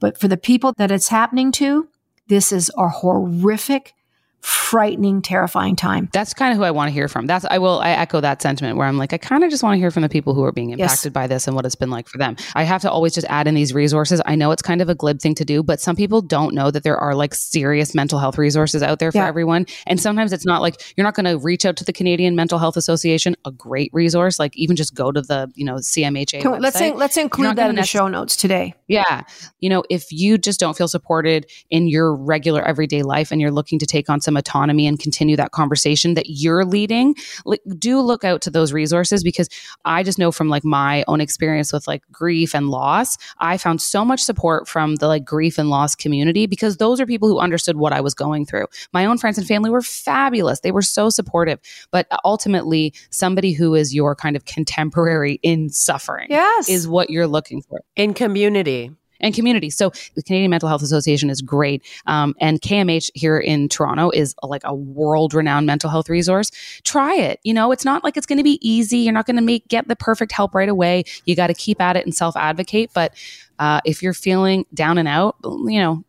But 0.00 0.18
for 0.18 0.28
the 0.28 0.36
people 0.36 0.72
that 0.78 0.90
it's 0.90 1.08
happening 1.08 1.52
to, 1.52 1.88
this 2.28 2.52
is 2.52 2.70
a 2.76 2.88
horrific, 2.88 3.94
frightening, 4.40 5.22
terrifying 5.22 5.76
time. 5.76 6.08
That's 6.12 6.34
kind 6.34 6.52
of 6.52 6.58
who 6.58 6.64
I 6.64 6.70
want 6.70 6.88
to 6.88 6.92
hear 6.92 7.08
from. 7.08 7.26
That's 7.26 7.44
I 7.50 7.58
will 7.58 7.80
I 7.80 7.90
echo 7.90 8.20
that 8.20 8.40
sentiment 8.40 8.76
where 8.76 8.86
I'm 8.86 8.98
like 8.98 9.12
I 9.12 9.18
kind 9.18 9.42
of 9.42 9.50
just 9.50 9.62
want 9.62 9.74
to 9.74 9.78
hear 9.78 9.90
from 9.90 10.02
the 10.02 10.08
people 10.08 10.34
who 10.34 10.44
are 10.44 10.52
being 10.52 10.70
impacted 10.70 11.10
yes. 11.10 11.12
by 11.12 11.26
this 11.26 11.46
and 11.46 11.56
what 11.56 11.66
it's 11.66 11.74
been 11.74 11.90
like 11.90 12.08
for 12.08 12.18
them. 12.18 12.36
I 12.54 12.64
have 12.64 12.82
to 12.82 12.90
always 12.90 13.14
just 13.14 13.26
add 13.28 13.46
in 13.46 13.54
these 13.54 13.74
resources. 13.74 14.20
I 14.26 14.34
know 14.34 14.50
it's 14.50 14.62
kind 14.62 14.80
of 14.80 14.88
a 14.88 14.94
glib 14.94 15.20
thing 15.20 15.34
to 15.36 15.44
do, 15.44 15.62
but 15.62 15.80
some 15.80 15.96
people 15.96 16.22
don't 16.22 16.54
know 16.54 16.70
that 16.70 16.82
there 16.82 16.96
are 16.96 17.14
like 17.14 17.34
serious 17.34 17.94
mental 17.94 18.18
health 18.18 18.38
resources 18.38 18.82
out 18.82 18.98
there 18.98 19.10
for 19.10 19.18
yeah. 19.18 19.26
everyone. 19.26 19.66
And 19.86 20.00
sometimes 20.00 20.32
it's 20.32 20.46
not 20.46 20.62
like 20.62 20.94
you're 20.96 21.04
not 21.04 21.14
going 21.14 21.26
to 21.26 21.38
reach 21.38 21.64
out 21.64 21.76
to 21.78 21.84
the 21.84 21.92
Canadian 21.92 22.36
Mental 22.36 22.58
Health 22.58 22.76
Association, 22.76 23.36
a 23.44 23.50
great 23.50 23.90
resource. 23.92 24.38
Like 24.38 24.56
even 24.56 24.76
just 24.76 24.94
go 24.94 25.10
to 25.10 25.20
the 25.20 25.50
you 25.54 25.64
know 25.64 25.76
CMHA. 25.76 26.42
Can, 26.42 26.60
let's 26.60 26.80
in, 26.80 26.96
let's 26.96 27.16
include 27.16 27.56
that 27.56 27.70
in 27.70 27.76
the 27.76 27.84
show 27.84 28.06
notes 28.06 28.36
today. 28.36 28.74
Yeah, 28.86 29.22
you 29.60 29.68
know 29.68 29.82
if 29.90 30.12
you 30.12 30.38
just 30.38 30.60
don't 30.60 30.76
feel 30.76 30.88
supported 30.88 31.46
in 31.70 31.88
your 31.88 32.14
regular 32.14 32.62
everyday 32.62 33.02
life 33.02 33.30
and 33.30 33.40
you're 33.40 33.50
looking 33.50 33.78
to 33.78 33.86
take 33.86 34.08
on 34.08 34.20
some 34.28 34.36
autonomy 34.36 34.86
and 34.86 35.00
continue 35.00 35.36
that 35.36 35.52
conversation 35.52 36.12
that 36.12 36.26
you're 36.28 36.66
leading, 36.66 37.14
like, 37.46 37.62
do 37.78 37.98
look 38.02 38.24
out 38.24 38.42
to 38.42 38.50
those 38.50 38.74
resources 38.74 39.24
because 39.24 39.48
I 39.86 40.02
just 40.02 40.18
know 40.18 40.30
from 40.30 40.50
like 40.50 40.64
my 40.64 41.02
own 41.08 41.22
experience 41.22 41.72
with 41.72 41.88
like 41.88 42.02
grief 42.12 42.54
and 42.54 42.68
loss, 42.68 43.16
I 43.38 43.56
found 43.56 43.80
so 43.80 44.04
much 44.04 44.20
support 44.20 44.68
from 44.68 44.96
the 44.96 45.06
like 45.06 45.24
grief 45.24 45.56
and 45.56 45.70
loss 45.70 45.94
community 45.94 46.44
because 46.46 46.76
those 46.76 47.00
are 47.00 47.06
people 47.06 47.26
who 47.26 47.38
understood 47.38 47.78
what 47.78 47.94
I 47.94 48.02
was 48.02 48.12
going 48.12 48.44
through. 48.44 48.66
My 48.92 49.06
own 49.06 49.16
friends 49.16 49.38
and 49.38 49.46
family 49.46 49.70
were 49.70 49.80
fabulous. 49.80 50.60
They 50.60 50.72
were 50.72 50.82
so 50.82 51.08
supportive, 51.08 51.58
but 51.90 52.06
uh, 52.10 52.18
ultimately 52.22 52.92
somebody 53.08 53.52
who 53.52 53.74
is 53.74 53.94
your 53.94 54.14
kind 54.14 54.36
of 54.36 54.44
contemporary 54.44 55.40
in 55.42 55.70
suffering 55.70 56.26
yes. 56.28 56.68
is 56.68 56.86
what 56.86 57.08
you're 57.08 57.26
looking 57.26 57.62
for. 57.62 57.80
In 57.96 58.12
community 58.12 58.90
and 59.20 59.34
community. 59.34 59.70
So 59.70 59.92
the 60.14 60.22
Canadian 60.22 60.50
Mental 60.50 60.68
Health 60.68 60.82
Association 60.82 61.30
is 61.30 61.40
great, 61.40 61.84
um, 62.06 62.34
and 62.40 62.60
CAMH 62.60 63.10
here 63.14 63.38
in 63.38 63.68
Toronto 63.68 64.10
is 64.10 64.34
like 64.42 64.62
a 64.64 64.74
world-renowned 64.74 65.66
mental 65.66 65.90
health 65.90 66.08
resource. 66.08 66.50
Try 66.84 67.14
it. 67.14 67.40
You 67.42 67.54
know, 67.54 67.72
it's 67.72 67.84
not 67.84 68.04
like 68.04 68.16
it's 68.16 68.26
going 68.26 68.38
to 68.38 68.44
be 68.44 68.58
easy. 68.66 68.98
You're 68.98 69.12
not 69.12 69.26
going 69.26 69.36
to 69.36 69.42
make 69.42 69.68
get 69.68 69.88
the 69.88 69.96
perfect 69.96 70.32
help 70.32 70.54
right 70.54 70.68
away. 70.68 71.04
You 71.24 71.36
got 71.36 71.48
to 71.48 71.54
keep 71.54 71.80
at 71.80 71.96
it 71.96 72.04
and 72.04 72.14
self-advocate. 72.14 72.90
But 72.94 73.14
uh, 73.58 73.80
if 73.84 74.02
you're 74.02 74.14
feeling 74.14 74.64
down 74.72 74.98
and 74.98 75.08
out, 75.08 75.36
you 75.44 75.80
know, 75.80 76.04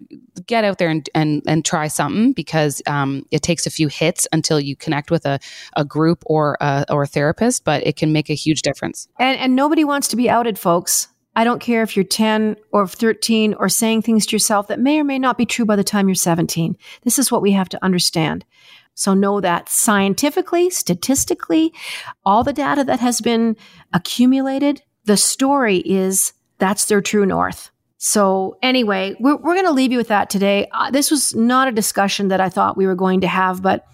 get 0.45 0.63
out 0.63 0.77
there 0.77 0.89
and 0.89 1.09
and, 1.15 1.41
and 1.47 1.65
try 1.65 1.87
something 1.87 2.33
because 2.33 2.81
um, 2.87 3.25
it 3.31 3.41
takes 3.41 3.65
a 3.65 3.71
few 3.71 3.87
hits 3.87 4.27
until 4.31 4.59
you 4.59 4.75
connect 4.75 5.09
with 5.09 5.25
a, 5.25 5.39
a 5.75 5.83
group 5.83 6.23
or 6.27 6.57
a, 6.61 6.85
or 6.89 7.03
a 7.03 7.07
therapist, 7.07 7.63
but 7.63 7.85
it 7.85 7.95
can 7.95 8.11
make 8.11 8.29
a 8.29 8.35
huge 8.35 8.61
difference. 8.61 9.07
And 9.19 9.39
and 9.39 9.55
nobody 9.55 9.83
wants 9.83 10.07
to 10.09 10.15
be 10.15 10.29
outed, 10.29 10.59
folks. 10.59 11.07
I 11.35 11.43
don't 11.43 11.61
care 11.61 11.83
if 11.83 11.95
you're 11.95 12.03
10 12.03 12.57
or 12.71 12.87
13 12.87 13.53
or 13.55 13.69
saying 13.69 14.01
things 14.01 14.25
to 14.25 14.35
yourself 14.35 14.67
that 14.67 14.79
may 14.79 14.99
or 14.99 15.03
may 15.03 15.19
not 15.19 15.37
be 15.37 15.45
true 15.45 15.65
by 15.65 15.75
the 15.75 15.83
time 15.83 16.07
you're 16.07 16.15
17. 16.15 16.75
This 17.03 17.19
is 17.19 17.31
what 17.31 17.41
we 17.41 17.51
have 17.51 17.69
to 17.69 17.83
understand. 17.83 18.45
So 18.95 19.13
know 19.13 19.39
that 19.39 19.69
scientifically, 19.69 20.69
statistically, 20.69 21.73
all 22.25 22.43
the 22.43 22.51
data 22.51 22.83
that 22.83 22.99
has 22.99 23.21
been 23.21 23.55
accumulated, 23.93 24.81
the 25.05 25.15
story 25.15 25.77
is 25.77 26.33
that's 26.57 26.85
their 26.85 27.01
true 27.01 27.25
north. 27.25 27.71
So 27.97 28.57
anyway, 28.61 29.15
we're, 29.19 29.37
we're 29.37 29.55
going 29.55 29.65
to 29.65 29.71
leave 29.71 29.91
you 29.91 29.97
with 29.97 30.09
that 30.09 30.29
today. 30.29 30.67
Uh, 30.71 30.91
this 30.91 31.11
was 31.11 31.35
not 31.35 31.67
a 31.67 31.71
discussion 31.71 32.29
that 32.29 32.41
I 32.41 32.49
thought 32.49 32.77
we 32.77 32.87
were 32.87 32.95
going 32.95 33.21
to 33.21 33.27
have, 33.27 33.61
but 33.61 33.85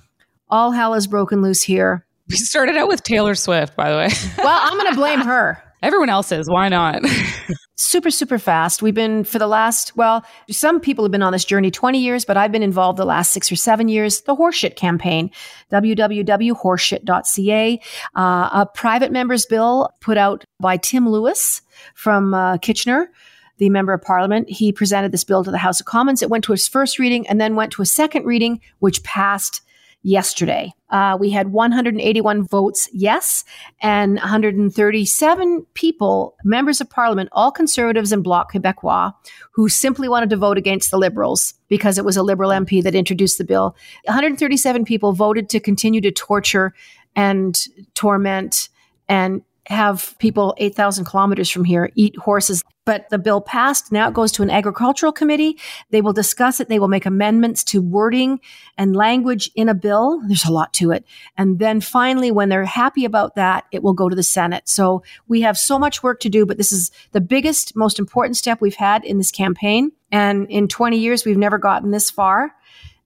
all 0.49 0.71
hell 0.71 0.93
is 0.93 1.07
broken 1.07 1.41
loose 1.41 1.61
here. 1.61 2.05
We 2.27 2.37
started 2.37 2.75
out 2.75 2.87
with 2.87 3.03
Taylor 3.03 3.35
Swift, 3.35 3.75
by 3.75 3.91
the 3.91 3.97
way. 3.97 4.09
well, 4.39 4.59
I'm 4.59 4.79
going 4.79 4.91
to 4.91 4.95
blame 4.95 5.19
her. 5.21 5.61
Everyone 5.85 6.09
else 6.09 6.31
is. 6.31 6.49
Why 6.49 6.67
not? 6.67 7.03
super, 7.75 8.09
super 8.09 8.39
fast. 8.39 8.81
We've 8.81 8.95
been 8.95 9.23
for 9.23 9.37
the 9.37 9.45
last, 9.45 9.95
well, 9.95 10.25
some 10.49 10.79
people 10.79 11.05
have 11.05 11.11
been 11.11 11.21
on 11.21 11.31
this 11.31 11.45
journey 11.45 11.69
20 11.69 11.99
years, 11.99 12.25
but 12.25 12.37
I've 12.37 12.51
been 12.51 12.63
involved 12.63 12.97
the 12.97 13.05
last 13.05 13.31
six 13.31 13.51
or 13.51 13.55
seven 13.55 13.87
years. 13.87 14.21
The 14.21 14.35
Horseshit 14.35 14.77
campaign, 14.77 15.29
www.horseshit.ca, 15.71 17.81
uh, 18.15 18.49
a 18.51 18.67
private 18.73 19.11
members 19.11 19.45
bill 19.45 19.91
put 20.01 20.17
out 20.17 20.43
by 20.59 20.77
Tim 20.77 21.07
Louis 21.07 21.61
from 21.93 22.33
uh, 22.33 22.57
Kitchener 22.57 23.11
the 23.57 23.69
member 23.69 23.93
of 23.93 24.01
parliament. 24.01 24.49
He 24.49 24.73
presented 24.73 25.11
this 25.11 25.23
bill 25.23 25.43
to 25.43 25.51
the 25.51 25.59
House 25.59 25.79
of 25.79 25.85
Commons. 25.85 26.21
It 26.21 26.29
went 26.29 26.43
to 26.45 26.53
its 26.53 26.67
first 26.67 26.99
reading 26.99 27.27
and 27.27 27.39
then 27.39 27.55
went 27.55 27.71
to 27.73 27.81
a 27.81 27.85
second 27.85 28.25
reading, 28.25 28.59
which 28.79 29.03
passed 29.03 29.61
yesterday. 30.05 30.71
Uh, 30.91 31.17
we 31.19 31.31
had 31.31 31.51
181 31.51 32.47
votes 32.47 32.87
yes, 32.93 33.43
and 33.81 34.15
137 34.17 35.65
people, 35.73 36.35
members 36.43 36.79
of 36.79 36.89
parliament, 36.89 37.27
all 37.31 37.51
conservatives 37.51 38.11
and 38.11 38.23
Bloc 38.23 38.53
Quebecois, 38.53 39.11
who 39.51 39.67
simply 39.67 40.07
wanted 40.07 40.29
to 40.29 40.37
vote 40.37 40.59
against 40.59 40.91
the 40.91 40.97
Liberals 40.97 41.55
because 41.69 41.97
it 41.97 42.05
was 42.05 42.15
a 42.15 42.23
Liberal 42.23 42.51
MP 42.51 42.83
that 42.83 42.93
introduced 42.93 43.39
the 43.39 43.43
bill. 43.43 43.75
137 44.05 44.85
people 44.85 45.11
voted 45.11 45.49
to 45.49 45.59
continue 45.59 46.01
to 46.01 46.11
torture 46.11 46.73
and 47.15 47.57
torment 47.95 48.69
and 49.09 49.41
have 49.67 50.15
people 50.19 50.53
8,000 50.57 51.05
kilometers 51.05 51.49
from 51.49 51.63
here 51.63 51.91
eat 51.95 52.17
horses. 52.17 52.63
But 52.85 53.09
the 53.09 53.17
bill 53.17 53.41
passed. 53.41 53.91
Now 53.91 54.07
it 54.07 54.13
goes 54.13 54.31
to 54.33 54.43
an 54.43 54.51
agricultural 54.51 55.11
committee. 55.11 55.57
They 55.89 56.01
will 56.01 56.13
discuss 56.13 56.59
it. 56.59 56.69
They 56.69 56.77
will 56.77 56.87
make 56.87 57.07
amendments 57.07 57.63
to 57.65 57.81
wording 57.81 58.39
and 58.77 58.95
language 58.95 59.49
in 59.55 59.69
a 59.69 59.73
bill. 59.73 60.21
There's 60.27 60.45
a 60.45 60.51
lot 60.51 60.71
to 60.73 60.91
it. 60.91 61.03
And 61.35 61.57
then 61.57 61.81
finally, 61.81 62.29
when 62.29 62.49
they're 62.49 62.63
happy 62.63 63.03
about 63.03 63.35
that, 63.35 63.65
it 63.71 63.81
will 63.81 63.93
go 63.93 64.07
to 64.07 64.15
the 64.15 64.21
Senate. 64.21 64.69
So 64.69 65.01
we 65.27 65.41
have 65.41 65.57
so 65.57 65.79
much 65.79 66.03
work 66.03 66.19
to 66.19 66.29
do, 66.29 66.45
but 66.45 66.57
this 66.57 66.71
is 66.71 66.91
the 67.11 67.21
biggest, 67.21 67.75
most 67.75 67.97
important 67.97 68.37
step 68.37 68.61
we've 68.61 68.75
had 68.75 69.03
in 69.03 69.17
this 69.17 69.31
campaign. 69.31 69.91
And 70.11 70.47
in 70.51 70.67
20 70.67 70.97
years, 70.97 71.25
we've 71.25 71.37
never 71.37 71.57
gotten 71.57 71.89
this 71.89 72.11
far. 72.11 72.53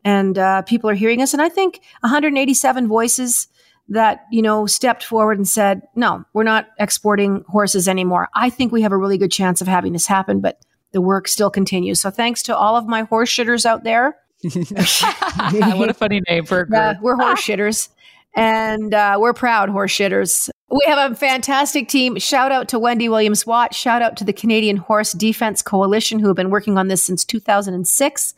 And 0.04 0.38
uh, 0.38 0.64
people 0.64 0.90
are 0.90 0.96
hearing 0.96 1.22
us. 1.22 1.34
And 1.34 1.42
I 1.42 1.48
think 1.48 1.82
187 2.02 2.88
voices 2.88 3.48
that, 3.90 4.26
you 4.32 4.42
know, 4.42 4.66
stepped 4.66 5.04
forward 5.04 5.38
and 5.38 5.48
said, 5.48 5.82
no, 5.96 6.24
we're 6.34 6.44
not 6.44 6.68
exporting 6.80 7.44
horses 7.48 7.88
anymore. 7.88 8.30
I 8.34 8.50
think 8.50 8.72
we 8.72 8.82
have 8.84 8.92
a 8.92 8.98
really 8.98 9.18
good 9.18 9.32
chance 9.32 9.62
of 9.62 9.68
having 9.68 9.94
this 9.94 10.08
happen, 10.08 10.40
but 10.40 10.64
the 10.92 11.02
work 11.02 11.28
still 11.28 11.50
continues. 11.50 12.02
So 12.02 12.10
thanks 12.10 12.44
to 12.44 12.56
all 12.56 12.76
of 12.76 12.88
my 12.88 13.04
horse 13.04 13.30
shitters 13.30 13.66
out 13.66 13.84
there. 13.84 14.18
what 14.44 15.90
a 15.90 15.94
funny 15.94 16.22
name 16.30 16.46
for 16.46 16.62
a 16.62 16.68
group. 16.68 16.80
Uh, 16.80 16.94
we're 17.02 17.16
horse 17.16 17.42
shitters 17.42 17.90
and 18.36 18.94
uh, 18.94 19.18
we're 19.20 19.34
proud 19.34 19.70
horse 19.70 19.92
shitters. 19.92 20.50
We 20.72 20.86
have 20.88 21.12
a 21.12 21.16
fantastic 21.16 21.88
team. 21.88 22.20
Shout 22.20 22.52
out 22.52 22.68
to 22.70 22.80
Wendy 22.80 23.10
Williams 23.10 23.46
Watt. 23.46 23.74
Shout 23.74 24.04
out 24.04 24.16
to 24.18 24.24
the 24.24 24.34
Canadian 24.34 24.78
Horse 24.78 25.14
Defense 25.14 25.64
Coalition, 25.64 26.20
who 26.20 26.28
have 26.28 26.36
been 26.36 26.52
working 26.52 26.78
on 26.78 26.90
this 26.90 27.04
since 27.04 27.26
2006. 27.26 28.34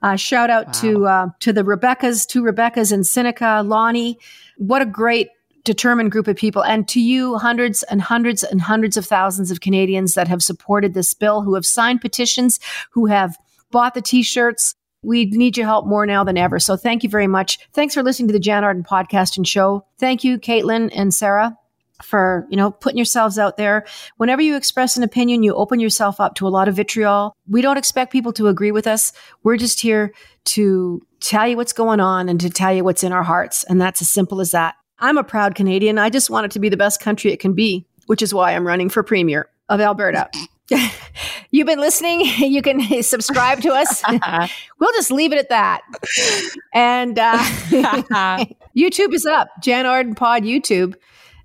Uh, 0.00 0.16
shout 0.16 0.48
out 0.48 0.66
wow. 0.66 0.72
to 0.72 1.06
uh, 1.06 1.26
to 1.40 1.52
the 1.52 1.64
Rebecca's, 1.64 2.24
two 2.24 2.44
Rebecca's 2.44 2.92
and 2.92 3.04
Seneca, 3.06 3.62
Lonnie. 3.64 4.18
What 4.58 4.80
a 4.80 4.86
great 4.86 5.30
determined 5.64 6.12
group 6.12 6.28
of 6.28 6.36
people. 6.36 6.62
And 6.62 6.86
to 6.88 7.00
you, 7.00 7.36
hundreds 7.38 7.82
and 7.84 8.00
hundreds 8.00 8.42
and 8.42 8.60
hundreds 8.60 8.96
of 8.96 9.06
thousands 9.06 9.50
of 9.50 9.60
Canadians 9.60 10.14
that 10.14 10.28
have 10.28 10.42
supported 10.42 10.94
this 10.94 11.14
bill, 11.14 11.42
who 11.42 11.54
have 11.54 11.66
signed 11.66 12.00
petitions, 12.00 12.58
who 12.90 13.06
have 13.06 13.36
bought 13.70 13.94
the 13.94 14.02
t-shirts, 14.02 14.74
we 15.02 15.26
need 15.26 15.56
your 15.56 15.66
help 15.66 15.86
more 15.86 16.06
now 16.06 16.22
than 16.24 16.38
ever. 16.38 16.58
So 16.58 16.76
thank 16.76 17.02
you 17.02 17.08
very 17.08 17.26
much. 17.26 17.58
Thanks 17.72 17.94
for 17.94 18.02
listening 18.02 18.28
to 18.28 18.32
the 18.32 18.40
Jann 18.40 18.64
Arden 18.64 18.84
podcast 18.84 19.36
and 19.36 19.46
show. 19.46 19.84
Thank 19.98 20.22
you, 20.24 20.38
Caitlin 20.38 20.90
and 20.94 21.12
Sarah, 21.12 21.58
for, 22.02 22.46
you 22.50 22.56
know, 22.56 22.70
putting 22.70 22.98
yourselves 22.98 23.38
out 23.38 23.56
there. 23.56 23.86
Whenever 24.16 24.42
you 24.42 24.56
express 24.56 24.96
an 24.96 25.02
opinion, 25.02 25.42
you 25.42 25.54
open 25.54 25.80
yourself 25.80 26.20
up 26.20 26.34
to 26.36 26.46
a 26.46 26.50
lot 26.50 26.68
of 26.68 26.74
vitriol. 26.74 27.36
We 27.48 27.62
don't 27.62 27.76
expect 27.76 28.12
people 28.12 28.32
to 28.34 28.48
agree 28.48 28.72
with 28.72 28.86
us. 28.86 29.12
We're 29.42 29.56
just 29.56 29.80
here 29.80 30.12
to 30.44 31.00
tell 31.20 31.46
you 31.48 31.56
what's 31.56 31.72
going 31.72 32.00
on 32.00 32.28
and 32.28 32.40
to 32.40 32.50
tell 32.50 32.72
you 32.72 32.84
what's 32.84 33.04
in 33.04 33.12
our 33.12 33.22
hearts. 33.22 33.64
And 33.64 33.80
that's 33.80 34.02
as 34.02 34.08
simple 34.08 34.40
as 34.40 34.50
that. 34.50 34.74
I'm 34.98 35.18
a 35.18 35.24
proud 35.24 35.54
Canadian. 35.54 35.98
I 35.98 36.10
just 36.10 36.30
want 36.30 36.46
it 36.46 36.52
to 36.52 36.60
be 36.60 36.68
the 36.68 36.76
best 36.76 37.00
country 37.00 37.32
it 37.32 37.40
can 37.40 37.54
be, 37.54 37.86
which 38.06 38.22
is 38.22 38.32
why 38.32 38.52
I'm 38.52 38.66
running 38.66 38.88
for 38.88 39.02
premier 39.02 39.48
of 39.68 39.80
Alberta. 39.80 40.30
You've 41.50 41.66
been 41.66 41.80
listening. 41.80 42.20
You 42.42 42.62
can 42.62 43.02
subscribe 43.02 43.60
to 43.62 43.70
us. 43.72 44.02
we'll 44.78 44.92
just 44.92 45.10
leave 45.10 45.32
it 45.32 45.38
at 45.38 45.48
that. 45.48 45.82
And 46.74 47.18
uh, 47.18 47.38
YouTube 48.76 49.14
is 49.14 49.24
up. 49.26 49.48
Jann 49.60 49.86
Arden 49.86 50.14
Pod 50.14 50.42
YouTube. 50.42 50.94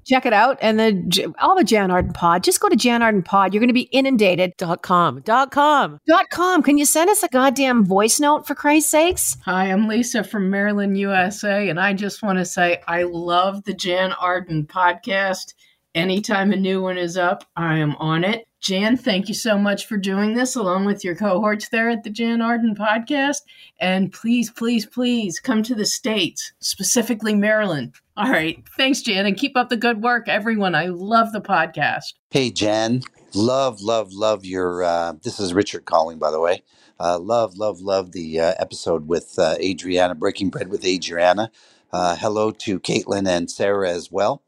Check 0.08 0.26
it 0.26 0.32
out. 0.32 0.58
And 0.62 0.80
then 0.80 1.10
all 1.40 1.56
the 1.56 1.66
Jann 1.66 1.92
Arden 1.92 2.14
Pod. 2.14 2.44
Just 2.44 2.62
go 2.62 2.70
to 2.70 2.78
Jann 2.78 3.04
Arden 3.04 3.24
Pod. 3.24 3.54
You're 3.54 3.60
going 3.60 3.68
to 3.68 3.74
be 3.74 3.90
inundated. 3.92 4.54
Dot 4.58 4.82
com. 4.82 5.20
Dot 5.22 5.52
com. 5.52 6.00
Dot 6.08 6.30
com. 6.30 6.64
Can 6.64 6.78
you 6.78 6.86
send 6.86 7.10
us 7.10 7.24
a 7.24 7.28
goddamn 7.28 7.84
voice 7.84 8.20
note 8.20 8.48
for 8.48 8.56
Christ's 8.56 8.90
sakes? 8.90 9.38
Hi, 9.44 9.66
I'm 9.66 9.90
Lisa 9.90 10.24
from 10.24 10.50
Maryland, 10.50 10.98
USA. 10.98 11.68
And 11.68 11.80
I 11.80 11.94
just 11.94 12.24
want 12.24 12.40
to 12.40 12.46
say 12.46 12.82
I 12.88 13.04
love 13.04 13.66
the 13.66 13.74
Jann 13.74 14.14
Arden 14.14 14.66
podcast. 14.66 15.54
Anytime 15.94 16.54
a 16.54 16.56
new 16.56 16.82
one 16.82 16.98
is 16.98 17.18
up, 17.18 17.44
I 17.58 17.80
am 17.80 17.96
on 17.98 18.24
it. 18.24 18.47
Jann, 18.60 18.98
thank 18.98 19.28
you 19.28 19.36
so 19.36 19.58
much 19.58 19.86
for 19.86 19.98
doing 19.98 20.34
this 20.34 20.56
along 20.56 20.86
with 20.86 21.04
your 21.04 21.16
cohorts 21.16 21.70
there 21.70 21.90
at 21.90 22.04
the 22.04 22.10
Jann 22.10 22.42
Arden 22.42 22.76
podcast. 22.76 23.42
And 23.80 24.12
please, 24.12 24.50
please, 24.50 24.86
please 24.86 25.40
come 25.40 25.62
to 25.64 25.76
the 25.76 25.86
States, 25.86 26.54
specifically 26.60 27.36
Maryland. 27.36 27.94
All 28.16 28.32
right. 28.32 28.64
Thanks, 28.76 29.02
Jann, 29.02 29.28
and 29.28 29.38
keep 29.38 29.56
up 29.56 29.70
the 29.70 29.78
good 29.78 30.02
work, 30.02 30.28
everyone. 30.28 30.74
I 30.74 30.88
love 30.88 31.32
the 31.32 31.42
podcast. 31.42 32.14
Hey, 32.32 32.50
Jann. 32.50 33.04
Love, 33.36 33.82
love, 33.82 34.12
love 34.12 34.44
your. 34.44 34.84
Uh, 34.84 35.14
this 35.22 35.40
is 35.40 35.54
Richard 35.54 35.86
calling, 35.86 36.18
by 36.18 36.32
the 36.32 36.40
way. 36.40 36.64
Uh, 37.00 37.20
love, 37.20 37.58
love, 37.58 37.80
love 37.82 38.12
the 38.12 38.40
uh, 38.40 38.54
episode 38.58 39.08
with 39.08 39.38
uh, 39.38 39.56
Adriana, 39.60 40.16
Breaking 40.16 40.50
Bread 40.50 40.70
with 40.70 40.84
Adriana. 40.84 41.52
Uh, 41.94 42.16
hello 42.16 42.52
to 42.52 42.80
Caitlin 42.80 43.28
and 43.28 43.50
Sarah 43.50 43.92
as 43.92 44.12
well. 44.12 44.42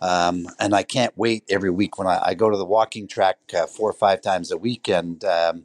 Um, 0.00 0.48
and 0.60 0.74
I 0.74 0.82
can't 0.84 1.12
wait 1.16 1.44
every 1.50 1.70
week 1.70 1.98
when 1.98 2.06
I, 2.08 2.20
I 2.26 2.34
go 2.34 2.50
to 2.50 2.56
the 2.56 2.64
walking 2.64 3.08
track 3.08 3.38
uh, 3.56 3.66
four 3.66 3.90
or 3.90 3.94
five 3.94 4.22
times 4.22 4.52
a 4.52 4.58
week, 4.58 4.88
and 4.88 5.24
um, 5.24 5.64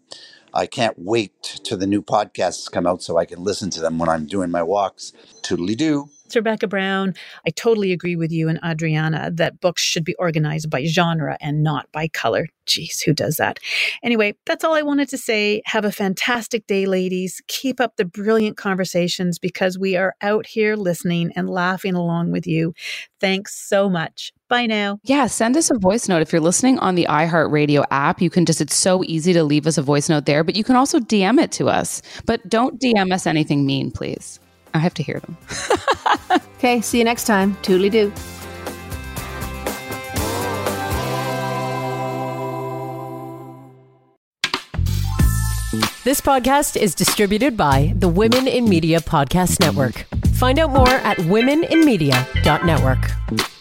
I 0.54 0.66
can't 0.68 0.98
wait 1.00 1.62
till 1.64 1.78
the 1.78 1.88
new 1.88 2.02
podcasts 2.02 2.72
come 2.72 2.88
out 2.88 3.04
so 3.04 3.18
I 3.18 3.26
can 3.26 3.44
listen 3.44 3.70
to 3.72 3.82
them 3.82 4.00
when 4.00 4.10
I'm 4.10 4.26
doing 4.28 4.52
my 4.52 4.64
walks. 4.64 5.14
Toodly 5.44 5.78
doo. 5.78 6.10
It's 6.34 6.36
Rebecca 6.36 6.66
Brown. 6.66 7.14
I 7.46 7.52
totally 7.52 7.92
agree 7.92 8.16
with 8.16 8.32
you 8.32 8.50
and 8.50 8.60
Adriana 8.66 9.30
that 9.36 9.60
books 9.60 9.84
should 9.84 10.04
be 10.04 10.16
organized 10.16 10.68
by 10.68 10.84
genre 10.84 11.38
and 11.40 11.62
not 11.62 11.92
by 11.92 12.08
color. 12.08 12.48
Jeez, 12.66 13.04
who 13.06 13.14
does 13.14 13.36
that? 13.36 13.60
Anyway, 14.02 14.36
that's 14.48 14.64
all 14.64 14.74
I 14.74 14.82
wanted 14.82 15.10
to 15.10 15.18
say. 15.20 15.62
Have 15.66 15.86
a 15.86 15.92
fantastic 15.92 16.66
day, 16.66 16.88
ladies. 16.88 17.40
Keep 17.48 17.80
up 17.80 17.98
the 17.98 18.06
brilliant 18.06 18.58
conversations 18.58 19.38
because 19.38 19.78
we 19.78 19.96
are 19.96 20.16
out 20.22 20.48
here 20.48 20.76
listening 20.76 21.32
and 21.36 21.52
laughing 21.52 21.94
along 21.94 22.32
with 22.32 22.48
you. 22.48 22.74
Thanks 23.20 23.56
so 23.56 23.88
much. 23.88 24.34
Bye 24.50 24.66
now. 24.66 24.98
Yeah, 25.04 25.28
send 25.28 25.56
us 25.56 25.70
a 25.70 25.78
voice 25.78 26.10
note. 26.10 26.24
If 26.24 26.34
you're 26.34 26.42
listening 26.42 26.80
on 26.80 26.96
the 26.96 27.06
iHeartRadio 27.08 27.86
app, 27.92 28.24
you 28.24 28.32
can 28.32 28.48
just, 28.48 28.60
it's 28.60 28.76
so 28.76 29.04
easy 29.04 29.34
to 29.34 29.44
leave 29.44 29.68
us 29.68 29.78
a 29.78 29.84
voice 29.84 30.10
note 30.10 30.26
there, 30.26 30.44
but 30.44 30.56
you 30.56 30.64
can 30.64 30.76
also 30.76 31.00
DM 31.00 31.40
it 31.40 31.52
to 31.54 31.70
us. 31.70 32.02
But 32.26 32.50
don't 32.50 32.82
DM 32.82 33.14
us 33.14 33.28
anything 33.28 33.68
mean, 33.68 33.92
please. 33.92 34.40
I 34.74 34.80
have 34.80 34.94
to 34.96 35.04
hear 35.04 35.20
them. 35.20 35.38
Okay, 36.64 36.80
see 36.80 36.98
you 36.98 37.04
next 37.04 37.26
time. 37.26 37.56
Toodly 37.56 37.92
doo. 37.92 38.10
This 46.06 46.22
podcast 46.22 46.78
is 46.78 46.96
distributed 46.96 47.58
by 47.58 47.92
the 47.98 48.08
Women 48.08 48.48
in 48.48 48.70
Media 48.70 49.02
Podcast 49.02 49.60
Network. 49.60 50.06
Find 50.36 50.58
out 50.58 50.72
more 50.72 50.88
at 50.88 51.18
womeninmedia.network. 51.18 53.53